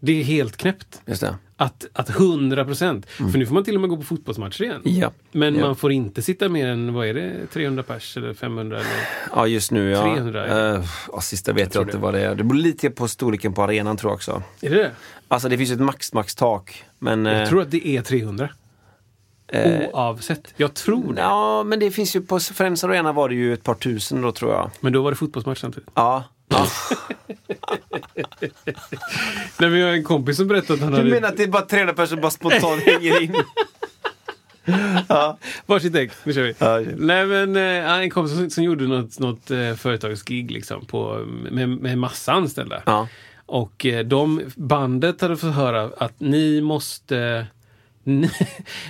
Det 0.00 0.20
är 0.20 0.24
helt 0.24 0.56
knäppt. 0.56 1.02
Just 1.06 1.20
det. 1.20 1.36
Att, 1.56 1.86
att 1.92 2.10
100 2.10 2.64
procent. 2.64 3.06
För 3.10 3.38
nu 3.38 3.46
får 3.46 3.54
man 3.54 3.64
till 3.64 3.74
och 3.74 3.80
med 3.80 3.90
gå 3.90 3.96
på 3.96 4.02
fotbollsmatcher 4.02 4.62
igen. 4.62 4.80
Ja. 4.84 5.10
Men 5.32 5.54
Ja. 5.54 5.60
man 5.66 5.76
får 5.76 5.92
inte 5.92 6.22
sitta 6.22 6.48
mer 6.48 6.66
än, 6.68 6.94
vad 6.94 7.06
är 7.06 7.14
det, 7.14 7.46
300 7.52 7.82
pers 7.82 8.16
eller 8.16 8.34
500? 8.34 8.76
Eller? 8.76 8.88
Ja, 9.34 9.46
just 9.46 9.70
nu 9.70 9.90
ja. 9.90 10.02
300, 10.02 10.48
ja. 10.48 10.76
Uh, 10.78 10.84
ja 11.12 11.20
sista 11.20 11.52
vet 11.52 11.62
jag, 11.62 11.72
tror 11.72 11.82
inte 11.84 11.96
det. 11.96 12.00
vad 12.02 12.14
det 12.14 12.20
är. 12.20 12.34
Det 12.34 12.44
beror 12.44 12.58
lite 12.58 12.90
på 12.90 13.08
storleken 13.08 13.52
på 13.52 13.62
arenan 13.62 13.96
tror 13.96 14.10
jag 14.10 14.14
också. 14.16 14.42
Är 14.60 14.70
det 14.70 14.76
det? 14.76 14.90
Alltså 15.28 15.48
det 15.48 15.58
finns 15.58 15.70
ju 15.70 15.74
ett 15.74 15.80
max, 15.80 16.12
max 16.12 16.34
tak. 16.34 16.84
Men... 16.98 17.24
Jag 17.24 17.42
eh, 17.42 17.48
tror 17.48 17.62
att 17.62 17.70
det 17.70 17.88
är 17.88 18.02
300. 18.02 18.48
eh, 19.52 19.80
Oavsett. 19.92 20.54
Jag 20.56 20.74
tror 20.74 21.12
det. 21.12 21.20
Ja, 21.20 21.62
men 21.64 21.80
det 21.80 21.90
finns 21.90 22.16
ju 22.16 22.20
på 22.22 22.40
Friends 22.40 22.84
Arena 22.84 23.12
var 23.12 23.28
det 23.28 23.34
ju 23.34 23.52
ett 23.54 23.62
par 23.62 23.74
tusen 23.74 24.22
då 24.22 24.32
tror 24.32 24.52
jag. 24.52 24.70
Men 24.80 24.92
då 24.92 25.02
var 25.02 25.10
det 25.10 25.16
fotbollsmatch 25.16 25.60
samtidigt. 25.60 25.88
Ja. 25.94 26.24
Ja. 26.48 26.68
Nej, 29.58 29.70
men 29.70 29.78
jag 29.78 29.86
har 29.86 29.94
en 29.94 30.04
kompis 30.04 30.36
som 30.36 30.48
berättade 30.48 30.74
att 30.74 30.80
han 30.80 30.90
Du 30.90 30.98
hade 30.98 31.10
menar 31.10 31.28
att 31.28 31.36
det 31.36 31.42
är 31.42 31.48
bara 31.48 31.62
300 31.62 31.94
personer 31.94 32.22
bara 32.22 32.30
spontant 32.30 32.82
hänger 32.82 33.22
in? 33.22 33.34
varsitt 35.66 35.94
ägg. 35.94 36.10
Nu 36.24 36.32
kör 36.32 36.42
vi. 36.42 36.54
Ja. 36.58 36.80
Nej 36.96 37.26
men 37.26 37.56
eh, 37.56 37.92
en 37.98 38.10
kompis 38.10 38.36
som, 38.36 38.50
som 38.50 38.64
gjorde 38.64 38.86
något, 38.86 39.18
något 39.18 39.50
eh, 39.50 39.74
företagsgig 39.74 40.50
liksom 40.50 40.86
på, 40.86 41.24
med, 41.50 41.68
med 41.68 41.98
massa 41.98 42.32
anställda. 42.32 42.82
Ja. 42.86 43.08
Och 43.46 43.86
eh, 43.86 44.04
de, 44.06 44.40
bandet 44.56 45.20
hade 45.20 45.36
fått 45.36 45.54
höra 45.54 45.90
att 45.98 46.20
ni 46.20 46.60
måste... 46.60 47.46
Ni, 48.06 48.30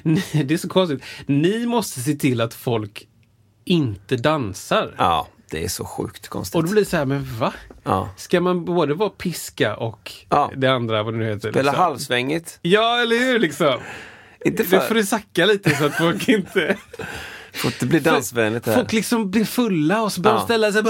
ni, 0.03 0.23
det 0.33 0.55
är 0.55 0.59
så 0.59 0.69
konstigt. 0.69 1.03
Ni 1.27 1.67
måste 1.67 2.01
se 2.01 2.13
till 2.15 2.41
att 2.41 2.55
folk 2.55 3.09
inte 3.65 4.17
dansar. 4.17 4.95
ja, 4.99 5.29
det 5.55 5.65
är 5.65 5.69
så 5.69 5.85
sjukt 5.85 6.29
konstigt. 6.29 6.55
Och 6.55 6.65
då 6.65 6.71
blir 6.71 6.83
det 6.83 6.89
så 6.89 6.97
här, 6.97 7.05
men 7.05 7.39
va? 7.39 7.53
Ja. 7.83 8.09
Ska 8.17 8.41
man 8.41 8.65
både 8.65 8.95
vara 8.95 9.11
piska 9.11 9.77
och 9.77 10.13
Ja. 10.31 10.51
det 10.57 10.67
andra, 10.69 11.03
vad 11.03 11.15
det 11.15 11.19
nu 11.19 11.25
heter? 11.25 11.51
Spela 11.51 11.71
liksom? 11.71 11.83
halvsvängigt. 11.85 12.59
Ja, 12.63 13.01
eller 13.03 13.17
hur 13.19 13.39
liksom? 13.39 13.81
Inte 14.45 14.63
Det 14.63 14.69
för... 14.69 14.81
får 14.81 14.95
det 14.95 15.07
sacka 15.07 15.47
lite 15.47 15.71
så 15.77 15.85
att 15.87 15.95
folk 15.95 16.29
inte... 16.29 16.77
Får 17.55 17.73
inte 17.73 17.87
bli 17.87 18.01
dansvänligt 18.01 18.67
här. 18.67 18.75
Folk 18.75 18.93
liksom 18.93 19.31
blir 19.31 19.45
fulla 19.45 20.03
och 20.03 20.13
så 20.13 20.21
börjar 20.21 20.37
de 20.39 20.45
ställa 20.45 20.73
sig 20.73 20.83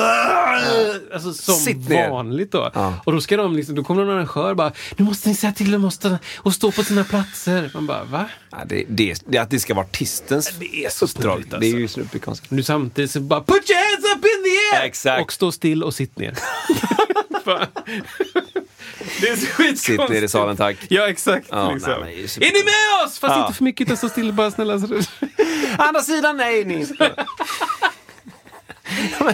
Alltså 1.14 1.32
som 1.32 1.54
Sitt 1.54 1.88
ner. 1.88 2.10
vanligt 2.10 2.52
då. 2.52 2.70
Och 3.04 3.12
då 3.12 3.20
ska 3.20 3.36
de 3.36 3.56
liksom, 3.56 3.74
då 3.74 3.84
kommer 3.84 4.04
någon 4.04 4.14
arrangör 4.16 4.54
bara, 4.54 4.72
nu 4.96 5.04
måste 5.04 5.28
ni 5.28 5.34
säga 5.34 5.52
till 5.52 5.70
dem 5.70 5.90
och 6.36 6.54
stå 6.54 6.72
på 6.72 6.82
sina 6.84 7.04
platser. 7.04 7.70
Man 7.74 7.86
bara, 7.86 8.04
va? 8.04 8.28
Det, 8.66 8.84
det, 8.88 9.22
det, 9.26 9.38
att 9.38 9.50
det 9.50 9.60
ska 9.60 9.74
vara 9.74 9.86
artistens 9.86 10.52
Det 10.58 10.84
är 10.84 10.90
så 10.90 11.04
uppdrag. 11.04 11.32
snurrigt, 11.32 11.50
Det 11.50 11.56
är 11.56 11.58
alltså. 11.58 11.78
ju 11.78 11.88
superkonstigt. 12.04 12.50
Nu 12.50 12.62
samtidigt 12.62 13.10
så 13.10 13.20
bara, 13.20 13.40
put 13.40 13.70
your 13.70 13.78
hands 13.78 14.16
up 14.16 14.24
in 14.24 14.44
the 14.44 14.76
air! 14.76 14.86
Exakt. 14.86 15.22
Och 15.22 15.32
stå 15.32 15.52
still 15.52 15.82
och 15.82 15.94
sitt 15.94 16.18
ner. 16.18 16.38
Det 19.24 19.30
är 19.30 19.36
så 19.36 19.46
skitkonstigt. 19.46 20.00
Sitt 20.00 20.08
ner 20.08 20.22
i 20.22 20.28
salen 20.28 20.56
tack. 20.56 20.76
Ja, 20.88 21.08
exakt. 21.08 21.46
Ja, 21.50 21.72
liksom. 21.72 21.92
nej, 22.00 22.24
är 22.24 22.28
super- 22.28 22.46
är 22.46 22.52
ni 22.52 22.64
med 22.64 23.04
oss? 23.06 23.18
Fast 23.18 23.36
Ja. 23.36 23.42
inte 23.46 23.56
för 23.56 23.64
mycket, 23.64 23.86
utan 23.86 23.96
stå 23.96 24.08
still 24.08 24.32
bara 24.32 24.50
snälla. 24.50 24.80
Andra 25.78 26.02
sidan, 26.02 26.36
nej 26.36 26.64
ni 26.64 26.74
inte. 26.74 26.94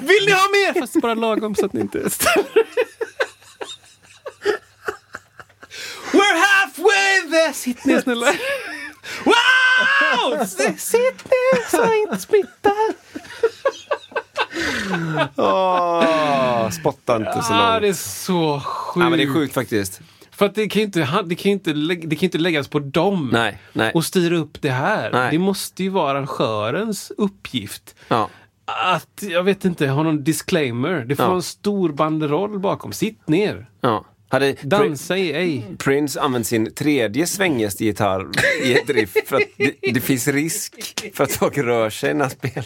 Vill 0.00 0.26
ni 0.26 0.33
ha 0.33 0.48
mer? 0.48 0.81
Fast 0.81 0.94
bara 1.03 1.14
lagom 1.14 1.55
så 1.55 1.66
att 1.66 1.72
ni 1.72 1.81
inte 1.81 1.98
We're 6.12 6.37
halfway 6.38 7.31
there! 7.31 7.53
Sitt 7.53 7.85
ner 7.85 8.00
snälla. 8.00 8.26
Wow! 9.24 10.46
Sitt 10.79 11.24
ner 11.24 11.70
så 11.70 11.76
jag 11.76 11.98
inte 11.98 12.18
smittar. 12.18 12.94
Spotta 16.73 17.16
inte 17.16 17.42
så 17.42 17.53
Ah, 17.55 17.70
långt. 17.73 17.83
det 17.83 17.88
är 17.88 17.92
så 17.92 18.61
sjukt. 18.61 19.05
Ja, 19.05 19.11
men 19.11 19.18
det 19.18 19.25
är 19.25 19.35
sjukt 19.35 19.55
faktiskt. 19.55 20.01
För 20.31 20.46
att 20.46 20.55
det 20.55 20.68
kan 20.68 20.81
ju 20.81 20.87
inte, 20.87 21.23
det 21.27 21.35
kan 21.35 21.53
inte, 21.53 21.73
det 21.73 22.16
kan 22.16 22.25
inte 22.27 22.38
läggas 22.38 22.68
på 22.68 22.79
dem. 22.79 23.31
Nej, 23.33 23.59
nej. 23.73 23.92
Och 23.94 24.05
styra 24.05 24.37
upp 24.37 24.62
det 24.62 24.70
här. 24.70 25.11
Nej. 25.12 25.29
Det 25.31 25.38
måste 25.38 25.83
ju 25.83 25.88
vara 25.88 26.11
arrangörens 26.11 27.12
uppgift. 27.18 27.94
Ja. 28.09 28.29
Att, 28.64 29.23
jag 29.23 29.42
vet 29.42 29.64
inte, 29.64 29.88
ha 29.88 30.03
någon 30.03 30.25
disclaimer. 30.25 31.05
Det 31.09 31.16
får 31.16 31.23
Ja. 31.25 31.29
vara 31.29 31.37
en 31.37 31.42
stor 31.42 31.92
banderoll 31.92 32.59
bakom. 32.59 32.92
Sitt 32.92 33.29
ner. 33.29 33.66
Ja. 33.81 34.05
Hade 34.31 34.57
Dansa 34.62 35.16
i 35.16 35.33
ej. 35.33 35.64
Prince 35.79 36.21
använt 36.21 36.47
sin 36.47 36.75
tredje 36.75 37.27
svängigaste 37.27 37.85
gitarr 37.85 38.27
i 38.64 38.75
ett 38.75 38.90
riff 38.90 39.16
för 39.27 39.37
att 39.37 39.43
det, 39.57 39.75
det 39.95 40.01
finns 40.01 40.29
risk 40.29 40.75
för 41.14 41.25
att 41.25 41.33
folk 41.33 41.59
rör 41.59 41.90
sig 41.90 42.14
när 42.14 42.21
han 42.21 42.31
spelar. 42.31 42.64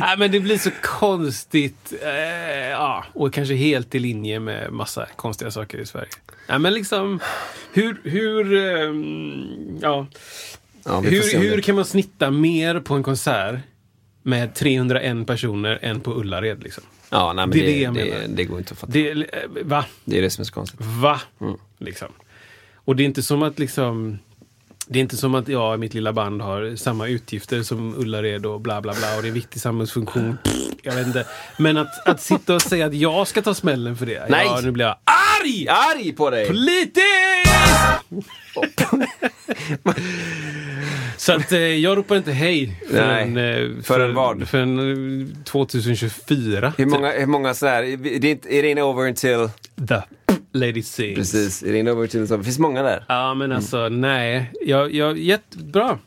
Nej, 0.00 0.18
men 0.18 0.30
det 0.30 0.40
blir 0.40 0.58
så 0.58 0.70
konstigt. 0.82 1.92
Eh, 2.02 2.70
ja, 2.70 3.04
och 3.12 3.32
kanske 3.32 3.54
helt 3.54 3.94
i 3.94 3.98
linje 3.98 4.40
med 4.40 4.72
massa 4.72 5.06
konstiga 5.16 5.50
saker 5.50 5.78
i 5.78 5.86
Sverige. 5.86 6.08
Nej, 6.48 6.58
men 6.58 6.74
liksom, 6.74 7.20
hur... 7.72 8.00
hur 8.04 8.54
ehm, 8.54 9.78
ja. 9.82 10.06
Ja, 10.84 11.00
Hur, 11.00 11.38
hur 11.38 11.60
kan 11.60 11.74
man 11.74 11.84
snitta 11.84 12.30
mer 12.30 12.80
på 12.80 12.94
en 12.94 13.02
konsert 13.02 13.56
med 14.26 14.54
301 14.54 15.26
personer 15.26 15.78
än 15.82 16.00
på 16.00 16.12
Ullared? 16.20 16.62
Liksom? 16.62 16.84
Ja, 17.10 17.32
nej, 17.32 17.46
men 17.46 17.58
Det 17.58 17.64
det, 17.66 17.84
är 17.84 17.90
det 17.90 18.00
det, 18.00 18.06
jag 18.06 18.10
det, 18.12 18.14
menar. 18.20 18.36
det 18.36 18.44
går 18.44 18.58
inte 18.58 18.72
att 18.72 18.78
fatta. 18.78 18.92
Det, 18.92 19.14
Det, 19.14 19.24
eh, 19.34 19.64
va? 19.64 19.84
är 20.06 20.22
det 20.22 20.30
som 20.30 20.42
är 20.42 20.44
så 20.44 20.52
konstigt. 20.52 20.80
Va? 20.80 21.20
Mm. 21.40 21.56
Liksom. 21.78 22.08
Och 22.74 22.96
det 22.96 23.02
är 23.02 23.04
inte 23.04 23.22
som 23.22 23.42
att 23.42 23.58
liksom... 23.58 24.18
Det 24.88 24.98
är 24.98 25.00
inte 25.00 25.16
som 25.16 25.34
att 25.34 25.48
jag 25.48 25.74
i 25.74 25.78
mitt 25.78 25.94
lilla 25.94 26.12
band 26.12 26.42
har 26.42 26.76
samma 26.76 27.06
utgifter 27.08 27.62
som 27.62 27.94
Ullared 27.98 28.46
och 28.46 28.60
bla 28.60 28.80
bla 28.80 28.94
bla 28.94 29.16
och 29.16 29.22
det 29.22 29.26
är 29.26 29.30
en 29.30 29.34
viktig 29.34 29.60
samhällsfunktion. 29.60 30.38
Jag 30.82 30.94
vet 30.94 31.06
inte. 31.06 31.26
Men 31.58 31.76
att, 31.76 32.08
att 32.08 32.20
sitta 32.20 32.54
och 32.54 32.62
säga 32.62 32.86
att 32.86 32.94
jag 32.94 33.26
ska 33.28 33.42
ta 33.42 33.54
smällen 33.54 33.96
för 33.96 34.06
det. 34.06 34.26
Nej. 34.28 34.46
Ja, 34.46 34.60
nu 34.62 34.70
blir 34.70 34.84
jag 34.84 34.96
arg! 35.40 35.68
Arg 35.68 36.12
på 36.12 36.30
dig! 36.30 36.46
Politiskt! 36.46 36.96
Så 41.26 41.32
att 41.32 41.52
eh, 41.52 41.58
jag 41.60 41.98
ropar 41.98 42.16
inte 42.16 42.32
hej 42.32 42.66
Nej. 42.90 43.00
förrän, 43.00 43.36
eh, 43.36 43.82
Förrän 43.82 44.14
vad? 44.14 44.48
Förrän 44.48 45.20
eh, 45.20 45.44
2024. 45.44 46.72
Hur 46.78 46.86
många, 46.86 47.10
hur 47.12 47.26
många 47.26 47.54
sådär, 47.54 47.82
det 47.82 48.08
är 48.08 48.24
inte- 48.30 48.56
it 48.56 48.64
ain't 48.64 48.80
over 48.80 49.08
until... 49.08 49.48
The 49.88 50.02
Lady 50.52 50.82
Sings. 50.82 51.16
Precis, 51.16 51.62
it 51.62 51.68
ain't 51.68 51.90
over 51.90 52.02
until... 52.02 52.26
Det 52.26 52.44
finns 52.44 52.58
många 52.58 52.82
där. 52.82 53.04
Ja, 53.08 53.34
men 53.34 53.52
alltså 53.52 53.88
nej. 53.88 54.50
Jag, 54.66 54.94
jag, 54.94 55.18
jättebra. 55.18 55.98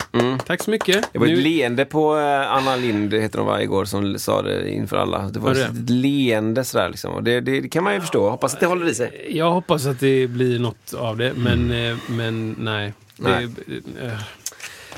Tack 0.45 0.63
så 0.63 0.71
mycket. 0.71 0.95
Mm. 0.95 1.05
Det 1.13 1.19
var 1.19 1.25
ett 1.25 1.31
Nu- 1.33 1.41
leende 1.41 1.85
på 1.85 2.17
eh, 2.17 2.51
Anna 2.51 2.75
Lind, 2.75 3.13
heter 3.13 3.39
hon 3.39 3.47
va, 3.47 3.61
igår, 3.61 3.85
som 3.85 4.19
sa 4.19 4.41
det 4.41 4.69
inför 4.71 4.97
alla. 4.97 5.21
Det 5.29 5.39
var 5.39 5.47
Var 5.47 5.55
det? 5.55 5.61
ett 5.65 5.89
leende 5.89 6.63
sådär 6.63 6.89
liksom. 6.89 7.11
Och 7.13 7.23
det, 7.23 7.41
det, 7.41 7.61
det 7.61 7.69
kan 7.69 7.83
man 7.83 7.93
ju 7.93 7.99
förstå. 8.01 8.29
Hoppas 8.29 8.53
att 8.53 8.59
det 8.59 8.65
håller 8.65 8.89
i 8.89 8.93
sig. 8.95 9.27
jag 9.29 9.51
hoppas 9.51 9.85
att 9.85 9.99
det 9.99 10.27
blir 10.27 10.59
något 10.59 10.93
av 10.93 11.17
det, 11.17 11.33
men, 11.35 11.71
eh, 11.71 11.97
men 12.09 12.55
nej. 12.59 12.93
Nej. 13.21 13.47
Det, 13.67 14.05
eh, 14.05 14.11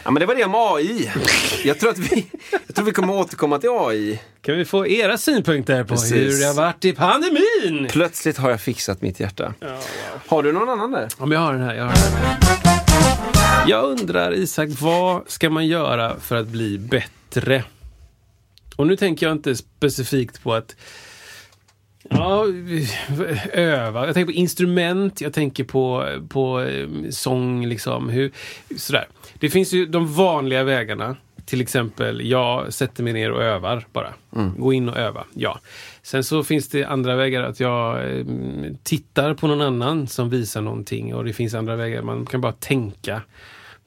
Ja 0.03 0.11
men 0.11 0.19
det 0.19 0.25
var 0.25 0.35
det 0.35 0.43
om 0.43 0.55
AI. 0.55 1.11
Jag 1.63 1.79
tror 1.79 1.89
att 1.89 1.97
vi, 1.97 2.25
jag 2.67 2.75
tror 2.75 2.85
vi 2.85 2.91
kommer 2.91 3.13
återkomma 3.13 3.59
till 3.59 3.69
AI. 3.69 4.19
kan 4.41 4.57
vi 4.57 4.65
få 4.65 4.87
era 4.87 5.17
synpunkter 5.17 5.83
på 5.83 5.95
Precis. 5.95 6.11
hur 6.11 6.39
det 6.39 6.45
har 6.45 6.53
varit 6.53 6.85
i 6.85 6.93
pandemin? 6.93 7.87
Plötsligt 7.89 8.37
har 8.37 8.49
jag 8.49 8.61
fixat 8.61 9.01
mitt 9.01 9.19
hjärta. 9.19 9.53
Ja, 9.59 9.67
wow. 9.67 9.79
Har 10.27 10.43
du 10.43 10.51
någon 10.51 10.69
annan 10.69 10.91
där? 10.91 11.07
Om 11.17 11.31
jag 11.31 11.39
har 11.39 11.53
den 11.53 11.61
här. 11.61 11.75
Jag, 11.75 11.83
har 11.83 11.93
den 11.93 12.25
här. 12.25 12.37
jag 13.67 13.83
undrar 13.83 14.33
Isak, 14.33 14.69
vad 14.79 15.21
ska 15.27 15.49
man 15.49 15.67
göra 15.67 16.19
för 16.19 16.35
att 16.35 16.47
bli 16.47 16.77
bättre? 16.77 17.63
Och 18.75 18.87
nu 18.87 18.95
tänker 18.95 19.25
jag 19.25 19.33
inte 19.35 19.55
specifikt 19.55 20.43
på 20.43 20.53
att 20.53 20.75
Ja, 22.09 22.45
öva. 23.53 24.05
Jag 24.05 24.13
tänker 24.13 24.25
på 24.25 24.31
instrument, 24.31 25.21
jag 25.21 25.33
tänker 25.33 25.63
på, 25.63 26.05
på 26.29 26.61
eh, 26.61 26.87
sång, 27.09 27.65
liksom. 27.65 28.09
Hur, 28.09 28.31
sådär. 28.77 29.07
Det 29.41 29.49
finns 29.49 29.73
ju 29.73 29.85
de 29.85 30.13
vanliga 30.13 30.63
vägarna. 30.63 31.15
Till 31.45 31.61
exempel, 31.61 32.29
jag 32.29 32.73
sätter 32.73 33.03
mig 33.03 33.13
ner 33.13 33.31
och 33.31 33.43
övar 33.43 33.85
bara. 33.93 34.13
Gå 34.57 34.73
in 34.73 34.89
och 34.89 34.97
öva, 34.97 35.25
ja. 35.33 35.59
Sen 36.01 36.23
så 36.23 36.43
finns 36.43 36.69
det 36.69 36.85
andra 36.85 37.15
vägar 37.15 37.43
att 37.43 37.59
jag 37.59 38.17
eh, 38.17 38.25
tittar 38.83 39.33
på 39.33 39.47
någon 39.47 39.61
annan 39.61 40.07
som 40.07 40.29
visar 40.29 40.61
någonting. 40.61 41.15
Och 41.15 41.25
det 41.25 41.33
finns 41.33 41.53
andra 41.53 41.75
vägar, 41.75 42.01
man 42.01 42.25
kan 42.25 42.41
bara 42.41 42.51
tänka 42.51 43.21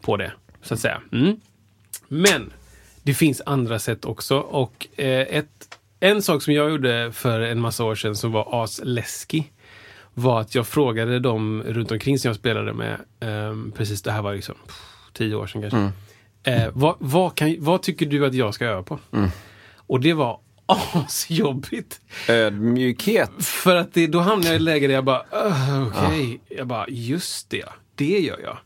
på 0.00 0.16
det, 0.16 0.32
så 0.62 0.74
att 0.74 0.80
säga. 0.80 1.00
Mm. 1.12 1.36
Men 2.08 2.52
det 3.02 3.14
finns 3.14 3.42
andra 3.46 3.78
sätt 3.78 4.04
också. 4.04 4.38
Och 4.38 4.86
eh, 4.96 5.20
ett, 5.20 5.78
en 6.00 6.22
sak 6.22 6.42
som 6.42 6.54
jag 6.54 6.70
gjorde 6.70 7.12
för 7.12 7.40
en 7.40 7.60
massa 7.60 7.84
år 7.84 7.94
sedan 7.94 8.16
som 8.16 8.32
var 8.32 8.62
asläskig 8.62 9.52
var 10.14 10.40
att 10.40 10.54
jag 10.54 10.66
frågade 10.66 11.18
dem 11.18 11.62
runt 11.66 11.92
omkring 11.92 12.18
som 12.18 12.28
jag 12.28 12.36
spelade 12.36 12.72
med, 12.72 12.98
ehm, 13.20 13.72
precis 13.76 14.02
det 14.02 14.12
här 14.12 14.22
var 14.22 14.34
liksom 14.34 14.54
pff, 14.66 14.93
tio 15.14 15.34
år 15.34 15.46
sedan 15.46 15.60
kanske. 15.70 15.90
Eh, 16.52 16.68
vad, 16.74 16.96
vad, 16.98 17.34
kan, 17.34 17.56
vad 17.58 17.82
tycker 17.82 18.06
du 18.06 18.26
att 18.26 18.34
jag 18.34 18.54
ska 18.54 18.64
öva 18.66 18.82
på? 18.82 18.98
Och 19.86 20.00
det 20.00 20.12
var 20.12 20.38
asjobbigt. 20.66 22.00
Ödmjukhet. 22.28 23.30
För 23.44 23.76
att 23.76 23.94
det, 23.94 24.06
då 24.06 24.18
hamnade 24.18 24.46
jag 24.48 24.56
i 24.56 24.58
läge 24.58 24.86
där 24.86 24.94
jag 24.94 25.04
bara, 25.04 25.22
"Ugh, 25.46 25.88
okej. 25.88 26.40
Jag 26.48 26.66
bara, 26.66 26.84
just 26.88 27.50
det, 27.50 27.64
det 27.94 28.18
gör 28.20 28.38
jag. 28.42 28.58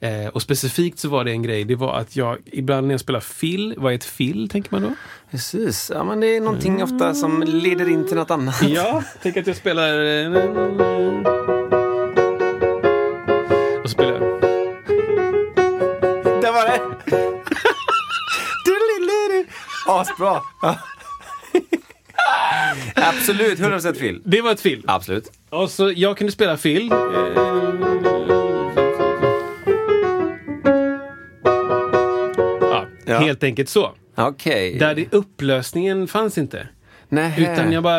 Eh, 0.00 0.28
och 0.28 0.42
specifikt 0.42 0.98
så 0.98 1.08
var 1.08 1.24
det 1.24 1.30
en 1.30 1.42
grej, 1.42 1.64
det 1.64 1.74
var 1.76 1.94
att 1.94 2.16
jag 2.16 2.38
ibland 2.46 2.86
när 2.86 2.94
jag 2.94 3.00
spelar 3.00 3.20
fill, 3.20 3.74
vad 3.78 3.92
är 3.92 3.96
ett 3.96 4.04
fill 4.04 4.48
tänker 4.48 4.72
man 4.72 4.82
då? 4.82 4.90
Precis, 5.30 5.90
ja, 5.94 6.04
men 6.04 6.20
det 6.20 6.26
är 6.36 6.40
någonting 6.40 6.82
ofta 6.82 7.14
som 7.14 7.42
leder 7.42 7.88
in 7.88 8.06
till 8.08 8.16
något 8.16 8.30
annat. 8.30 8.62
Ja, 8.68 9.02
tänk 9.22 9.36
att 9.36 9.46
jag 9.46 9.56
spelar... 9.56 10.04
eh, 10.04 10.32
Och 13.84 13.90
spelar 13.90 14.33
det! 16.66 16.80
Asbra! 19.88 20.40
Ja. 20.62 20.78
Absolut, 22.94 23.58
100% 23.58 23.92
Phil. 23.98 24.22
Det 24.24 24.40
var 24.40 24.52
ett 24.52 24.60
fill. 24.60 24.84
Absolut. 24.86 25.32
Och 25.50 25.70
så 25.70 25.92
jag 25.96 26.18
kunde 26.18 26.32
spela 26.32 26.56
fill. 26.56 26.92
Ja, 32.60 32.86
Ja. 33.06 33.18
helt 33.18 33.44
enkelt 33.44 33.68
så. 33.68 33.90
Okej. 34.16 34.78
Där 34.78 34.94
det, 34.94 35.12
upplösningen 35.14 36.08
fanns 36.08 36.38
inte. 36.38 36.68
Nej. 37.08 37.34
Utan 37.38 37.72
jag 37.72 37.82
bara... 37.82 37.98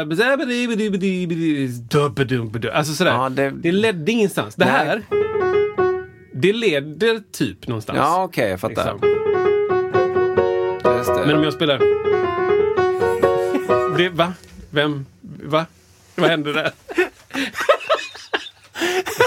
Alltså 2.74 2.94
sådär. 2.94 3.12
Ja, 3.12 3.30
det... 3.30 3.50
det- 3.52 3.72
ledde 3.72 4.12
ingenstans. 4.12 4.56
Det 4.56 4.66
Nej. 4.66 5.02
Det 6.36 6.54
leder 6.54 7.22
typ 7.32 7.68
någonstans. 7.68 7.98
Ja, 7.98 8.24
okej, 8.24 8.50
jag 8.50 8.60
fattar. 8.60 8.94
Liksom. 10.98 11.16
Men 11.28 11.36
om 11.36 11.44
jag 11.44 11.54
spelar... 11.54 11.80
Det, 13.98 14.10
va? 14.10 14.34
Vem? 14.70 15.06
Va? 15.44 15.66
Vad 16.16 16.30
hände 16.30 16.54
där? 16.54 16.72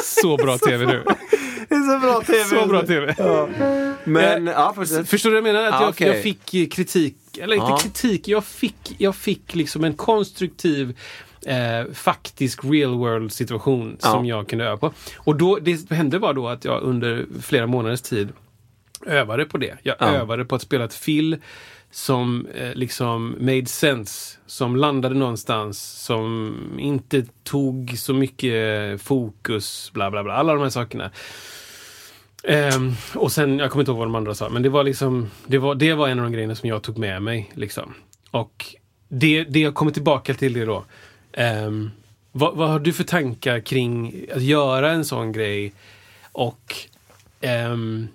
Så 0.03 0.37
bra 0.37 0.59
tv 0.67 0.87
nu. 0.87 1.03
Det 1.69 1.75
är 1.75 1.93
så 1.95 1.99
bra 2.07 2.21
tv. 2.21 2.45
Så 2.63 2.67
bra 2.67 2.83
tv. 2.87 3.15
Men, 4.05 4.49
Eh, 4.49 4.55
ja. 4.55 4.75
Förstår 5.07 5.31
du 5.31 5.41
vad 5.41 5.49
jag 5.49 5.55
menar? 5.55 5.67
Att 5.69 5.75
Ja, 5.75 5.81
jag, 5.81 5.89
okej. 5.91 6.09
jag 6.09 6.23
fick 6.23 6.55
eh, 6.55 6.67
kritik, 6.69 7.17
eller 7.39 7.55
inte 7.57 7.67
Ja. 7.71 7.79
kritik, 7.83 8.29
jag 8.29 8.45
fick, 8.45 8.95
jag 8.99 9.17
fick 9.17 9.55
liksom 9.55 9.85
en 9.85 9.95
konstruktiv 9.95 10.99
eh, 11.49 11.93
faktisk 11.93 12.65
real 12.65 12.95
world 12.95 13.33
situation 13.33 13.97
Ja. 14.03 14.09
som 14.11 14.27
jag 14.27 14.49
kunde 14.49 14.65
öva 14.65 14.77
på. 14.77 14.93
Och 15.17 15.37
då, 15.37 15.59
det 15.63 15.91
hände 15.91 16.19
var 16.19 16.35
då 16.35 16.49
att 16.49 16.65
jag 16.65 16.83
under 16.83 17.27
flera 17.43 17.67
månaders 17.67 18.01
tid 18.03 18.29
övade 19.07 19.45
på 19.45 19.59
det. 19.59 19.77
Jag 19.83 19.97
Ja. 20.01 20.07
övade 20.07 20.45
på 20.45 20.55
att 20.55 20.63
spela 20.63 20.85
ett 20.85 20.95
fill 20.95 21.37
som 21.91 22.47
eh, 22.55 22.75
liksom 22.75 23.37
made 23.41 23.67
sense. 23.67 24.39
Som 24.47 24.77
landade 24.77 25.15
någonstans. 25.15 26.03
Som 26.05 26.55
inte 26.79 27.25
tog 27.45 27.95
så 27.99 28.15
mycket 28.15 29.03
fokus. 29.03 29.91
Bla 29.95 30.11
bla 30.11 30.23
bla. 30.25 30.33
Alla 30.35 30.53
de 30.55 30.63
här 30.63 30.71
sakerna. 30.71 31.11
Ehm, 32.45 32.93
och 33.15 33.33
sen, 33.33 33.59
jag 33.59 33.71
kommer 33.71 33.83
inte 33.83 33.91
ihåg 33.91 33.99
vad 33.99 34.07
de 34.07 34.15
andra 34.15 34.35
sa, 34.35 34.49
men 34.49 34.63
det 34.63 34.69
var 34.69 34.85
liksom 34.85 35.31
Det 35.47 35.59
var, 35.59 35.75
det 35.75 35.95
var 35.95 36.09
en 36.09 36.19
av 36.19 36.25
de 36.25 36.33
grejerna 36.33 36.55
som 36.55 36.69
jag 36.69 36.83
tog 36.83 36.99
med 36.99 37.23
mig. 37.23 37.51
Liksom. 37.55 37.95
Och 38.31 38.65
det, 39.09 39.45
det 39.45 39.61
jag 39.61 39.75
kommer 39.75 39.93
tillbaka 39.93 40.35
till 40.35 40.53
det 40.53 40.65
då. 40.65 40.85
Um, 41.37 41.91
vad, 42.33 42.57
vad 42.57 42.69
har 42.69 42.79
du 42.79 42.93
för 42.93 43.05
tankar 43.05 43.61
kring 43.61 44.15
att 44.35 44.43
göra 44.43 44.91
en 44.91 45.05
sån 45.05 45.33
grej? 45.33 45.73
Och 46.33 46.75
um, 47.71 48.09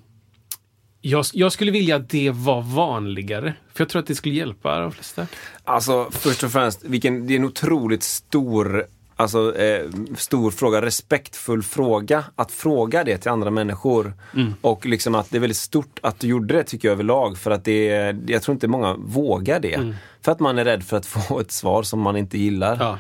jag, 1.01 1.25
jag 1.33 1.51
skulle 1.51 1.71
vilja 1.71 1.95
att 1.95 2.09
det 2.09 2.31
var 2.31 2.61
vanligare. 2.61 3.53
För 3.73 3.81
jag 3.81 3.89
tror 3.89 3.99
att 3.99 4.07
det 4.07 4.15
skulle 4.15 4.35
hjälpa 4.35 4.79
de 4.79 4.91
flesta. 4.91 5.27
Alltså, 5.63 6.09
först 6.11 6.43
och 6.43 6.51
främst, 6.51 6.83
vilken, 6.83 7.27
det 7.27 7.33
är 7.33 7.35
en 7.35 7.45
otroligt 7.45 8.03
stor, 8.03 8.85
alltså, 9.15 9.57
eh, 9.57 9.89
stor 10.17 10.51
fråga, 10.51 10.81
respektfull 10.81 11.63
fråga. 11.63 12.23
Att 12.35 12.51
fråga 12.51 13.03
det 13.03 13.17
till 13.17 13.31
andra 13.31 13.51
människor. 13.51 14.13
Och 14.61 14.85
liksom 14.85 15.15
att 15.15 15.31
det 15.31 15.37
är 15.37 15.41
väldigt 15.41 15.57
stort 15.57 15.99
att 16.01 16.19
du 16.19 16.27
gjorde 16.27 16.53
det 16.53 16.63
tycker 16.63 16.87
jag 16.87 16.93
överlag. 16.93 17.37
För 17.37 17.51
att 17.51 17.65
det 17.65 17.89
är, 17.89 18.19
jag 18.27 18.41
tror 18.41 18.53
inte 18.53 18.67
många 18.67 18.93
vågar 18.93 19.59
det. 19.59 19.95
För 20.21 20.31
att 20.31 20.39
man 20.39 20.59
är 20.59 20.65
rädd 20.65 20.83
för 20.83 20.97
att 20.97 21.05
få 21.05 21.39
ett 21.39 21.51
svar 21.51 21.83
som 21.83 21.99
man 21.99 22.17
inte 22.17 22.37
gillar. 22.37 22.77
Ja. 22.79 22.97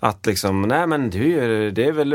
Att 0.00 0.26
liksom, 0.26 0.62
nej 0.62 0.86
men 0.86 1.10
du, 1.10 1.70
det 1.70 1.84
är 1.84 1.92
väl, 1.92 2.14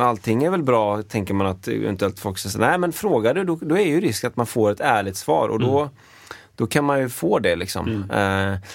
allting 0.00 0.44
är 0.44 0.50
väl 0.50 0.62
bra, 0.62 1.02
tänker 1.02 1.34
man 1.34 1.46
att 1.46 1.68
eventuellt 1.68 2.18
folk 2.18 2.38
säger, 2.38 2.58
nej 2.58 2.78
men 2.78 2.92
frågar 2.92 3.34
du, 3.34 3.44
då, 3.44 3.58
då 3.62 3.78
är 3.78 3.86
ju 3.86 4.00
risk 4.00 4.24
att 4.24 4.36
man 4.36 4.46
får 4.46 4.70
ett 4.70 4.80
ärligt 4.80 5.16
svar 5.16 5.48
och 5.48 5.60
då, 5.60 5.90
då 6.54 6.66
kan 6.66 6.84
man 6.84 7.00
ju 7.00 7.08
få 7.08 7.38
det 7.38 7.56
liksom. 7.56 8.10
Eh, 8.10 8.70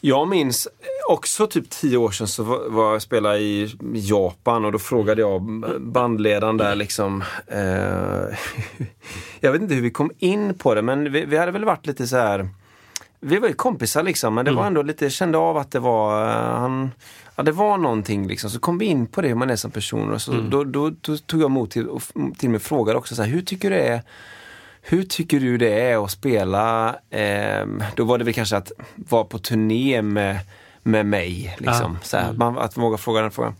jag 0.00 0.28
minns 0.28 0.68
också 1.08 1.46
typ 1.46 1.70
tio 1.70 1.96
år 1.96 2.10
sedan 2.10 2.28
så 2.28 2.42
var 2.68 2.92
jag 2.92 3.02
spelade 3.02 3.38
i 3.38 3.76
Japan 3.94 4.64
och 4.64 4.72
då 4.72 4.78
frågade 4.78 5.20
jag 5.20 5.42
bandledaren 5.80 6.56
där 6.56 6.74
liksom 6.74 7.24
eh, 7.46 8.38
Jag 9.40 9.52
vet 9.52 9.62
inte 9.62 9.74
hur 9.74 9.82
vi 9.82 9.90
kom 9.90 10.10
in 10.18 10.58
på 10.58 10.74
det 10.74 10.82
men 10.82 11.12
vi, 11.12 11.24
vi 11.24 11.36
hade 11.36 11.52
väl 11.52 11.64
varit 11.64 11.86
lite 11.86 12.06
så 12.06 12.16
här 12.16 12.48
vi 13.20 13.38
var 13.38 13.48
ju 13.48 13.54
kompisar 13.54 14.02
liksom, 14.02 14.34
men 14.34 14.44
det 14.44 14.52
var 14.52 14.66
ändå 14.66 14.82
lite, 14.82 15.04
jag 15.04 15.12
kände 15.12 15.38
av 15.38 15.56
att 15.56 15.70
det 15.70 15.78
var, 15.78 16.26
eh, 16.26 16.60
han, 16.60 16.90
ja, 17.36 17.42
det 17.42 17.52
var 17.52 17.78
någonting 17.78 18.26
liksom. 18.28 18.50
Så 18.50 18.60
kom 18.60 18.78
vi 18.78 18.86
in 18.86 19.06
på 19.06 19.20
det, 19.20 19.28
hur 19.28 19.34
man 19.34 19.50
är 19.50 19.56
som 19.56 19.70
person. 19.70 20.12
Och 20.12 20.22
så, 20.22 20.32
då, 20.32 20.64
då, 20.64 20.90
då 21.00 21.16
tog 21.16 21.40
jag 21.40 21.46
emot 21.46 21.70
till, 21.70 21.88
och 21.88 22.02
till 22.38 22.50
mig 22.50 22.60
frågade 22.60 22.98
också 22.98 23.14
så 23.14 23.22
här, 23.22 23.30
hur 23.30 23.42
tycker 23.42 23.70
du 23.70 23.76
det 23.76 23.82
är 23.82 24.02
hur 24.90 25.02
tycker 25.02 25.40
du 25.40 25.58
det 25.58 25.80
är 25.90 26.04
att 26.04 26.10
spela, 26.10 26.96
ehm, 27.10 27.82
då 27.96 28.04
var 28.04 28.18
det 28.18 28.24
väl 28.24 28.34
kanske 28.34 28.56
att 28.56 28.72
vara 28.96 29.24
på 29.24 29.38
turné 29.38 30.02
med, 30.02 30.38
med 30.82 31.06
mig. 31.06 31.56
Liksom. 31.58 31.98
Så 32.02 32.16
här, 32.16 32.32
man, 32.32 32.58
att 32.58 32.76
våga 32.76 32.96
fråga 32.96 33.20
den 33.20 33.30
frågan. 33.30 33.54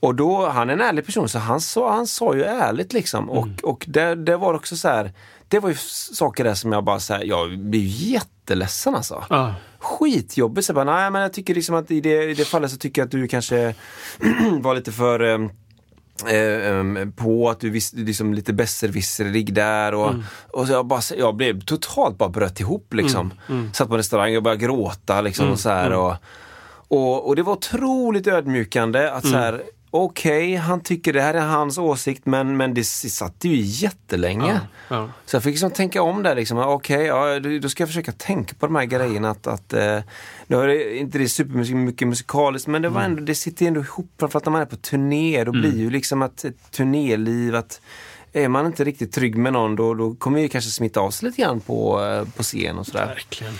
Och 0.00 0.14
då, 0.14 0.48
han 0.48 0.68
är 0.70 0.72
en 0.72 0.80
ärlig 0.80 1.06
person 1.06 1.28
så 1.28 1.38
han 1.38 1.60
sa, 1.60 1.92
han 1.92 2.06
sa 2.06 2.34
ju 2.34 2.44
ärligt 2.44 2.92
liksom. 2.92 3.30
Och, 3.30 3.48
och 3.62 3.84
det, 3.88 4.14
det 4.14 4.36
var 4.36 4.54
också 4.54 4.76
så 4.76 4.88
här, 4.88 5.12
det 5.48 5.58
var 5.58 5.68
ju 5.68 5.74
saker 6.12 6.44
där 6.44 6.54
som 6.54 6.72
jag 6.72 6.84
bara 6.84 7.00
så 7.00 7.14
här, 7.14 7.24
jag 7.24 7.58
blir 7.58 7.80
ju 7.80 8.12
jätteledsen 8.12 8.94
alltså. 8.94 9.24
Ja. 9.30 9.54
Skitjobbigt. 9.78 10.66
Så 10.66 10.70
jag 10.70 10.74
bara, 10.74 10.96
nej 10.96 11.10
men 11.10 11.22
jag 11.22 11.32
tycker 11.32 11.54
liksom 11.54 11.74
att 11.74 11.90
i 11.90 12.00
det, 12.00 12.24
i 12.30 12.34
det 12.34 12.44
fallet 12.44 12.70
så 12.70 12.76
tycker 12.76 13.02
jag 13.02 13.06
att 13.06 13.12
du 13.12 13.28
kanske 13.28 13.74
var 14.60 14.74
lite 14.74 14.92
för 14.92 15.20
eh, 15.20 15.34
ehm, 15.34 15.50
på 17.16 17.50
att 17.50 17.60
du 17.60 17.70
visste 17.70 17.96
liksom 17.96 18.34
lite 18.34 18.52
besserwisserig 18.52 19.54
där 19.54 19.94
och, 19.94 20.14
och 20.50 20.66
så 20.66 20.72
jag, 20.72 20.86
bara, 20.86 21.00
jag 21.18 21.36
blev 21.36 21.60
totalt 21.60 22.18
bara 22.18 22.28
bröt 22.28 22.60
ihop 22.60 22.94
liksom. 22.94 23.32
Satt 23.72 23.88
på 23.88 23.94
en 23.94 23.98
restaurang 23.98 24.36
och 24.36 24.42
började 24.42 24.64
gråta 24.64 25.20
liksom 25.20 25.50
och 25.50 25.60
så 25.60 25.68
här 25.68 25.92
och, 25.92 26.14
och, 26.88 27.28
och 27.28 27.36
det 27.36 27.42
var 27.42 27.52
otroligt 27.52 28.26
ödmjukande 28.26 29.10
att 29.10 29.26
så 29.26 29.36
här 29.36 29.62
Okej, 29.92 30.54
han 30.56 30.80
tycker 30.80 31.12
det 31.12 31.22
här 31.22 31.34
är 31.34 31.40
hans 31.40 31.78
åsikt 31.78 32.26
men, 32.26 32.56
men 32.56 32.74
det 32.74 32.84
satt 32.84 33.44
ju 33.44 33.56
jättelänge. 33.56 34.60
Ja. 34.88 35.08
Så 35.26 35.36
jag 35.36 35.42
fick 35.42 35.50
liksom 35.50 35.70
tänka 35.70 36.02
om 36.02 36.22
där 36.22 36.34
liksom. 36.34 36.58
Okej, 36.58 37.02
ja, 37.06 37.40
då 37.40 37.68
ska 37.68 37.82
jag 37.82 37.88
försöka 37.88 38.12
tänka 38.12 38.54
på 38.54 38.66
de 38.66 38.76
här 38.76 38.84
grejerna 38.84 39.30
att, 39.30 39.46
att 39.46 39.72
eh, 39.72 39.98
nu 40.46 40.56
är 40.56 40.66
det 40.66 40.96
inte 40.96 41.18
det 41.18 41.28
supermusik, 41.28 41.74
mycket 41.74 42.08
musikaliskt 42.08 42.68
men 42.68 42.82
det 42.82 42.88
var 42.88 43.02
ändå, 43.02 43.22
det 43.22 43.34
sitter 43.34 43.66
ändå 43.66 43.80
ihop 43.80 44.10
framförallt 44.18 44.44
när 44.44 44.52
man 44.52 44.60
är 44.60 44.66
på 44.66 44.76
turné. 44.76 45.44
Då 45.44 45.52
blir 45.52 45.78
ju 45.78 45.90
liksom 45.90 46.22
att 46.22 46.44
ett 46.44 46.70
turnéliv 46.70 47.56
att 47.56 47.80
är 48.32 48.48
man 48.48 48.66
inte 48.66 48.84
riktigt 48.84 49.12
trygg 49.12 49.36
med 49.36 49.52
någon 49.52 49.76
då, 49.76 49.94
då 49.94 50.14
kommer 50.14 50.40
ju 50.40 50.48
kanske 50.48 50.70
smitta 50.70 51.00
av 51.00 51.10
sig 51.10 51.28
lite 51.28 51.42
grann 51.42 51.60
på, 51.60 52.04
eh, 52.04 52.36
på 52.36 52.42
scen 52.42 52.78
och 52.78 52.86
sådär. 52.86 53.06
Verkligen. 53.06 53.54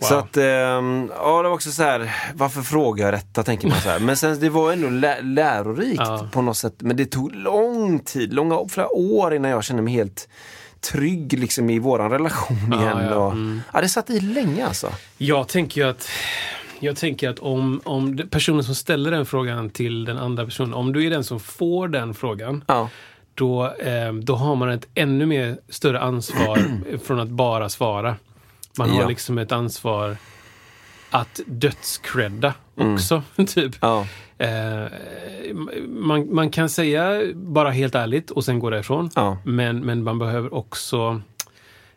Så 0.00 0.14
att, 0.14 0.36
ehm, 0.36 1.10
ja 1.16 1.42
det 1.42 1.48
var 1.48 1.54
också 1.54 1.70
så 1.70 1.82
här, 1.82 2.14
varför 2.34 2.62
frågar 2.62 3.04
jag 3.04 3.14
detta 3.14 3.42
tänker 3.42 3.68
man 3.68 3.80
så 3.80 3.88
här. 3.88 3.98
Men 4.00 4.16
sen 4.16 4.40
det 4.40 4.48
var 4.50 4.72
ändå 4.72 4.88
lä- 4.88 5.20
lärorikt 5.22 6.02
Ja. 6.04 6.28
på 6.32 6.42
något 6.42 6.56
sätt. 6.56 6.74
Men 6.78 6.96
det 6.96 7.06
tog 7.06 7.34
lång 7.34 7.98
tid, 7.98 8.34
långa, 8.34 8.68
flera 8.68 8.88
år 8.88 9.34
innan 9.34 9.50
jag 9.50 9.64
kände 9.64 9.82
mig 9.82 9.94
helt 9.94 10.28
trygg 10.80 11.38
liksom 11.38 11.70
i 11.70 11.78
våran 11.78 12.10
relation 12.10 12.56
Ja, 12.72 12.80
igen. 12.82 12.98
ja, 13.10 13.14
Och, 13.16 13.32
mm. 13.32 13.60
ja, 13.72 13.80
det 13.80 13.88
satt 13.88 14.10
i 14.10 14.20
länge 14.20 14.66
alltså. 14.66 14.92
Jag 15.18 15.48
tänker 15.48 15.80
ju 15.80 15.88
att 15.88 16.08
jag 16.80 16.96
tänker 16.96 17.28
att 17.28 17.38
om, 17.38 17.80
om 17.84 18.20
personen 18.30 18.64
som 18.64 18.74
ställer 18.74 19.10
den 19.10 19.26
frågan 19.26 19.70
till 19.70 20.04
den 20.04 20.18
andra 20.18 20.44
personen, 20.44 20.74
om 20.74 20.92
du 20.92 21.06
är 21.06 21.10
den 21.10 21.24
som 21.24 21.40
får 21.40 21.88
den 21.88 22.14
frågan, 22.14 22.64
Ja. 22.66 22.88
då, 23.34 23.66
eh, 23.66 24.12
då 24.12 24.34
har 24.34 24.54
man 24.56 24.70
ett 24.70 24.86
ännu 24.94 25.26
mer 25.26 25.58
större 25.68 26.00
ansvar 26.00 26.58
från 27.04 27.20
att 27.20 27.28
bara 27.28 27.68
svara. 27.68 28.16
Man 28.78 28.90
har 28.90 29.00
Ja. 29.00 29.08
liksom 29.08 29.38
ett 29.38 29.52
ansvar 29.52 30.16
att 31.10 31.40
dödscredda 31.46 32.54
också. 32.76 33.22
typ. 33.46 33.76
Ja. 33.80 34.06
Eh, 34.38 34.84
man, 35.88 36.34
man 36.34 36.50
kan 36.50 36.68
säga 36.68 37.20
bara 37.34 37.70
helt 37.70 37.94
ärligt 37.94 38.30
och 38.30 38.44
sen 38.44 38.58
gå 38.58 38.70
därifrån. 38.70 39.10
Ja. 39.14 39.38
Men, 39.44 39.80
men 39.80 40.02
man 40.04 40.18
behöver 40.18 40.54
också, 40.54 41.20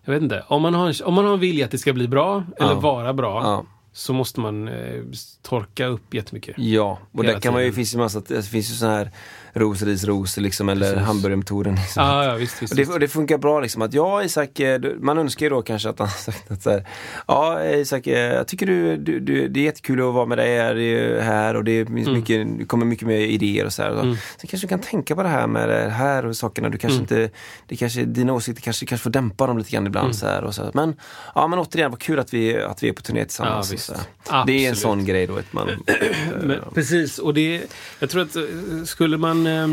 jag 0.03 0.13
vet 0.13 0.23
inte, 0.23 0.43
om 0.47 0.61
man 0.61 0.73
har 0.73 0.87
en, 0.87 0.93
om 1.05 1.13
man 1.13 1.25
har 1.25 1.33
en 1.33 1.39
vilja 1.39 1.65
att 1.65 1.71
det 1.71 1.77
ska 1.77 1.93
bli 1.93 2.07
bra 2.07 2.43
eller 2.59 2.75
vara 2.75 3.13
bra 3.13 3.65
så 3.93 4.13
måste 4.13 4.39
man 4.39 4.67
eh, 4.67 5.01
torka 5.41 5.85
upp 5.85 6.13
jättemycket. 6.13 6.55
Ja, 6.57 6.99
och 7.11 7.23
där 7.23 7.39
kan 7.39 7.53
man 7.53 7.61
ju, 7.61 7.65
tiden. 7.67 7.75
finns 7.75 7.93
ju 7.93 7.97
massa, 7.97 8.21
det 8.27 8.43
finns 8.47 8.69
ju 8.71 8.73
sån 8.75 8.89
här 8.89 9.11
ros, 9.53 9.81
ris, 9.81 10.03
ros 10.03 10.37
liksom, 10.37 10.69
eller 10.69 10.95
hamburgermetoden. 10.97 11.75
Liksom. 11.75 12.03
Ja, 12.03 12.25
ja, 12.25 12.35
visst, 12.35 12.61
visst, 12.61 12.71
Och 12.73 12.77
det, 12.77 12.87
och 12.87 12.99
det 12.99 13.07
funkar 13.07 13.37
bra 13.37 13.59
liksom 13.59 13.81
att 13.81 13.93
ja 13.93 14.23
Isak, 14.23 14.59
eh, 14.59 14.81
man 14.99 15.17
önskar 15.17 15.45
ju 15.45 15.49
då 15.49 15.61
kanske 15.61 15.89
att 15.89 15.99
han 15.99 16.07
sagt 16.25 16.51
att 16.51 16.63
så 16.63 16.69
här, 16.69 16.87
Ja 17.27 17.63
Isak, 17.65 18.07
eh, 18.07 18.33
jag 18.33 18.47
tycker 18.47 18.65
du, 18.65 18.97
du, 18.97 19.19
du, 19.19 19.47
det 19.47 19.59
är 19.59 19.63
jättekul 19.63 19.99
att 20.07 20.13
vara 20.13 20.25
med 20.25 20.37
dig 20.37 20.57
här, 20.57 21.19
här 21.21 21.55
och 21.55 21.63
det, 21.63 21.85
finns 21.85 22.07
Mm. 22.07 22.19
mycket, 22.19 22.57
det 22.59 22.65
kommer 22.65 22.85
mycket 22.85 23.07
mer 23.07 23.17
idéer 23.17 23.65
och 23.65 23.73
så 23.73 23.81
här. 23.83 23.91
Och 23.91 24.01
Sen 24.37 24.47
kanske 24.47 24.67
du 24.67 24.69
kan 24.69 24.79
tänka 24.79 25.15
på 25.15 25.23
det 25.23 25.29
här 25.29 25.47
med 25.47 25.69
det 25.69 25.89
här 25.89 26.25
och 26.25 26.35
sakerna. 26.37 26.69
Du 26.69 26.77
kanske 26.77 26.97
Mm. 26.99 27.01
inte, 27.03 27.37
det 27.67 27.75
kanske, 27.75 28.03
dina 28.05 28.33
åsikter 28.33 28.61
kanske, 28.63 28.85
kanske 28.85 29.03
får 29.03 29.09
dämpa 29.09 29.47
dem 29.47 29.57
lite 29.57 29.71
grann 29.71 29.87
ibland. 29.87 30.05
Mm. 30.05 30.13
Så 30.13 30.25
här, 30.27 30.43
och 30.43 30.55
så 30.55 30.63
här. 30.63 30.71
Men, 30.73 30.95
ja, 31.35 31.47
men 31.47 31.59
återigen, 31.59 31.91
vad 31.91 31.99
kul 31.99 32.19
att 32.19 32.33
vi, 32.33 32.61
att 32.61 32.83
vi 32.83 32.89
är 32.89 32.93
på 32.93 33.01
turné 33.01 33.25
tillsammans. 33.25 33.71
Ja, 33.71 33.77
så 33.77 33.93
här. 34.29 34.45
Det 34.45 34.65
är 34.65 34.69
en 34.69 34.75
sån 34.75 35.05
grej 35.05 35.27
då. 35.27 35.37
Att 35.37 35.53
man, 35.53 35.69
Men, 36.43 36.59
precis, 36.73 37.17
och 37.19 37.33
det, 37.33 37.61
jag 37.99 38.09
tror 38.09 38.21
att 38.21 38.35
eh, 38.35 38.43
skulle 38.85 39.17
man... 39.17 39.42
Eh, 39.47 39.67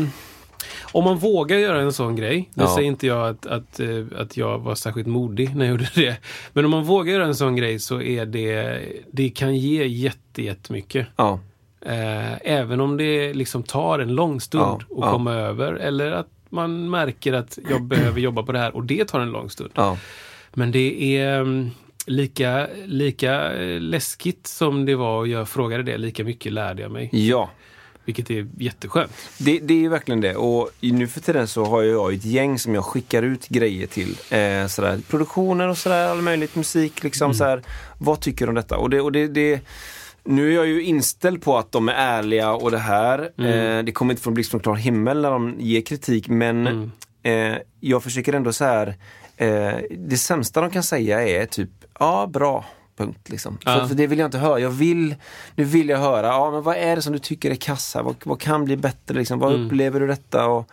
om 0.93 1.03
man 1.03 1.17
vågar 1.17 1.57
göra 1.57 1.81
en 1.81 1.93
sån 1.93 2.15
grej, 2.15 2.49
nu 2.53 2.63
Ja. 2.63 2.75
säger 2.75 2.87
inte 2.87 3.07
jag 3.07 3.27
att, 3.29 3.45
att, 3.45 3.79
eh, 3.79 4.05
att 4.17 4.37
jag 4.37 4.59
var 4.59 4.75
särskilt 4.75 5.07
modig 5.07 5.55
när 5.55 5.65
jag 5.65 5.71
gjorde 5.71 5.89
det. 5.95 6.17
Men 6.53 6.65
om 6.65 6.71
man 6.71 6.83
vågar 6.83 7.13
göra 7.13 7.25
en 7.25 7.35
sån 7.35 7.55
grej 7.55 7.79
så 7.79 8.01
är 8.01 8.25
det, 8.25 8.79
det 9.11 9.29
kan 9.29 9.55
ge 9.55 9.85
jätte, 9.85 10.43
jättemycket. 10.43 11.07
ja, 11.15 11.39
Eh, 11.85 12.33
även 12.51 12.81
om 12.81 12.97
det 12.97 13.33
liksom 13.33 13.63
tar 13.63 13.99
en 13.99 14.15
lång 14.15 14.41
stund 14.41 14.63
Ja, 14.63 14.75
att 14.75 14.97
ja. 15.05 15.11
komma 15.11 15.33
över. 15.33 15.73
Eller 15.73 16.11
att 16.11 16.27
man 16.49 16.89
märker 16.89 17.33
att 17.33 17.59
jag 17.69 17.83
behöver 17.83 18.21
jobba 18.21 18.43
på 18.43 18.51
det 18.51 18.59
här 18.59 18.75
och 18.75 18.83
det 18.83 19.05
tar 19.07 19.19
en 19.19 19.31
lång 19.31 19.49
stund. 19.49 19.71
Men 20.53 20.71
det 20.71 21.17
är 21.17 21.39
mm, 21.39 21.69
lika, 22.07 22.67
lika 22.85 23.53
eh, 23.53 23.79
läskigt 23.81 24.47
som 24.47 24.85
det 24.85 24.95
var 24.95 25.17
och 25.17 25.27
jag 25.27 25.49
frågade 25.49 25.83
det, 25.83 25.97
lika 25.97 26.23
mycket 26.23 26.53
lärde 26.53 26.81
jag 26.81 26.91
mig. 26.91 27.09
ja. 27.11 27.49
Vilket 28.05 28.29
är 28.29 28.47
jätteskönt. 28.57 29.11
Det, 29.37 29.59
det 29.59 29.73
är 29.73 29.77
ju 29.77 29.89
verkligen 29.89 30.21
det. 30.21 30.35
Och 30.35 30.69
nu 30.79 31.07
för 31.07 31.19
tiden 31.19 31.47
så 31.47 31.65
har 31.65 31.81
jag 31.81 32.13
ett 32.13 32.25
gäng 32.25 32.59
som 32.59 32.75
jag 32.75 32.85
skickar 32.85 33.23
ut 33.23 33.47
grejer 33.47 33.87
till. 33.87 34.17
Eh, 34.29 34.67
sådär, 34.67 34.99
produktioner 35.09 35.67
och 35.67 35.77
sådär, 35.77 36.07
all 36.07 36.21
möjligt 36.21 36.55
musik. 36.55 37.03
Liksom, 37.03 37.33
sådär, 37.33 37.61
vad 37.97 38.19
tycker 38.19 38.45
du 38.45 38.49
om 38.49 38.55
detta? 38.55 38.77
Och 38.77 38.89
det, 38.89 39.01
och 39.01 39.11
det, 39.11 39.27
det, 39.27 39.61
nu 40.23 40.51
är 40.51 40.55
jag 40.55 40.67
ju 40.67 40.83
inställd 40.83 41.41
på 41.41 41.57
att 41.57 41.71
de 41.71 41.89
är 41.89 41.93
ärliga 41.93 42.51
och 42.51 42.71
det 42.71 42.77
här. 42.77 43.19
Eh, 43.19 43.83
det 43.83 43.91
kommer 43.91 44.13
inte 44.13 44.23
från 44.23 44.33
blixt 44.33 44.51
från 44.51 44.59
klar 44.59 44.75
himmel 44.75 45.21
när 45.21 45.31
de 45.31 45.55
ger 45.59 45.81
kritik. 45.81 46.27
Men 46.27 46.91
eh, 47.23 47.55
jag 47.79 48.03
försöker 48.03 48.33
ändå 48.33 48.53
så 48.53 48.65
här. 48.65 48.95
Eh, 49.37 49.75
det 49.97 50.17
sämsta 50.17 50.61
de 50.61 50.69
kan 50.69 50.83
säga 50.83 51.27
är 51.27 51.45
typ, 51.45 51.69
ja 51.99 52.29
bra. 52.33 52.65
Punkt 53.05 53.29
liksom. 53.29 53.57
Ja. 53.65 53.87
För, 53.87 53.95
det 53.95 54.07
vill 54.07 54.19
jag 54.19 54.27
inte 54.27 54.37
höra. 54.37 54.59
Jag 54.59 54.69
vill, 54.69 55.15
nu 55.55 55.63
vill 55.63 55.89
jag 55.89 55.97
höra, 55.99 56.27
ja 56.27 56.51
men 56.51 56.61
vad 56.63 56.75
är 56.75 56.95
det 56.95 57.01
som 57.01 57.13
du 57.13 57.19
tycker 57.19 57.51
är 57.51 57.55
kassa? 57.55 58.01
Vad, 58.03 58.15
vad 58.23 58.39
kan 58.39 58.65
bli 58.65 58.77
bättre 58.77 59.15
liksom? 59.17 59.39
Vad 59.39 59.53
Mm. 59.53 59.65
upplever 59.65 59.99
du 59.99 60.07
detta? 60.07 60.47
Och, 60.47 60.69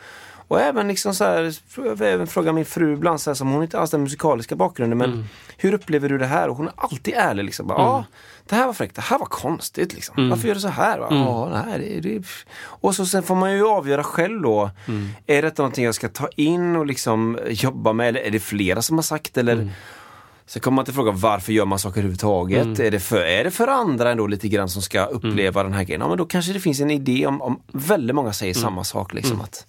och 0.48 0.60
även 0.60 0.88
liksom 0.88 1.14
så 1.14 1.24
här, 1.24 1.54
jag 1.76 2.00
även 2.00 2.26
fråga 2.26 2.52
min 2.52 2.64
fru 2.64 2.92
ibland, 2.92 3.20
så 3.20 3.30
här, 3.30 3.34
som 3.34 3.50
hon 3.52 3.62
inte 3.62 3.78
alls 3.78 3.90
den 3.90 4.02
musikaliska 4.02 4.56
bakgrunden, 4.56 4.98
men 4.98 5.10
Mm. 5.12 5.24
hur 5.56 5.74
upplever 5.74 6.08
du 6.08 6.18
det 6.18 6.26
här? 6.26 6.48
Och 6.48 6.56
hon 6.56 6.66
är 6.68 6.72
alltid 6.76 7.14
ärlig. 7.16 7.44
Liksom. 7.44 7.66
Bara, 7.66 7.78
Ja, 7.78 8.04
det 8.48 8.54
här 8.54 8.66
var 8.66 8.72
fräckt, 8.72 8.94
det 8.96 9.02
här 9.02 9.18
var 9.18 9.26
konstigt. 9.26 9.94
Liksom. 9.94 10.14
Mm. 10.18 10.30
Varför 10.30 10.48
gör 10.48 10.54
du 10.54 10.60
så 10.60 10.68
här? 10.68 10.98
Ja, 10.98 11.48
det 11.52 11.70
här 11.70 11.78
det, 11.78 12.00
det. 12.00 12.22
Och 12.60 12.94
så 12.94 13.06
sen 13.06 13.22
får 13.22 13.34
man 13.34 13.52
ju 13.52 13.66
avgöra 13.66 14.04
själv 14.04 14.42
då. 14.42 14.70
Mm. 14.88 15.08
Är 15.26 15.42
detta 15.42 15.62
någonting 15.62 15.84
jag 15.84 15.94
ska 15.94 16.08
ta 16.08 16.28
in 16.36 16.76
och 16.76 16.86
liksom 16.86 17.38
jobba 17.48 17.92
med? 17.92 18.08
Eller 18.08 18.20
är 18.20 18.30
det 18.30 18.40
flera 18.40 18.82
som 18.82 18.96
har 18.98 19.02
sagt? 19.02 19.36
Eller 19.38 19.52
Mm. 19.52 19.70
Sen 20.48 20.60
kommer 20.62 20.76
man 20.76 20.84
till 20.84 20.94
frågan 20.94 21.18
varför 21.18 21.52
gör 21.52 21.64
man 21.64 21.78
saker 21.78 22.00
överhuvudtaget? 22.00 22.64
Mm. 22.64 22.86
Är, 22.86 22.90
det 22.90 23.00
för, 23.00 23.20
är 23.20 23.44
det 23.44 23.50
för 23.50 23.68
andra 23.68 24.10
ändå 24.10 24.26
lite 24.26 24.48
grann 24.48 24.68
som 24.68 24.82
ska 24.82 25.04
uppleva 25.04 25.62
den 25.62 25.72
här 25.72 25.84
grejen? 25.84 26.00
Ja 26.00 26.08
men 26.08 26.18
då 26.18 26.24
kanske 26.24 26.52
det 26.52 26.60
finns 26.60 26.80
en 26.80 26.90
idé 26.90 27.26
om, 27.26 27.42
om 27.42 27.60
väldigt 27.72 28.14
många 28.16 28.32
säger 28.32 28.54
Mm. 28.54 28.62
samma 28.62 28.84
sak. 28.84 29.14
Liksom, 29.14 29.40
att, 29.40 29.66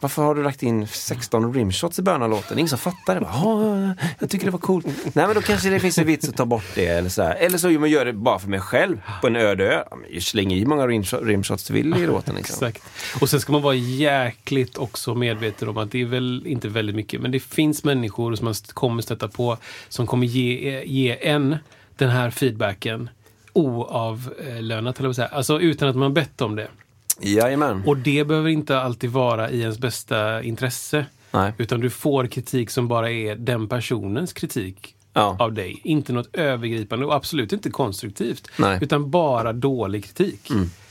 varför 0.00 0.22
har 0.22 0.34
du 0.34 0.42
lagt 0.42 0.62
in 0.62 0.86
16 0.86 1.54
rimshots 1.54 1.98
i 1.98 2.02
början 2.02 2.22
av 2.22 2.30
låten? 2.30 2.58
Ingen 2.58 2.68
som 2.68 2.78
fattar 2.78 3.14
det. 3.14 3.20
Bara, 3.20 3.96
jag 4.18 4.30
tycker 4.30 4.44
det 4.44 4.50
var 4.50 4.58
coolt. 4.58 4.86
Nej 4.86 5.26
men 5.26 5.34
då 5.34 5.40
kanske 5.40 5.70
det 5.70 5.80
finns 5.80 5.98
en 5.98 6.06
vits 6.06 6.28
att 6.28 6.36
ta 6.36 6.44
bort 6.44 6.64
det. 6.74 6.86
Eller 6.86 7.08
så, 7.08 7.22
här. 7.22 7.34
eller 7.34 7.58
så 7.58 7.68
man 7.68 7.90
gör 7.90 8.04
det 8.04 8.12
bara 8.12 8.38
för 8.38 8.48
mig 8.48 8.60
själv 8.60 9.00
på 9.20 9.26
en 9.26 9.36
öde 9.36 9.74
ö. 9.74 9.84
Jag 10.10 10.22
slänger 10.22 10.56
i 10.56 10.58
hur 10.58 10.66
många 10.66 10.86
rimshots, 10.86 11.64
du 11.64 11.74
vill 11.74 11.94
i 11.94 12.06
låten. 12.06 12.34
Liksom. 12.34 12.66
Exakt. 12.66 12.84
Och 13.20 13.30
sen 13.30 13.40
ska 13.40 13.52
man 13.52 13.62
vara 13.62 13.74
jäkligt 13.74 14.78
också 14.78 15.14
medveten 15.14 15.68
om 15.68 15.76
att 15.76 15.90
det 15.90 16.00
är 16.00 16.06
väl 16.06 16.46
inte 16.46 16.68
väldigt 16.68 16.96
mycket, 16.96 17.20
men 17.20 17.30
det 17.30 17.40
finns 17.40 17.84
människor 17.84 18.34
som 18.34 18.44
man 18.44 18.54
kommer 18.54 19.02
stöta 19.02 19.28
på 19.28 19.56
som 19.88 20.06
kommer 20.06 20.26
ge, 20.26 20.82
ge 20.84 21.28
en 21.28 21.56
den 21.96 22.10
här 22.10 22.30
feedbacken 22.30 23.08
oavlönat, 23.52 24.98
eller 24.98 25.08
vad 25.08 25.16
säga. 25.16 25.28
Alltså 25.28 25.60
utan 25.60 25.88
att 25.88 25.96
man 25.96 26.14
bett 26.14 26.40
om 26.40 26.56
det. 26.56 26.68
Jajamän. 27.22 27.82
Och 27.86 27.96
det 27.96 28.24
behöver 28.24 28.48
inte 28.48 28.80
alltid 28.80 29.10
vara 29.10 29.50
i 29.50 29.60
ens 29.60 29.78
bästa 29.78 30.42
intresse. 30.42 31.06
Nej. 31.30 31.52
Utan 31.58 31.80
du 31.80 31.90
får 31.90 32.26
kritik 32.26 32.70
som 32.70 32.88
bara 32.88 33.10
är 33.10 33.36
den 33.36 33.68
personens 33.68 34.32
kritik 34.32 34.94
Ja. 35.12 35.36
av 35.38 35.52
dig. 35.52 35.80
Inte 35.84 36.12
något 36.12 36.36
övergripande 36.36 37.06
och 37.06 37.14
absolut 37.14 37.52
inte 37.52 37.70
konstruktivt. 37.70 38.48
Nej. 38.58 38.78
Utan 38.82 39.10
bara 39.10 39.52
dålig 39.52 40.04
kritik. 40.04 40.48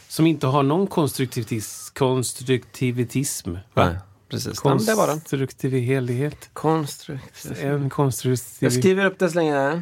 Som 0.07 0.27
inte 0.27 0.47
har 0.47 0.63
någon 0.63 0.87
konstruktivitis, 0.87 1.91
konstruktivitism. 1.95 3.55
Nej, 3.73 3.95
precis. 4.29 4.61
Ja, 4.63 4.75
men 4.75 4.85
det 4.85 4.95
var 4.95 5.07
den. 5.07 5.19
Konstruktivitet. 5.19 6.49
Konstrukt. 6.53 7.45
En 7.61 7.81
Jag 7.81 7.91
konstruktiv... 7.91 8.69
skriver 8.69 9.05
upp 9.05 9.19
det 9.19 9.29
så 9.29 9.35
länge. 9.35 9.81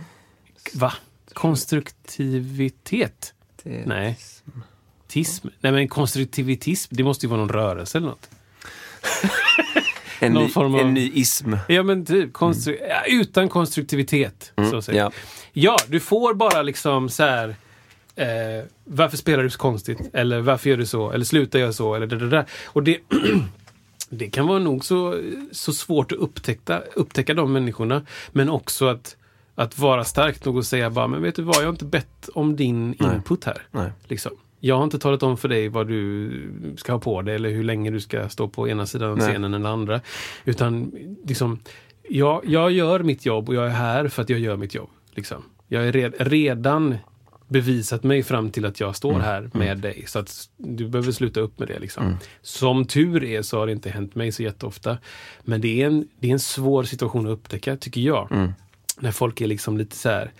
Va? 0.73 0.93
Konstruktivitet? 1.33 3.33
Nej. 3.85 4.17
Tism? 5.25 5.47
Nej 5.61 5.71
men 5.71 5.87
konstruktivitism, 5.87 6.95
det 6.95 7.03
måste 7.03 7.25
ju 7.25 7.29
vara 7.29 7.39
någon 7.39 7.49
rörelse 7.49 7.97
eller 7.97 8.07
något. 8.07 8.29
En, 10.19 10.33
Någon 10.33 10.43
ny, 10.43 10.49
form 10.49 10.75
av- 10.75 10.81
en 10.81 10.93
ny 10.93 11.11
ism. 11.13 11.53
Ja 11.67 11.83
men 11.83 12.05
typ, 12.05 12.33
konstru- 12.33 12.77
ja, 12.89 13.03
utan 13.07 13.49
konstruktivitet. 13.49 14.51
Så 14.71 14.81
säger 14.81 14.99
ja. 14.99 15.11
Ja, 15.53 15.77
du 15.87 15.99
får 15.99 16.33
bara 16.33 16.61
liksom 16.61 17.09
så 17.09 17.23
här. 17.23 17.55
Eh, 18.15 18.25
varför 18.83 19.17
spelar 19.17 19.43
du 19.43 19.49
så 19.49 19.57
konstigt? 19.59 19.97
Eller 20.13 20.39
varför 20.41 20.69
gör 20.69 20.77
du 20.77 20.85
så? 20.85 21.11
Eller 21.11 21.25
sluta 21.25 21.59
göra 21.59 21.73
så? 21.73 21.95
Eller 21.95 22.07
det, 22.07 22.17
det, 22.17 22.29
där. 22.29 22.45
Och 22.65 22.83
det, 22.83 22.97
det 24.09 24.29
kan 24.29 24.47
vara 24.47 24.59
nog 24.59 24.85
så, 24.85 25.21
så 25.51 25.73
svårt 25.73 26.11
att 26.11 26.17
upptäcka, 26.17 26.81
upptäcka 26.95 27.33
de 27.33 27.53
människorna. 27.53 28.01
Men 28.31 28.49
också 28.49 28.85
att, 28.87 29.15
att 29.55 29.77
vara 29.77 30.03
stark 30.03 30.45
nog 30.45 30.57
och 30.57 30.65
säga 30.65 30.89
bara, 30.89 31.07
men 31.07 31.21
vet 31.21 31.35
du 31.35 31.41
vad, 31.41 31.55
jag 31.55 31.63
har 31.63 31.69
inte 31.69 31.85
bett 31.85 32.29
om 32.33 32.55
din 32.55 32.93
input 32.93 33.43
här. 33.43 33.61
Nej. 33.71 33.91
Liksom. 34.07 34.31
Jag 34.59 34.75
har 34.77 34.83
inte 34.83 34.99
talat 34.99 35.23
om 35.23 35.37
för 35.37 35.47
dig 35.49 35.69
vad 35.69 35.87
du 35.87 36.31
ska 36.77 36.91
ha 36.91 36.99
på 36.99 37.21
dig 37.21 37.35
eller 37.35 37.49
hur 37.49 37.63
länge 37.63 37.91
du 37.91 37.99
ska 37.99 38.29
stå 38.29 38.47
på 38.47 38.69
ena 38.69 38.85
sidan 38.85 39.11
av 39.11 39.19
scenen 39.19 39.51
den 39.51 39.65
andra. 39.65 40.01
Utan 40.45 40.91
liksom, 41.25 41.59
jag, 42.09 42.41
jag 42.45 42.71
gör 42.71 42.99
mitt 42.99 43.25
jobb 43.25 43.49
och 43.49 43.55
jag 43.55 43.65
är 43.65 43.69
här 43.69 44.07
för 44.07 44.21
att 44.21 44.29
jag 44.29 44.39
gör 44.39 44.57
mitt 44.57 44.75
jobb. 44.75 44.89
Liksom. 45.11 45.43
Jag 45.67 45.87
är 45.87 45.91
red, 45.91 46.13
redan 46.17 46.95
bevisat 47.47 48.03
mig 48.03 48.23
fram 48.23 48.51
till 48.51 48.65
att 48.65 48.79
jag 48.79 48.95
står 48.95 49.09
Mm. 49.09 49.21
här 49.21 49.49
med 49.53 49.77
dig. 49.77 50.03
Så 50.07 50.19
att 50.19 50.49
du 50.57 50.87
behöver 50.87 51.11
sluta 51.11 51.39
upp 51.39 51.59
med 51.59 51.67
det. 51.67 51.79
Liksom. 51.79 52.17
Som 52.41 52.85
tur 52.85 53.23
är 53.23 53.41
så 53.41 53.59
har 53.59 53.65
det 53.65 53.71
inte 53.71 53.89
hänt 53.89 54.15
mig 54.15 54.31
så 54.31 54.43
jätteofta. 54.43 54.97
Men 55.41 55.61
det 55.61 55.81
är 55.81 55.87
en, 55.87 56.07
det 56.19 56.27
är 56.27 56.31
en 56.33 56.39
svår 56.39 56.83
situation 56.83 57.25
att 57.25 57.31
upptäcka, 57.31 57.77
tycker 57.77 58.01
jag. 58.01 58.31
Mm. 58.31 58.51
När 58.99 59.11
folk 59.11 59.41
är 59.41 59.47
liksom 59.47 59.77
lite 59.77 59.95
så 59.95 60.09
här 60.09 60.31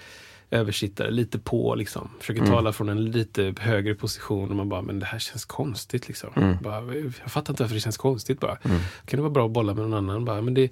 översittare, 0.52 1.12
lite 1.12 1.40
på 1.40 1.76
liksom. 1.76 2.10
Försöker 2.20 2.42
Mm. 2.42 2.54
tala 2.54 2.74
från 2.74 2.90
en 2.90 3.06
lite 3.12 3.54
högre 3.60 3.96
position 3.96 4.50
och 4.50 4.56
man 4.56 4.70
bara, 4.70 4.82
men 4.82 5.00
det 5.00 5.06
här 5.06 5.20
känns 5.20 5.46
konstigt 5.46 6.08
liksom. 6.08 6.30
Mm. 6.36 6.58
Bara, 6.62 6.96
jag 6.96 7.14
fattar 7.32 7.54
inte 7.54 7.64
varför 7.64 7.76
det 7.76 7.80
känns 7.82 7.98
konstigt 7.98 8.40
bara. 8.40 8.56
Kan 8.56 8.82
det 9.06 9.18
vara 9.18 9.30
bra 9.30 9.46
att 9.46 9.52
bolla 9.52 9.74
med 9.74 9.84
någon 9.90 9.94
annan? 10.10 10.26
Bara, 10.26 10.42
men 10.42 10.54
det, 10.54 10.72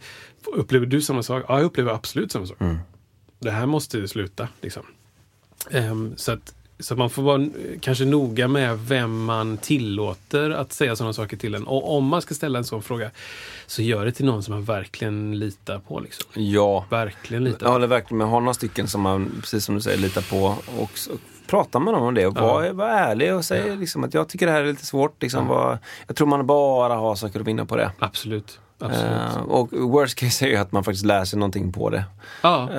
upplever 0.55 0.85
du 0.85 1.01
samma 1.01 1.23
sak? 1.23 1.43
Ja, 1.47 1.57
jag 1.57 1.65
upplever 1.65 1.91
absolut 1.91 2.31
samma 2.31 2.45
sak. 2.45 2.61
Mm. 2.61 2.77
Det 3.39 3.51
här 3.51 3.65
måste 3.65 4.07
sluta 4.07 4.47
liksom. 4.61 4.83
Ehm, 5.71 6.13
så 6.17 6.31
att 6.31 6.55
så 6.79 6.95
man 6.95 7.09
får 7.09 7.23
vara 7.23 7.41
eh, 7.41 7.49
kanske 7.81 8.05
noga 8.05 8.47
med 8.47 8.79
vem 8.79 9.25
man 9.25 9.57
tillåter 9.57 10.49
att 10.49 10.73
säga 10.73 10.95
sådana 10.95 11.13
saker 11.13 11.37
till 11.37 11.55
en. 11.55 11.67
Och 11.67 11.97
om 11.97 12.05
man 12.07 12.21
ska 12.21 12.33
ställa 12.33 12.59
en 12.59 12.65
sån 12.65 12.83
fråga, 12.83 13.11
så 13.67 13.81
gör 13.81 14.05
det 14.05 14.11
till 14.11 14.25
någon 14.25 14.43
som 14.43 14.53
man 14.53 14.63
verkligen 14.63 15.39
litar 15.39 15.79
på. 15.79 15.99
Liksom. 15.99 16.29
Ja. 16.33 16.85
Verkligen 16.89 17.43
litar 17.43 17.65
på. 17.65 17.71
håller 17.71 17.87
verkligen 17.87 18.17
med. 18.17 18.27
Ha 18.27 18.39
några 18.39 18.53
stycken 18.53 18.87
som 18.87 19.01
man, 19.01 19.31
precis 19.41 19.65
som 19.65 19.75
du 19.75 19.81
säger, 19.81 19.97
litar 19.97 20.21
på. 20.21 20.55
Och 20.81 20.97
så 20.97 21.11
prata 21.47 21.79
med 21.79 21.93
någon 21.93 22.07
om 22.07 22.13
det 22.13 22.27
och 22.27 22.35
var, 22.35 22.69
var 22.69 22.87
ärlig 22.87 23.33
och 23.35 23.45
säga 23.45 23.75
liksom, 23.75 24.03
att 24.03 24.13
jag 24.13 24.29
tycker 24.29 24.45
det 24.45 24.51
här 24.51 24.61
är 24.61 24.67
lite 24.67 24.85
svårt. 24.85 25.21
Liksom, 25.21 25.47
vad, 25.47 25.77
jag 26.07 26.15
tror 26.15 26.27
man 26.27 26.45
bara 26.45 26.95
har 26.95 27.15
saker 27.15 27.39
att 27.39 27.47
vinna 27.47 27.65
på 27.65 27.75
det. 27.75 27.91
Absolut. 27.99 28.59
Eh, 28.81 29.37
och 29.37 29.71
worst 29.71 30.15
case 30.15 30.45
är 30.45 30.49
ju 30.49 30.55
att 30.55 30.71
man 30.71 30.83
faktiskt 30.83 31.05
lär 31.05 31.25
sig 31.25 31.39
någonting 31.39 31.71
på 31.71 31.89
det. 31.89 32.03
ja. 32.41 32.69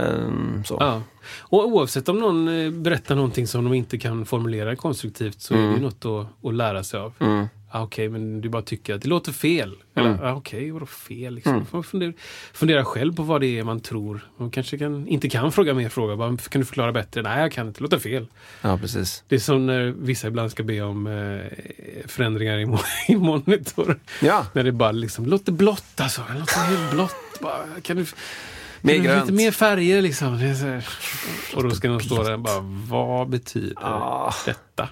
Så. 0.65 0.77
Ja. 0.81 1.03
Och 1.39 1.67
oavsett 1.67 2.09
om 2.09 2.19
någon 2.19 2.49
eh, 2.49 2.71
berättar 2.71 3.15
någonting 3.15 3.47
som 3.47 3.65
de 3.65 3.75
inte 3.75 3.99
kan 3.99 4.27
formulera 4.27 4.77
konstruktivt 4.77 5.41
så 5.41 5.55
är 5.55 5.59
det 5.59 5.75
ju 5.75 5.81
något 5.81 6.05
att, 6.05 6.47
att 6.49 6.55
lära 6.55 6.85
sig 6.85 7.01
av. 7.01 7.13
Mm. 7.19 7.49
Ah, 7.77 7.83
Okej, 7.83 8.09
men 8.09 8.41
du 8.41 8.49
bara 8.49 8.63
tycker 8.63 8.95
att 8.95 9.03
det 9.03 9.09
låter 9.09 9.33
fel. 9.33 9.75
Eller, 9.95 10.25
ah, 10.25 10.35
okej, 10.35 10.71
vadå 10.71 10.87
fel? 10.87 11.35
Liksom. 11.35 11.53
Mm. 11.55 11.67
man 11.71 11.85
fundera, 11.85 12.13
fundera 12.53 12.85
själv 12.85 13.15
på 13.17 13.23
vad 13.23 13.41
det 13.41 13.59
är 13.59 13.65
man 13.65 13.81
tror. 13.81 14.21
Man 14.37 14.51
kanske 14.51 14.79
kan, 14.79 15.09
inte 15.09 15.29
kan 15.29 15.53
fråga 15.53 15.75
mer 15.75 15.89
frågor. 15.89 16.17
Bara, 16.17 16.37
kan 16.37 16.61
du 16.61 16.65
förklara 16.67 16.93
bättre? 16.93 17.23
Nej, 17.23 17.41
jag 17.41 17.53
kan 17.53 17.67
inte. 17.69 17.79
Det 17.81 17.83
låter 17.83 17.99
fel. 17.99 18.27
Ja, 18.63 18.79
precis. 18.79 19.25
Det 19.29 19.35
är 19.35 19.39
som 19.41 19.67
när 19.67 19.95
vissa 19.99 20.29
ibland 20.29 20.51
ska 20.51 20.63
be 20.63 20.81
om 20.83 21.07
eh, 21.07 22.07
förändringar 22.07 22.59
i, 22.59 22.67
i 23.13 23.17
monitor. 23.17 23.99
Ja, 24.23 24.47
När 24.53 24.65
det 24.65 24.73
bara 24.73 24.93
liksom 24.93 25.27
låter 25.27 25.53
blått 25.53 26.01
alltså. 26.01 26.23
Det 26.33 26.39
låter 26.39 26.61
helt 26.61 26.91
blått. 26.91 27.17
Bara, 27.41 27.65
kan 27.83 27.97
du, 27.97 28.07
Mer 28.81 28.97
grönt. 28.99 29.21
lite 29.23 29.33
mer 29.37 29.51
färger 29.51 30.03
liksom. 30.03 30.35
Och 31.57 31.63
då 31.63 31.71
ska 31.71 31.89
de 31.89 32.01
stå 32.01 32.23
där 32.23 32.33
och 32.33 32.41
bara, 32.41 32.61
vad 32.89 33.29
betyder 33.29 33.77
Ah. 33.83 34.35
detta? 34.47 34.89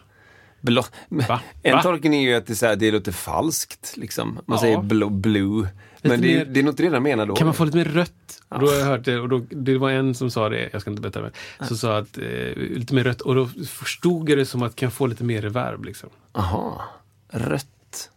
Blå. 0.65 0.83
Va? 1.09 1.41
En 1.63 1.73
Va? 1.77 1.83
tolkning 1.83 2.15
är 2.15 2.21
ju 2.31 2.35
att 2.35 2.47
det, 2.47 2.63
är 2.63 2.67
här, 2.67 2.77
det 2.77 2.91
låter 2.91 3.13
falskt. 3.13 3.95
Liksom. 3.97 4.29
Man 4.35 4.43
Ja. 4.47 4.59
säger 4.61 4.83
blå, 4.83 5.09
blue. 5.09 5.69
Men 6.03 6.21
det, 6.21 6.27
mer- 6.27 6.45
det 6.45 6.61
är 6.61 6.65
det 6.83 6.91
de 6.91 7.03
menar 7.03 7.27
då. 7.27 7.35
Kan 7.37 7.47
man 7.47 7.55
få 7.55 7.65
lite 7.65 7.77
mer 7.77 7.85
rött? 7.85 8.11
Och 8.49 8.61
då 8.61 8.67
har 8.67 8.75
jag 8.75 8.87
hört 8.87 9.05
det, 9.05 9.21
och 9.21 9.29
då, 9.29 9.43
det 9.51 9.79
var 9.79 9.91
en 9.91 10.15
som 10.15 10.31
sa 10.31 10.49
det, 10.49 10.69
jag 10.73 10.81
ska 10.81 10.91
inte 10.91 11.03
berätta 11.03 11.21
det, 11.21 11.31
som 11.67 11.77
sa 11.77 11.99
att 11.99 12.19
eh, 12.19 12.25
lite 12.57 12.95
mer 12.95 13.05
rött, 13.05 13.21
och 13.21 13.35
då 13.35 13.47
förstod 13.69 14.29
jag 14.31 14.39
det 14.39 14.47
som 14.47 14.63
att 14.63 14.77
kan 14.77 14.87
jag 14.87 14.93
få 14.93 15.07
lite 15.07 15.25
mer 15.25 15.43
reverb 15.43 15.85
liksom. 15.85 16.11
Aha, 16.33 16.83
rött. 17.29 18.11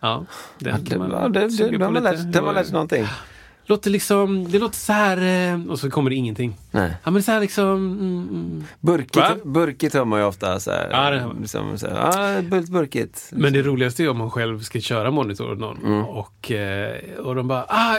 Ja, 0.00 0.24
det, 0.58 0.70
Ja, 0.70 0.76
det, 0.80 0.98
man 0.98 1.10
ja, 1.10 1.28
det, 1.28 1.40
det, 1.48 1.68
det, 1.78 1.90
lärt, 2.00 2.54
lärt 2.54 2.64
sig 2.66 2.72
någonting. 2.72 3.06
Låter 3.70 3.90
liksom, 3.90 4.50
det 4.50 4.58
låter 4.58 4.76
så 4.76 4.92
här, 4.92 5.52
eh, 5.52 5.70
och 5.70 5.78
så 5.78 5.90
kommer 5.90 6.10
det 6.10 6.16
ingenting. 6.16 6.56
Nej. 6.70 6.92
Ja 7.04 7.10
men 7.10 7.22
så 7.22 7.32
här 7.32 7.40
liksom, 7.40 7.64
mm, 7.74 8.28
mm. 8.30 8.64
Burkigt, 8.80 9.16
Va? 9.16 9.30
burkigt 9.44 9.94
hör 9.94 10.04
man 10.04 10.20
ju 10.20 10.26
ofta. 10.26 10.60
Så 10.60 10.70
här, 10.70 10.88
Ja, 10.92 11.10
det 11.10 11.40
liksom, 11.40 11.78
så 11.78 11.86
här, 11.86 11.96
ah, 12.38 12.42
burkigt. 12.70 13.28
Men 13.32 13.52
det 13.52 13.62
roligaste 13.62 14.02
är 14.04 14.08
om 14.10 14.18
man 14.18 14.30
själv 14.30 14.60
ska 14.60 14.80
köra 14.80 15.10
monitor 15.10 15.52
åt 15.52 15.58
någon 15.58 15.76
Mm. 15.84 16.04
och, 16.04 16.50
eh, 16.50 16.94
och 17.18 17.34
de 17.34 17.48
bara 17.48 17.64
ah, 17.68 17.96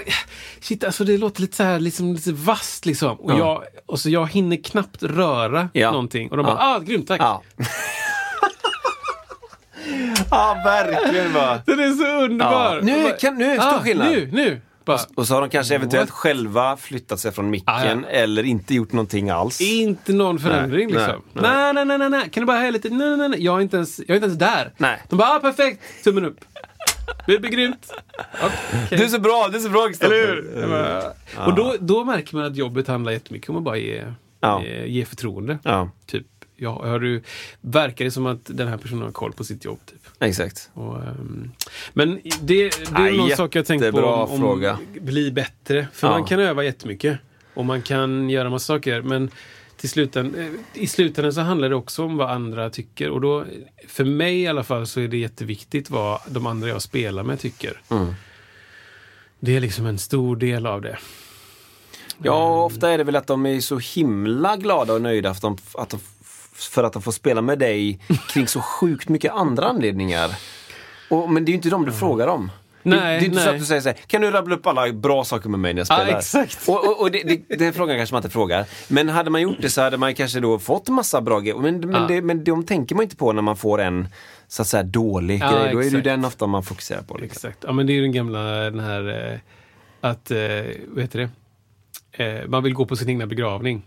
shit 0.60 0.84
alltså 0.84 1.04
det 1.04 1.18
låter 1.18 1.42
lite 1.42 1.56
så 1.58 1.64
här 1.64 1.80
liksom, 1.80 2.14
lite 2.14 2.32
vasst 2.34 2.86
liksom. 2.86 3.20
Och, 3.20 3.32
Ja. 3.32 3.38
jag, 3.38 3.64
och 3.86 4.00
så 4.00 4.10
jag 4.10 4.28
hinner 4.32 4.58
knappt 4.64 5.04
röra 5.04 5.70
Ja. 5.74 5.92
någonting. 5.92 6.30
Och 6.32 6.38
de 6.38 6.46
Ja. 6.46 6.54
bara 6.56 6.64
ah, 6.76 6.80
grymt 6.80 7.08
tack. 7.08 7.22
Ja. 7.22 7.42
ja, 10.32 10.62
verkligen 10.66 11.34
bara. 11.34 11.58
Den 11.66 11.80
är 11.80 11.92
så 11.92 12.24
underbar. 12.26 12.76
Ja. 12.76 12.82
Nu 12.82 13.12
kan- 13.20 13.38
nu 13.38 13.46
är 13.46 13.56
det 13.56 13.62
stor 13.62 13.80
skillnad. 13.80 14.08
Nu, 14.12 14.30
nu. 14.32 14.62
Bara, 14.98 15.06
Och 15.16 15.28
så 15.28 15.34
har 15.34 15.42
de 15.42 15.50
kanske 15.50 15.76
eventuellt 15.76 16.10
What? 16.10 16.18
själva 16.18 16.78
flyttat 16.78 17.20
sig 17.20 17.32
från 17.32 17.50
micken 17.50 17.74
Ah, 17.74 17.86
ja. 17.86 18.08
eller 18.10 18.44
inte 18.44 18.76
gjort 18.76 18.92
någonting 18.92 19.30
alls. 19.30 19.62
inte 19.62 20.14
någon 20.14 20.40
förändring 20.40 20.88
Nej, 20.88 20.96
liksom. 21.08 21.22
nej, 21.34 21.74
Nej, 21.74 21.86
nej, 21.86 21.98
nej, 21.98 22.10
nej. 22.10 22.30
Kan 22.30 22.42
du 22.42 22.46
bara 22.46 22.58
höja 22.58 22.72
lite? 22.72 22.90
Nej, 22.90 23.18
nej, 23.18 23.30
nej. 23.30 23.44
Jag 23.44 23.58
är 23.58 23.62
inte 23.62 23.78
ens, 23.78 24.00
jag 24.00 24.10
är 24.10 24.16
inte 24.16 24.26
ens 24.26 24.40
där. 24.40 24.74
Nej. 24.78 25.02
De 25.10 25.16
bara 25.16 25.30
ah, 25.36 25.40
perfekt. 25.40 25.82
Tummen 26.04 26.26
upp. 26.26 26.40
Det 27.28 27.40
blir 27.40 27.52
grymt. 27.52 27.94
Okej. 28.44 28.88
Du 28.98 29.04
är 29.04 29.08
så 29.08 29.20
bra, 29.20 29.48
du 29.52 29.58
är 29.58 29.62
så 29.62 29.70
bra 29.70 29.88
Kristoffer. 29.88 30.14
Eller 30.14 30.28
hur? 30.28 30.62
Jag 30.62 30.70
bara- 30.70 31.46
Och 31.46 31.56
då, 31.56 31.76
då 31.80 32.04
märker 32.04 32.36
man 32.36 32.46
att 32.46 32.56
jobbet 32.56 32.88
handlar 32.88 33.12
jättemycket 33.12 33.50
om 33.50 33.58
att 33.58 33.64
bara 33.64 33.78
ge, 33.78 34.04
Ja. 34.40 34.64
ge, 34.64 34.86
ge 34.88 35.06
förtroende. 35.06 35.60
Ja, 35.64 35.90
Typ, 36.06 36.26
ja, 36.56 36.82
har 36.88 37.00
du, 37.00 37.24
verkar 37.62 38.06
det 38.06 38.12
som 38.12 38.26
att 38.26 38.40
den 38.46 38.68
här 38.68 38.78
personen 38.78 39.02
har 39.04 39.12
koll 39.12 39.32
på 39.34 39.44
sitt 39.44 39.66
jobb? 39.66 39.80
Typ. 39.86 40.01
Exakt. 40.22 40.70
Och, 40.74 40.96
ehm, 41.04 41.52
men 41.94 42.20
det, 42.24 42.30
det 42.42 42.64
är 42.64 42.92
Nej, 42.92 43.18
någon 43.18 43.30
sak 43.32 43.56
jag 43.56 43.66
tänkt 43.66 43.92
på 43.92 43.98
om, 44.02 44.32
om 44.32 44.40
fråga. 44.40 44.78
bli 45.02 45.32
bättre. 45.32 45.88
För 45.94 46.08
Ja. 46.08 46.12
man 46.12 46.26
kan 46.26 46.40
öva 46.40 46.64
jättemycket. 46.64 47.20
Och 47.54 47.66
man 47.66 47.82
kan 47.82 48.30
göra 48.30 48.50
massa 48.50 48.66
saker. 48.74 49.02
Men 49.02 49.30
till 49.78 49.90
sluten, 49.90 50.36
eh, 50.76 50.82
i 50.84 50.88
slutändan 50.88 51.34
så 51.34 51.42
handlar 51.42 51.70
det 51.70 51.76
också 51.76 52.04
om 52.04 52.18
vad 52.18 52.30
andra 52.30 52.70
tycker. 52.70 53.10
Och 53.10 53.22
då, 53.22 53.46
för 53.88 54.04
mig 54.06 54.42
i 54.42 54.48
alla 54.48 54.64
fall, 54.64 54.88
så 54.88 55.00
är 55.00 55.08
det 55.08 55.18
jätteviktigt 55.18 55.90
vad 55.90 56.20
de 56.28 56.46
andra 56.48 56.70
jag 56.70 56.82
spelar 56.82 57.24
med 57.24 57.40
tycker. 57.40 57.82
Mm. 57.90 58.14
Det 59.40 59.56
är 59.56 59.60
liksom 59.60 59.86
en 59.86 59.98
stor 59.98 60.36
del 60.36 60.66
av 60.66 60.82
det. 60.82 60.98
Ja, 62.24 62.64
ofta 62.66 62.90
är 62.90 62.98
det 62.98 63.04
väl 63.04 63.16
att 63.16 63.28
de 63.28 63.46
är 63.46 63.60
så 63.60 63.78
himla 63.78 64.58
glada 64.58 64.94
och 64.94 65.02
nöjda 65.02 65.30
att 65.30 65.42
de, 65.42 65.58
att 65.74 65.90
de, 65.90 66.00
för 66.68 66.84
att 66.84 66.94
de 66.94 67.02
får 67.02 67.12
spela 67.12 67.42
med 67.42 67.60
dig 67.60 68.00
kring 68.30 68.48
så 68.48 68.62
sjukt 68.62 69.10
mycket 69.10 69.32
andra 69.32 69.66
anledningar. 69.66 70.30
Och, 71.10 71.30
men 71.32 71.46
det 71.46 71.50
är 71.50 71.52
ju 71.52 71.56
inte 71.58 71.70
dem 71.70 71.86
du 71.86 71.92
frågar 71.92 72.28
om. 72.28 72.52
Det- 72.84 72.90
Nej, 72.90 73.20
det, 73.20 73.26
är 73.26 73.28
inte 73.28 73.38
så 73.40 73.46
nej. 73.46 73.54
att 73.54 73.60
du 73.60 73.66
säger 73.66 73.82
så 73.82 73.90
här, 73.90 73.98
kan 74.08 74.22
du 74.22 74.32
rabbla 74.32 74.56
upp 74.56 74.68
alla 74.68 74.94
bra 74.94 75.24
saker 75.24 75.50
med 75.50 75.60
mig 75.60 75.74
när 75.74 75.80
jag 75.80 75.88
spelar? 75.88 76.08
Ja, 76.12 76.18
exakt. 76.18 76.68
Och, 76.68 76.86
och, 76.88 77.02
och 77.02 77.12
det, 77.12 77.44
det, 77.48 77.56
den 77.56 77.74
frågan 77.74 77.98
kanske 77.98 78.14
man 78.16 78.20
inte 78.20 78.30
frågar. 78.30 78.66
Men 78.88 79.10
hade 79.10 79.30
man 79.30 79.42
gjort 79.42 79.58
det 79.62 79.70
så 79.70 79.82
hade 79.82 79.98
man 79.98 80.16
kanske 80.16 80.40
då 80.40 80.60
fått 80.60 80.90
massa 80.90 81.22
bra 81.22 81.40
grejer. 81.40 81.58
Men, 81.58 81.80
men, 81.80 82.02
Ja. 82.02 82.08
det, 82.08 82.22
men 82.22 82.44
de 82.44 82.64
tänker 82.66 82.96
man 82.96 83.04
inte 83.04 83.16
på 83.16 83.34
när 83.34 83.42
man 83.42 83.58
får 83.58 83.82
en 83.82 84.08
så 84.48 84.62
att 84.62 84.68
säga 84.68 84.84
dålig 84.84 85.42
Ja, 85.42 85.52
grej. 85.52 85.60
Då 85.60 85.66
är 85.66 85.72
det 85.76 85.82
ju 85.82 85.88
exakt. 85.88 86.04
den 86.04 86.26
ofta 86.26 86.48
man 86.48 86.64
fokuserar 86.64 87.02
på. 87.02 87.18
Liksom. 87.18 87.50
Exakt. 87.50 87.64
Ja, 87.68 87.72
men 87.74 87.88
det 87.88 87.94
är 87.94 87.96
ju 87.96 88.02
den 88.02 88.12
gamla, 88.12 88.40
den 88.44 88.80
här, 88.80 89.32
eh, 89.34 89.40
att, 90.10 90.32
eh, 90.32 90.38
vad 90.88 91.02
heter 91.02 91.30
det? 92.18 92.24
Eh, 92.26 92.48
man 92.48 92.64
vill 92.64 92.74
gå 92.74 92.86
på 92.86 92.96
sin 92.96 93.10
egna 93.10 93.26
begravning. 93.26 93.84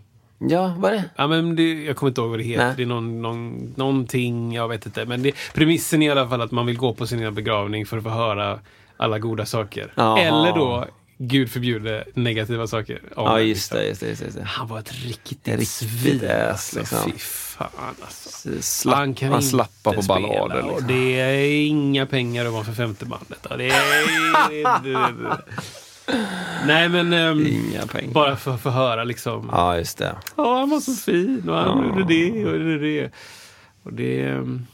Ja, 0.49 0.75
vad 0.77 0.93
är 0.93 0.95
det? 0.95 1.03
Ja, 1.15 1.27
men 1.27 1.55
det, 1.55 1.83
jag 1.83 1.95
kommer 1.95 2.09
inte 2.09 2.21
ihåg 2.21 2.29
vad 2.29 2.39
det 2.39 2.43
heter. 2.43 2.65
Nej. 2.65 2.73
Det 2.77 2.83
är 2.83 2.87
någon, 2.87 3.21
någon, 3.21 3.73
någonting, 3.75 4.53
jag 4.53 4.67
vet 4.67 4.85
inte. 4.85 5.05
Men 5.05 5.23
det, 5.23 5.31
premissen 5.53 6.01
är 6.01 6.07
i 6.07 6.09
alla 6.09 6.29
fall 6.29 6.41
att 6.41 6.51
man 6.51 6.65
vill 6.65 6.77
gå 6.77 6.93
på 6.93 7.07
sin 7.07 7.19
egna 7.19 7.31
begravning 7.31 7.85
för 7.85 7.97
att 7.97 8.03
få 8.03 8.09
höra 8.09 8.59
alla 8.97 9.19
goda 9.19 9.45
saker. 9.45 9.93
Jaha. 9.95 10.19
Eller 10.19 10.53
då, 10.55 10.85
gud 11.17 11.51
förbjude, 11.51 12.05
negativa 12.13 12.67
saker. 12.67 13.01
om 13.15 13.25
Ja, 13.25 13.39
just 13.39 13.71
det. 13.71 13.87
Just 13.87 14.01
det, 14.01 14.07
just 14.07 14.21
det, 14.21 14.39
det. 14.39 14.43
Han 14.43 14.67
var 14.67 14.79
ett 14.79 14.93
riktigt, 14.93 15.47
riktigt 15.47 15.67
svin. 15.67 16.29
Alltså, 16.49 16.79
liksom. 16.79 17.11
Fy 17.11 17.17
fan 17.17 17.69
alltså. 18.01 18.49
Slapp, 18.61 18.95
han 18.95 19.13
kan 19.13 19.29
han 19.29 19.37
inte 19.37 19.49
slappar 19.49 19.93
på 19.93 20.01
ballader. 20.01 20.63
Liksom. 20.63 20.87
det 20.87 21.19
är 21.19 21.67
inga 21.67 22.05
pengar 22.05 22.45
att 22.45 22.53
vara 22.53 22.63
för 22.63 22.73
femte 22.73 23.05
bandet. 23.05 23.47
Det 23.57 23.69
är, 23.69 23.81
Nej 26.67 26.89
men, 26.89 27.13
Inga 27.47 27.87
pengar. 27.87 28.13
bara 28.13 28.35
för 28.35 28.53
att 28.53 28.61
få 28.61 28.69
höra 28.69 29.03
liksom. 29.03 29.49
Ja, 29.51 29.77
just 29.77 29.97
det. 29.97 30.15
Ja, 30.35 30.59
han 30.59 30.69
var 30.69 30.79
så 30.79 30.91
fin 30.93 31.49
och 31.49 31.55
han 31.55 31.87
gjorde 31.87 32.03
det 32.13 32.31
och 32.31 32.37
gjorde 32.57 32.77
det. 32.79 33.11
Och 33.83 33.93
det... 33.93 34.21
ehm, 34.23 34.65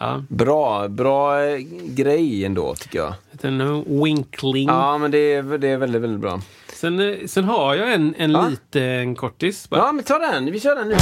Ja, 0.00 0.22
Bra, 0.28 0.88
bra 0.88 1.42
eh, 1.44 1.58
grej 1.86 2.44
ändå 2.44 2.74
tycker 2.74 2.98
jag. 2.98 3.14
en 3.42 3.84
winkling. 4.04 4.68
Ja, 4.68 4.98
men 4.98 5.10
det 5.10 5.18
är, 5.34 5.58
det 5.58 5.68
är 5.68 5.76
väldigt, 5.76 6.02
väldigt 6.02 6.20
bra. 6.20 6.40
Sen, 6.74 7.00
eh, 7.00 7.16
sen 7.26 7.44
har 7.44 7.74
jag 7.74 7.92
en, 7.92 8.14
en 8.18 8.30
Ja. 8.30 8.48
liten 8.48 9.14
kortis. 9.14 9.70
Bara. 9.70 9.80
Ja, 9.80 9.92
men 9.92 10.04
ta 10.04 10.18
den. 10.18 10.52
Vi 10.52 10.60
kör 10.60 10.76
den 10.76 10.88
nu. 10.88 10.96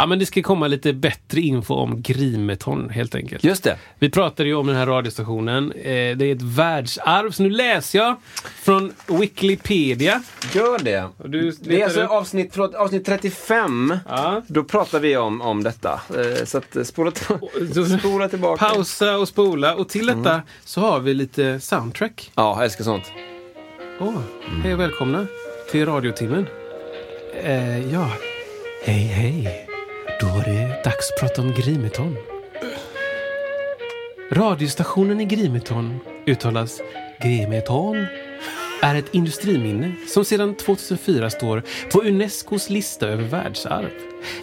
Ja, 0.00 0.06
men 0.06 0.18
det 0.18 0.26
ska 0.26 0.42
komma 0.42 0.66
lite 0.66 0.92
bättre 0.92 1.40
info 1.40 1.74
om 1.74 2.02
Grimeton 2.02 2.90
helt 2.90 3.14
enkelt. 3.14 3.44
Just 3.44 3.64
det. 3.64 3.76
Vi 3.98 4.10
pratade 4.10 4.48
ju 4.48 4.54
om 4.54 4.66
den 4.66 4.76
här 4.76 4.86
radiostationen. 4.86 5.72
Eh, 5.72 6.16
det 6.16 6.24
är 6.24 6.32
ett 6.34 6.42
världsarv. 6.42 7.30
Så 7.30 7.42
nu 7.42 7.50
läser 7.50 7.98
jag 7.98 8.16
från 8.62 8.92
Wikipedia. 9.06 10.22
Gör 10.54 10.78
det. 10.78 11.08
Du 11.24 11.50
Det 11.60 11.80
är 11.80 11.84
alltså 11.84 12.00
upp- 12.02 12.10
avsnitt, 12.10 12.48
förlåt, 12.52 12.74
avsnitt 12.74 13.06
35. 13.06 13.98
Ja. 14.08 14.42
Då 14.46 14.64
pratar 14.64 15.00
vi 15.00 15.16
om, 15.16 15.40
om 15.40 15.62
detta. 15.62 16.00
Eh, 16.16 16.44
Så 16.44 16.58
att 16.58 16.76
eh, 16.76 16.82
spola, 16.82 17.10
till- 17.10 17.98
spola 17.98 18.28
tillbaka. 18.28 18.64
Pausa 18.68 19.16
och 19.18 19.28
spola. 19.28 19.74
Och 19.74 19.88
till 19.88 20.06
detta 20.06 20.42
så 20.64 20.80
har 20.80 21.00
vi 21.00 21.14
lite 21.14 21.60
soundtrack. 21.60 22.30
Ja, 22.34 22.54
jag 22.56 22.64
älskar 22.64 22.84
sånt. 22.84 23.04
Åh, 24.00 24.18
hej 24.62 24.74
och 24.74 24.80
välkomna 24.80 25.26
till 25.70 25.86
radiotimmen. 25.86 26.46
Eh, 27.44 27.92
ja, 27.92 28.10
hej 28.84 28.98
hej. 29.04 29.66
Då 30.20 30.26
var 30.26 30.44
det 30.44 30.82
dags 30.84 31.10
att 31.10 31.20
prata 31.20 31.42
om 31.42 31.54
Grimeton. 31.54 32.16
Radiostationen 34.32 35.20
i 35.20 35.24
Grimeton 35.24 36.00
uttalas 36.26 36.80
Grimeton 37.22 38.06
är 38.82 38.94
ett 38.94 39.14
industriminne 39.14 39.92
som 40.08 40.24
sedan 40.24 40.54
2004 40.54 41.30
står 41.30 41.62
på 41.92 42.02
Unescos 42.02 42.70
lista 42.70 43.08
över 43.08 43.24
världsarv. 43.24 43.90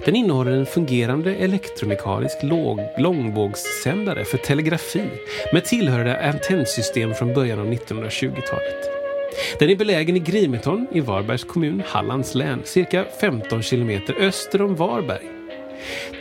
Den 0.06 0.16
innehåller 0.16 0.52
en 0.52 0.66
fungerande 0.66 1.36
elektromekanisk 1.36 2.38
låg, 2.44 2.80
långvågssändare 2.98 4.26
för 4.26 4.38
telegrafi 4.38 5.10
med 5.54 5.66
tillhörande 5.66 6.30
antennsystem 6.30 7.14
från 7.14 7.34
början 7.34 7.60
av 7.60 7.66
1920-talet. 7.74 8.90
Den 9.60 9.70
är 9.70 9.76
belägen 9.76 10.16
i 10.16 10.20
Grimeton 10.20 10.88
i 10.92 11.00
Varbergs 11.00 11.44
kommun, 11.44 11.84
Hallands 11.86 12.36
län, 12.36 12.62
cirka 12.66 13.06
15 13.22 13.64
kilometer 13.64 14.16
öster 14.20 14.62
om 14.62 14.76
Varberg. 14.76 15.37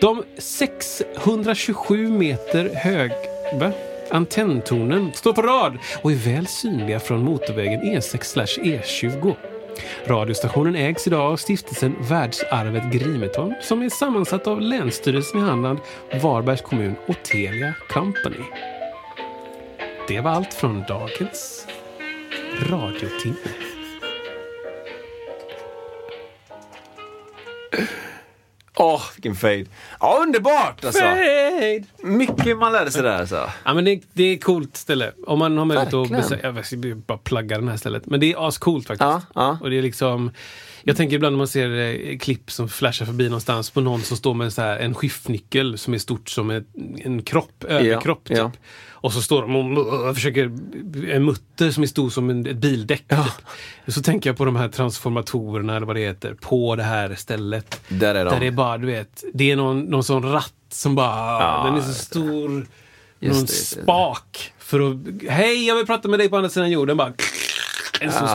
De 0.01 0.23
627 0.39 2.09
meter 2.09 2.75
höga 2.75 3.73
Antenntornen 4.11 5.13
står 5.15 5.33
på 5.33 5.43
rad 5.43 5.79
och 6.03 6.13
är 6.13 6.17
väl 6.17 6.47
synliga 6.47 7.01
från 7.01 7.25
motorvägen 7.25 7.81
E6 7.81 8.59
E20. 8.63 9.35
Radiostationen 10.07 10.77
ägs 10.77 11.07
idag 11.07 11.33
av 11.33 11.37
stiftelsen 11.37 11.97
Världsarvet 12.01 12.93
Grimeton 12.93 13.55
som 13.63 13.83
är 13.83 13.89
sammansatt 13.89 14.47
av 14.47 14.61
Länsstyrelsen 14.61 15.41
i 15.41 15.43
Halland, 15.43 15.79
Varbergs 16.23 16.63
kommun 16.63 16.95
och 17.07 17.17
Telia 17.23 17.75
Company. 17.89 18.45
Det 20.09 20.21
var 20.21 20.31
allt 20.31 20.55
från 20.55 20.85
dagens 20.89 21.67
radiotimme. 22.71 23.66
Åh, 28.79 29.03
vilken 29.17 29.35
fade. 29.35 29.65
Ja, 30.01 30.19
underbart 30.23 30.85
alltså. 30.85 31.01
Fade! 31.01 31.85
Mycket 32.03 32.59
man 32.59 32.73
lärde 32.73 32.91
sig 32.91 33.03
där 33.03 33.21
alltså. 33.21 33.51
Ja, 33.65 33.75
men 33.75 33.85
det, 33.85 34.01
det 34.13 34.23
är 34.25 34.39
coolt 34.39 34.77
ställe. 34.77 35.13
Om 35.27 35.39
man 35.39 35.59
har 35.59 35.65
möjlighet 35.65 35.95
att 35.95 36.09
besöka... 36.11 36.47
Jag 36.47 36.67
ska 36.67 36.77
bara 37.07 37.19
plagga 37.19 37.61
det 37.61 37.71
här 37.71 37.77
stället. 37.77 38.07
Men 38.07 38.21
det 38.21 38.33
är 38.33 38.49
ascoolt 38.49 38.87
faktiskt. 38.87 39.03
Ja, 39.03 39.23
ja. 39.35 39.59
Och 39.61 39.71
det 39.71 39.79
är 39.79 39.83
liksom... 39.83 40.31
Jag 40.83 40.97
tänker 40.97 41.17
ibland 41.17 41.33
när 41.33 41.39
man 41.39 41.49
ser 41.49 41.71
eh, 41.71 42.19
klipp 42.19 42.51
som 42.51 42.69
flashar 42.69 43.07
förbi 43.07 43.25
någonstans 43.25 43.71
på 43.71 43.81
någon 43.81 44.03
som 44.03 44.17
står 44.17 44.35
med 44.35 44.53
så 44.53 44.63
här, 44.63 44.79
en 44.79 44.95
skiftnyckel 44.95 45.79
som 45.79 45.95
är 45.95 45.99
stort 45.99 46.29
som 46.29 46.51
ett, 46.51 46.67
en 46.99 47.23
kropp, 47.23 47.65
överkropp. 47.65 48.25
typ. 48.25 48.39
Ja. 49.07 49.09
Och 49.09 49.13
så 49.13 49.23
står 49.23 49.43
de 49.43 49.79
och, 49.79 50.15
försöker... 50.15 50.45
En 51.11 51.25
mutter 51.25 51.71
som 51.71 51.83
är 51.83 51.87
stor 51.87 52.11
som 52.11 52.31
en, 52.31 52.47
ett 52.47 52.57
bildäck. 52.57 53.09
Typ. 53.09 53.19
Så 53.95 54.03
tänker 54.03 54.31
jag 54.31 54.37
på 54.37 54.45
de 54.45 54.57
här 54.57 54.69
transformatorerna 54.69 55.77
eller 55.77 55.87
vad 55.87 55.97
det 55.97 56.01
heter 56.01 56.35
på 56.35 56.77
det 56.77 56.83
här 56.83 57.15
stället. 57.15 57.81
Där 57.89 58.15
är 58.15 58.25
de. 58.25 58.31
Där 58.31 58.41
det 58.41 58.47
är 58.47 58.51
bara, 58.51 58.79
du 58.79 58.87
vet, 58.87 59.25
det 59.35 59.51
är 59.51 59.57
någon, 59.57 59.81
någon 59.81 60.05
sån 60.05 60.23
ratt 60.33 60.53
som 60.73 60.95
bara, 60.95 61.43
Ja, 61.43 61.65
den 61.67 61.75
är 61.83 61.87
så 61.87 61.93
stor. 61.93 62.67
Just 63.21 63.35
någon 63.37 63.45
det. 63.47 63.53
spak. 63.53 64.53
För 64.59 64.81
att, 64.91 64.97
hej 65.31 65.67
jag 65.67 65.77
vill 65.77 65.87
prata 65.87 66.09
med 66.09 66.19
dig 66.19 66.29
på 66.29 66.37
andra 66.37 66.51
sidan 66.51 66.71
jorden. 66.71 66.97
Bara, 66.97 67.13
en 68.01 68.13
sån, 68.13 68.29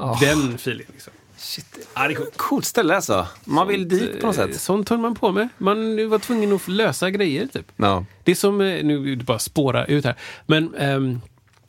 Ah. 0.00 0.18
Den 0.20 0.54
feelingen. 0.54 0.92
Liksom. 0.92 1.12
Shit. 1.38 1.88
Ja, 1.94 2.08
det 2.08 2.14
är 2.14 2.30
coolt. 2.36 2.64
Ställe 2.64 2.94
alltså. 2.96 3.26
Man 3.44 3.68
vill 3.68 3.88
dit 3.88 4.20
på 4.20 4.26
något 4.26 4.38
Eh, 4.38 4.46
sätt. 4.46 4.60
Sånt 4.60 4.88
höll 4.88 4.98
man 4.98 5.14
på 5.14 5.32
med. 5.32 5.48
Man 5.58 6.08
var 6.08 6.18
tvungen 6.18 6.52
att 6.52 6.68
lösa 6.68 7.10
grejer 7.10 7.46
typ. 7.46 7.72
Ja. 7.76 8.04
Det 8.24 8.30
är 8.30 8.34
som, 8.34 8.60
eh, 8.60 8.84
nu 8.84 9.16
bara 9.16 9.38
spåra 9.38 9.84
ut 9.84 10.04
här. 10.04 10.14
Men 10.46 10.74
ehm, 10.74 11.20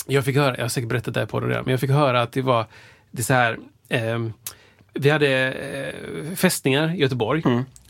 jag 0.08 0.26
fick 0.26 0.36
höra, 0.36 0.56
jag 0.58 0.64
har 0.64 0.70
säkert 0.70 0.90
berättat 0.90 1.14
det 1.14 1.20
här 1.20 1.28
på 1.28 1.40
det 1.40 1.48
redan, 1.48 1.64
men 1.64 1.72
jag 1.72 1.80
fick 1.80 1.90
höra 1.90 2.22
att 2.22 2.32
det 2.32 2.42
var, 2.42 2.66
det 3.12 3.24
så 3.24 3.34
här, 3.34 3.58
ehm, 3.90 4.34
vi 4.94 5.10
hade 5.10 5.54
eh, 5.54 6.36
fästningar 6.36 6.96
i 6.96 6.98
Göteborg 6.98 7.44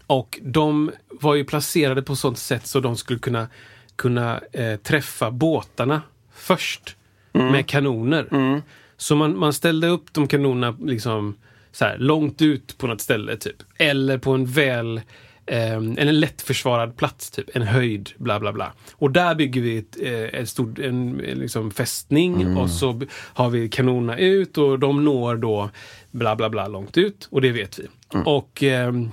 och 0.07 0.39
de 0.43 0.91
var 1.07 1.35
ju 1.35 1.43
placerade 1.45 2.01
på 2.01 2.15
sånt 2.15 2.37
sätt 2.39 2.67
så 2.67 2.79
de 2.79 2.97
skulle 2.97 3.19
kunna, 3.19 3.47
kunna 3.95 4.41
eh, 4.51 4.75
träffa 4.75 5.31
båtarna 5.31 6.01
först 6.33 6.95
med 7.31 7.67
kanoner. 7.67 8.61
Så 8.97 9.15
man, 9.15 9.37
man 9.37 9.53
ställde 9.53 9.87
upp 9.87 10.13
de 10.13 10.27
kanonerna 10.27 10.77
liksom 10.85 11.35
så 11.71 11.85
här, 11.85 11.97
långt 11.97 12.41
ut 12.41 12.77
på 12.77 12.87
något 12.87 13.01
ställe 13.01 13.37
typ. 13.37 13.55
Eller 13.77 14.17
på 14.17 14.31
en 14.31 14.45
väl 14.45 15.01
en, 15.45 15.97
en 15.97 16.19
lätt 16.19 16.41
försvarad 16.41 16.97
plats, 16.97 17.31
typ. 17.31 17.55
en 17.55 17.61
höjd, 17.61 18.09
bla 18.17 18.39
bla 18.39 18.53
bla. 18.53 18.73
Och 18.93 19.11
där 19.11 19.35
bygger 19.35 19.61
vi 19.61 19.77
ett, 19.77 19.97
eh, 20.01 20.39
ett 20.41 20.49
stort, 20.49 20.79
en, 20.79 21.17
liksom 21.17 21.71
fästning 21.71 22.57
och 22.57 22.69
så 22.69 23.01
har 23.11 23.49
vi 23.49 23.69
kanonerna 23.69 24.17
ut 24.17 24.57
och 24.57 24.79
de 24.79 25.03
når 25.03 25.35
då 25.35 25.69
bla 26.11 26.35
bla 26.35 26.49
bla 26.49 26.67
långt 26.67 26.97
ut 26.97 27.27
och 27.31 27.41
det 27.41 27.51
vet 27.51 27.79
vi. 27.79 27.87
Och 28.25 28.63
ehm, 28.63 29.11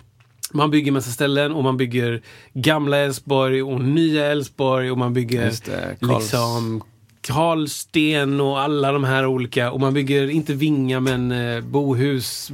man 0.52 0.70
bygger 0.70 0.92
massa 0.92 1.10
ställen 1.10 1.52
och 1.52 1.64
man 1.64 1.76
bygger 1.76 2.22
gamla 2.54 2.96
Älvsborg 2.96 3.62
och 3.62 3.80
nya 3.80 4.26
Älvsborg 4.26 4.90
och 4.90 4.98
man 4.98 5.14
bygger 5.14 5.44
Just 5.44 5.64
det, 5.64 5.96
Karls- 6.00 6.18
liksom 6.18 6.82
Karlsten 7.26 8.40
och 8.40 8.60
alla 8.60 8.92
de 8.92 9.04
här 9.04 9.26
olika. 9.26 9.70
Och 9.72 9.80
man 9.80 9.94
bygger 9.94 10.30
inte 10.30 10.54
Vinga 10.54 11.00
men 11.00 11.32
eh, 11.32 11.60
Bohus. 11.60 12.48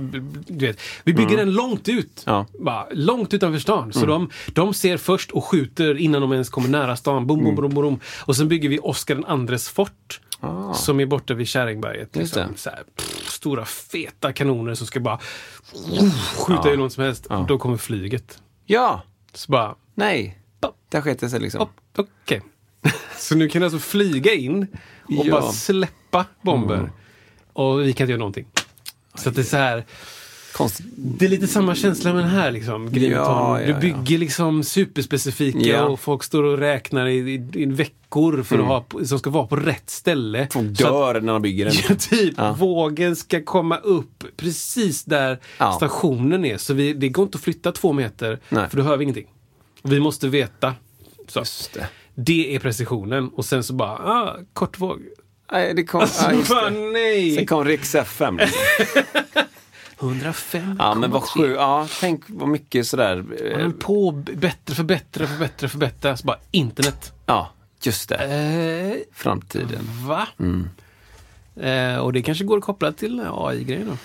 Du 0.47 0.67
vet. 0.67 0.81
Vi 1.05 1.15
bygger 1.15 1.37
den 1.37 1.53
långt 1.53 1.89
ut. 1.89 2.23
Ja. 2.27 2.47
Bara, 2.59 2.87
långt 2.93 3.35
utanför 3.35 3.59
stan. 3.59 3.93
Så 3.93 4.07
de, 4.07 4.31
de 4.53 4.75
ser 4.75 4.97
först 4.97 5.31
och 5.31 5.45
skjuter 5.45 5.99
innan 5.99 6.21
de 6.21 6.33
ens 6.33 6.51
kommer 6.51 6.69
nära 6.69 6.97
stan. 6.97 7.27
Boom, 7.27 7.45
boom, 7.45 7.55
boom, 7.55 7.75
boom. 7.75 8.01
Och 8.21 8.37
sen 8.37 8.49
bygger 8.49 8.69
vi 8.69 8.79
Oscar 8.79 9.15
den 9.15 9.25
andres 9.25 9.69
fort. 9.69 10.21
Som 10.75 11.01
är 11.01 11.07
borta 11.07 11.35
vid 11.35 11.49
Käringberget. 11.49 12.17
Liksom. 12.17 12.43
Så 12.57 12.71
här, 12.71 12.83
pff, 12.97 13.31
stora 13.31 13.65
feta 13.65 14.33
kanoner 14.33 14.75
som 14.75 14.87
ska 14.87 15.01
bara 15.01 15.19
uh, 16.01 16.11
skjuta 16.37 16.69
hur 16.69 16.77
långt 16.77 16.93
som 16.93 17.05
helst. 17.05 17.27
Då 17.49 17.59
kommer 17.59 17.77
flyget. 17.77 18.43
Ja. 18.67 19.03
Så 19.35 19.53
bara, 19.53 19.75
Nej. 19.95 20.39
Där 20.89 21.01
sket 21.01 21.21
det 21.21 21.31
sig 21.31 21.41
liksom. 21.41 21.69
Okej. 21.97 22.43
Så 23.19 23.35
nu 23.37 23.49
kan 23.49 23.61
du 23.61 23.67
alltså 23.67 23.79
flyga 23.81 24.35
in 24.35 24.63
och 25.19 25.27
Ja. 25.27 25.31
bara 25.41 25.53
släppa 25.53 26.27
bomber. 26.43 26.91
Och 27.53 27.81
vi 27.81 27.93
kan 27.93 28.05
inte 28.05 28.11
göra 28.11 28.19
någonting. 28.19 28.47
Så 29.15 29.29
att 29.29 29.35
det 29.35 29.41
är 29.41 29.45
så 29.45 29.57
här. 29.57 29.85
Konstigt. 30.53 30.87
Det 30.97 31.25
är 31.25 31.29
lite 31.29 31.47
samma 31.47 31.75
känsla 31.75 32.13
med 32.13 32.23
den 32.25 32.31
här 32.31 32.51
liksom. 32.51 32.91
Ja, 32.95 33.61
ja, 33.61 33.67
du 33.67 33.81
bygger 33.81 34.19
liksom 34.19 34.65
superspecifika 34.65 35.85
och 35.85 36.01
folk 36.01 36.23
står 36.25 36.43
och 36.43 36.59
räknar 36.59 37.07
i, 37.07 37.19
i, 37.35 37.63
i 37.63 37.67
veckor 37.67 38.43
för 38.43 38.59
att 38.59 38.65
ha, 38.65 38.85
som 39.05 39.19
ska 39.19 39.31
vara 39.31 39.47
på 39.47 39.57
rätt 39.57 39.91
ställe. 39.91 40.49
Folk 40.53 40.77
Så 40.79 40.87
att- 40.87 40.93
dör 41.15 41.21
när 41.21 41.33
de 41.33 41.43
bygger 41.43 41.65
den. 41.65 41.75
Ja, 41.89 41.95
typ. 41.99 42.35
Vågen 42.59 43.17
ska 43.17 43.43
komma 43.45 43.77
upp 43.77 44.25
precis 44.37 45.05
där 45.05 45.39
stationen 45.77 46.45
är. 46.45 46.57
Så 46.59 46.75
vi, 46.75 46.93
det 46.93 47.09
går 47.09 47.23
inte 47.25 47.37
att 47.39 47.45
flytta 47.45 47.73
två 47.73 47.93
meter, 47.93 48.41
Nej. 48.49 48.69
för 48.71 48.77
då 48.77 48.83
hör 48.83 48.97
vi 48.97 49.03
ingenting. 49.03 49.27
Vi 49.83 50.01
måste 50.01 50.29
veta. 50.29 50.75
Så. 51.29 51.45
Det. 52.15 52.55
Är 52.55 52.59
precisionen. 52.59 53.29
Och 53.29 53.45
sen 53.45 53.65
så 53.65 53.73
bara, 53.73 53.91
ah, 53.91 54.37
kort 54.53 54.79
våg. 54.79 55.03
Nej, 55.53 55.75
det 55.75 55.85
kom... 55.85 56.01
Alltså, 56.01 56.25
ja, 56.25 56.33
just 56.33 56.51
det. 56.51 56.71
nej! 56.71 57.35
Sen 57.37 57.47
kom 57.47 57.65
Riks 57.65 57.95
FM. 57.95 58.37
Liksom. 58.37 59.03
105 60.01 60.77
Ja, 60.79 60.95
men 60.95 61.11
vad 61.11 61.23
sjukt. 61.23 61.55
Ja, 61.57 61.89
tänk 62.01 62.23
vad 62.27 62.49
mycket 62.49 62.87
sådär. 62.87 63.25
Man 63.53 63.61
eh, 63.61 63.71
på 63.71 64.13
bättre, 64.13 64.75
förbättra, 64.75 65.27
förbättra, 65.27 65.69
förbättra. 65.69 66.17
Så 66.17 66.27
bara 66.27 66.39
internet. 66.51 67.13
Ja, 67.27 67.51
just 67.83 68.09
det. 68.09 68.17
Eh, 68.17 69.15
Framtiden. 69.15 69.91
va? 70.07 70.29
Mm. 70.39 70.69
Eh, 71.57 71.99
och 71.99 72.13
det 72.13 72.23
kanske 72.23 72.45
går 72.45 72.59
att 72.59 72.65
koppla 72.65 72.93
till 72.93 73.23
AI-grejen 73.33 73.87
då. 73.87 73.97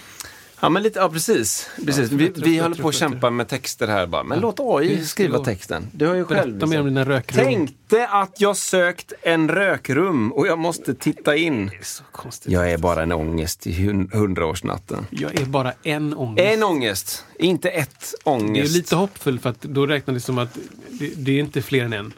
Ja, 0.59 0.69
men 0.69 0.83
lite, 0.83 0.99
ja 0.99 1.09
precis. 1.09 1.69
precis. 1.85 2.11
vi 2.11 2.31
vi 2.35 2.57
håller 2.57 2.75
på 2.75 2.87
att 2.87 2.95
kämpa 2.95 3.29
med 3.29 3.47
texter 3.47 3.87
här 3.87 4.07
bara. 4.07 4.23
Men 4.23 4.39
låt 4.39 4.59
AI 4.59 5.05
skriva 5.05 5.39
texten. 5.43 5.87
Du 5.91 6.07
har 6.07 6.15
ju 6.15 6.25
själv 6.25 6.51
Berätta 6.51 6.65
mer 6.65 6.79
om 6.79 6.85
liksom. 6.87 7.03
dina 7.03 7.15
rökrum. 7.17 7.45
Tänkte 7.45 8.07
att 8.07 8.41
jag 8.41 8.57
sökt 8.57 9.13
en 9.21 9.49
rökrum 9.49 10.31
och 10.33 10.47
jag 10.47 10.59
måste 10.59 10.93
titta 10.93 11.35
in. 11.35 11.67
Det 11.67 11.75
är 11.75 11.83
så 11.83 12.03
konstigt. 12.11 12.51
Jag 12.51 12.71
är 12.71 12.77
bara 12.77 13.03
en 13.03 13.11
ångest 13.11 13.67
i 13.67 13.71
hun- 13.71 14.09
hundraårsnatten. 14.13 15.05
Jag 15.09 15.41
är 15.41 15.45
bara 15.45 15.73
en 15.83 16.13
ångest. 16.13 16.47
En 16.47 16.63
ångest, 16.63 17.25
inte 17.39 17.69
ett 17.69 17.89
Det 18.23 18.29
är 18.29 18.33
ångest. 18.33 18.75
lite 18.75 18.95
hoppfull 18.95 19.39
för 19.39 19.49
att 19.49 19.61
då 19.61 19.85
räknar 19.85 20.13
det 20.13 20.19
som 20.19 20.37
att 20.37 20.57
det, 20.89 21.11
det 21.17 21.31
är 21.31 21.39
inte 21.39 21.61
fler 21.61 21.83
än 21.85 21.93
en. 21.93 22.13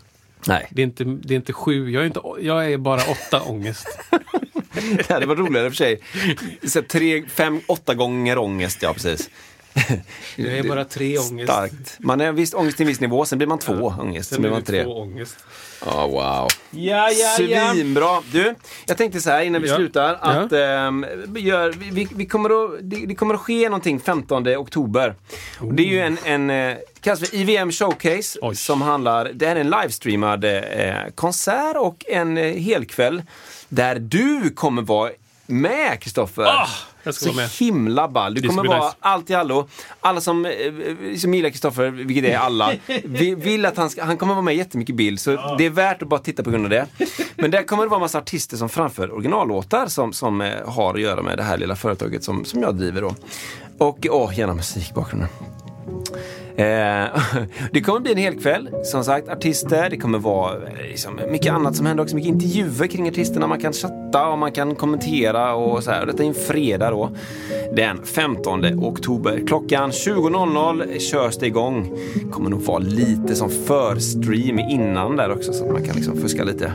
Nej, 0.48 0.68
Det 0.72 0.82
är 0.82 0.84
inte, 0.84 1.04
det 1.04 1.34
är 1.34 1.36
inte 1.36 1.54
sju, 1.54 1.92
jag 1.92 2.04
är, 2.04 2.08
inte, 2.08 2.22
jag 2.42 2.72
är 2.72 2.78
bara 2.78 3.02
åtta 3.02 3.42
ångest. 3.42 3.88
det 4.98 5.10
hade 5.10 5.26
varit 5.26 5.40
roligare 5.40 5.66
i 5.66 5.70
och 5.70 5.74
för 5.74 5.78
sig. 5.78 6.02
Så 6.64 6.82
tre, 6.82 7.24
fem, 7.30 7.62
åtta 7.68 7.94
gånger 7.94 8.38
ångest, 8.38 8.78
ja 8.82 8.94
precis. 8.94 9.30
Jag 10.36 10.58
är 10.58 10.64
bara 10.64 10.86
tre 10.86 11.18
ångest. 11.32 11.52
Starkt. 11.52 11.98
Man 12.00 12.22
är 12.22 12.32
visst 12.32 12.54
ångest 12.54 12.78
till 12.78 12.84
en 12.84 12.88
viss 12.88 13.00
nivå, 13.00 13.26
sen 13.26 13.38
blir 13.38 13.48
man 13.48 13.60
två 13.60 13.94
ångest, 14.00 14.30
sen, 14.30 14.42
blir 14.42 14.52
man 14.52 14.60
det 14.60 14.66
tre. 14.66 14.84
två 14.84 15.02
ångest. 15.02 15.38
Ja, 15.86 16.08
wow. 16.08 16.18
Ja, 16.22 16.48
ja, 16.72 17.10
ja. 17.44 17.74
Svinbra! 17.74 18.22
Du, 18.32 18.56
jag 18.86 18.98
tänkte 18.98 19.22
så 19.22 19.30
här 19.30 19.42
innan 19.42 19.62
vi 19.62 19.70
Ja. 19.70 19.76
slutar 19.76 20.18
att 20.22 20.52
ehm, 20.54 21.06
vi 21.28 21.40
gör, 21.42 21.74
vi, 21.92 22.08
vi, 22.16 22.26
kommer 22.26 22.50
att, 22.66 22.72
det, 22.82 23.06
det 23.06 23.16
kommer 23.16 23.34
att 23.34 23.40
ske 23.42 23.64
någonting 23.70 24.00
15 24.00 24.48
oktober. 24.48 25.16
Och 25.60 25.74
det 25.74 25.84
är 25.84 25.88
ju 25.88 26.00
en, 26.00 26.18
en 26.24 26.50
eh, 26.50 26.78
kallas 27.02 27.20
för 27.20 27.36
IVM 27.36 27.72
Showcase 27.72 28.40
Oj. 28.42 28.56
som 28.56 28.82
handlar, 28.82 29.32
det 29.34 29.46
är 29.46 29.56
en 29.56 29.70
livestreamad 29.70 30.44
eh, 30.46 30.54
konsert 31.16 31.76
och 31.78 32.06
en 32.08 32.38
eh, 32.38 32.54
helkväll 32.56 33.22
där 33.70 34.00
du 34.00 34.50
kommer 34.50 34.82
vara 34.82 35.12
med 35.48 36.00
Kristoffer. 36.02 36.44
Jag 37.04 37.16
ska 37.16 37.26
så 37.26 37.32
vara 37.32 37.36
med. 37.36 37.50
himla 37.50 38.08
ball. 38.08 38.34
Du 38.34 38.48
kommer 38.48 38.68
vara 38.68 38.86
nice. 38.86 38.96
allt 39.00 39.30
i 39.30 39.34
allo. 39.34 39.68
Alla 40.02 40.22
som, 40.22 40.46
eh, 40.46 40.52
som 41.18 41.34
gillar 41.34 41.50
Kristoffer, 41.50 41.88
vilket 41.88 42.26
är 42.26 42.38
alla, 42.38 42.74
vi 43.04 43.36
vill 43.36 43.66
att 43.66 43.78
han 43.78 43.90
ska, 43.90 44.04
han 44.04 44.18
kommer 44.18 44.34
vara 44.34 44.42
med 44.42 44.56
jättemycket 44.56 44.96
bild. 44.96 45.20
Så 45.20 45.56
det 45.58 45.66
är 45.66 45.70
värt 45.70 46.02
att 46.02 46.08
bara 46.08 46.20
titta 46.20 46.44
på 46.44 46.50
grund 46.50 46.64
av 46.66 46.70
det. 46.70 46.88
Men 47.36 47.52
där 47.52 47.64
kommer 47.64 47.84
det 47.84 47.90
vara 47.90 48.00
massa 48.00 48.18
artister 48.18 48.58
som 48.58 48.70
framför 48.70 49.12
originallåtar 49.14 49.88
som, 49.88 50.14
som 50.14 50.42
eh, 50.42 50.70
har 50.70 50.94
att 50.94 51.02
göra 51.02 51.22
med 51.22 51.38
det 51.38 51.44
här 51.44 51.58
lilla 51.58 51.76
företaget 51.76 52.24
som, 52.24 52.46
som 52.46 52.62
jag 52.62 52.76
driver 52.76 53.02
då. 53.02 53.16
Och 53.78 54.08
åh, 54.10 54.40
gärna 54.40 54.54
musik 54.54 54.90
i 54.92 54.94
bakgrunden. 54.94 55.30
Eh, 56.60 56.66
det 57.72 57.82
kommer 57.82 58.00
bli 58.00 58.12
en 58.12 58.18
hel 58.18 58.40
kväll. 58.40 58.70
Som 58.84 59.04
sagt, 59.04 59.30
artister. 59.30 59.90
Det 59.90 59.98
kommer 59.98 60.20
vara 60.20 60.54
eh, 60.54 60.88
liksom, 60.90 61.20
mycket 61.32 61.54
annat 61.54 61.76
som 61.76 61.86
händer 61.86 62.04
också. 62.04 62.16
Mycket 62.16 62.32
intervjuer 62.32 62.88
kring 62.88 63.10
artisterna. 63.10 63.48
Man 63.48 63.60
kan 63.60 63.74
chatta 63.74 64.28
och 64.28 64.38
man 64.38 64.52
kan 64.52 64.76
kommentera 64.76 65.56
och 65.56 65.84
så 65.84 65.92
här. 65.92 66.06
Detta 66.06 66.24
är 66.24 66.28
en 66.28 66.34
fredag 66.34 66.90
då. 66.90 67.10
den 67.76 68.06
15 68.06 68.66
oktober. 68.84 69.44
Klockan 69.48 69.92
20.00 69.92 71.00
körs 71.00 71.38
det 71.38 71.48
igång. 71.48 71.98
kommer 72.32 72.50
nog 72.50 72.62
vara 72.62 72.80
lite 72.80 73.36
som 73.36 73.50
förstream 73.50 74.60
innan 74.60 75.16
där 75.16 75.32
också 75.32 75.54
så 75.54 75.66
att 75.66 75.72
man 75.72 75.84
kan 75.84 75.96
liksom 75.96 76.18
fuska 76.18 76.44
lite. 76.44 76.74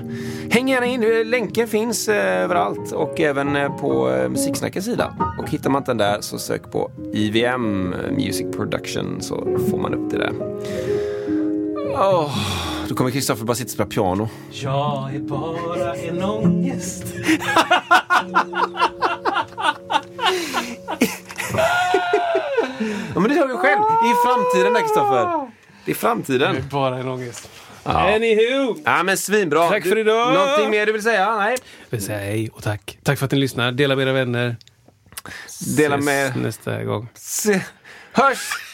Häng 0.50 0.68
gärna 0.68 0.86
in, 0.86 1.30
länken 1.30 1.68
finns 1.68 2.08
eh, 2.08 2.42
överallt 2.42 2.92
och 2.92 3.20
även 3.20 3.56
eh, 3.56 3.76
på 3.76 4.10
eh, 4.10 4.28
Musiksnackets 4.28 4.86
sida. 4.86 5.14
Och 5.38 5.50
hittar 5.50 5.70
man 5.70 5.80
inte 5.80 5.90
den 5.90 5.98
där 5.98 6.20
så 6.20 6.38
sök 6.38 6.72
på 6.72 6.90
IVM 7.12 7.94
Music 8.10 8.46
Production 8.56 9.16
så 9.20 9.58
får 9.74 9.82
man 9.82 9.94
upp 9.94 10.10
det 10.10 10.18
där. 10.18 10.32
Oh, 11.94 12.38
då 12.88 12.94
kommer 12.94 13.10
Kristoffer 13.10 13.44
bara 13.44 13.54
sitta 13.54 13.66
och 13.66 13.70
spela 13.70 13.86
piano. 13.86 14.28
Jag 14.50 15.14
är 15.14 15.18
bara 15.18 15.94
en 15.94 16.22
ångest. 16.22 17.04
ja, 23.14 23.20
men 23.20 23.28
det 23.28 23.34
hör 23.34 23.46
vi 23.48 23.54
själv. 23.54 23.80
Det 23.80 24.10
är 24.10 24.26
framtiden 24.26 24.72
där 24.72 24.80
Kristoffer. 24.80 25.50
Det 25.84 25.90
är 25.90 25.94
framtiden. 25.94 26.54
Jag 26.54 26.64
är 26.64 26.68
bara 26.68 26.98
en 26.98 27.08
ångest. 27.08 27.50
Ja. 27.84 28.14
Anywho! 28.14 28.76
Ja 28.84 29.02
men 29.02 29.16
svinbra. 29.16 29.68
Tack 29.68 29.82
för 29.82 29.98
idag. 29.98 30.32
Du, 30.32 30.38
någonting 30.38 30.70
mer 30.70 30.86
du 30.86 30.92
vill 30.92 31.02
säga? 31.02 31.36
Nej. 31.36 31.56
Jag 31.90 31.98
vill 31.98 32.06
säga 32.06 32.18
hej 32.18 32.50
och 32.52 32.62
tack. 32.62 32.98
Tack 33.02 33.18
för 33.18 33.24
att 33.26 33.32
ni 33.32 33.38
lyssnar. 33.38 33.72
Dela 33.72 33.96
med 33.96 34.06
era 34.06 34.12
vänner. 34.12 34.56
Dela 35.76 35.96
Ses 35.96 36.04
med... 36.04 36.36
nästa 36.36 36.84
gång. 36.84 37.08
Se. 37.14 37.60
Hörs! 38.12 38.73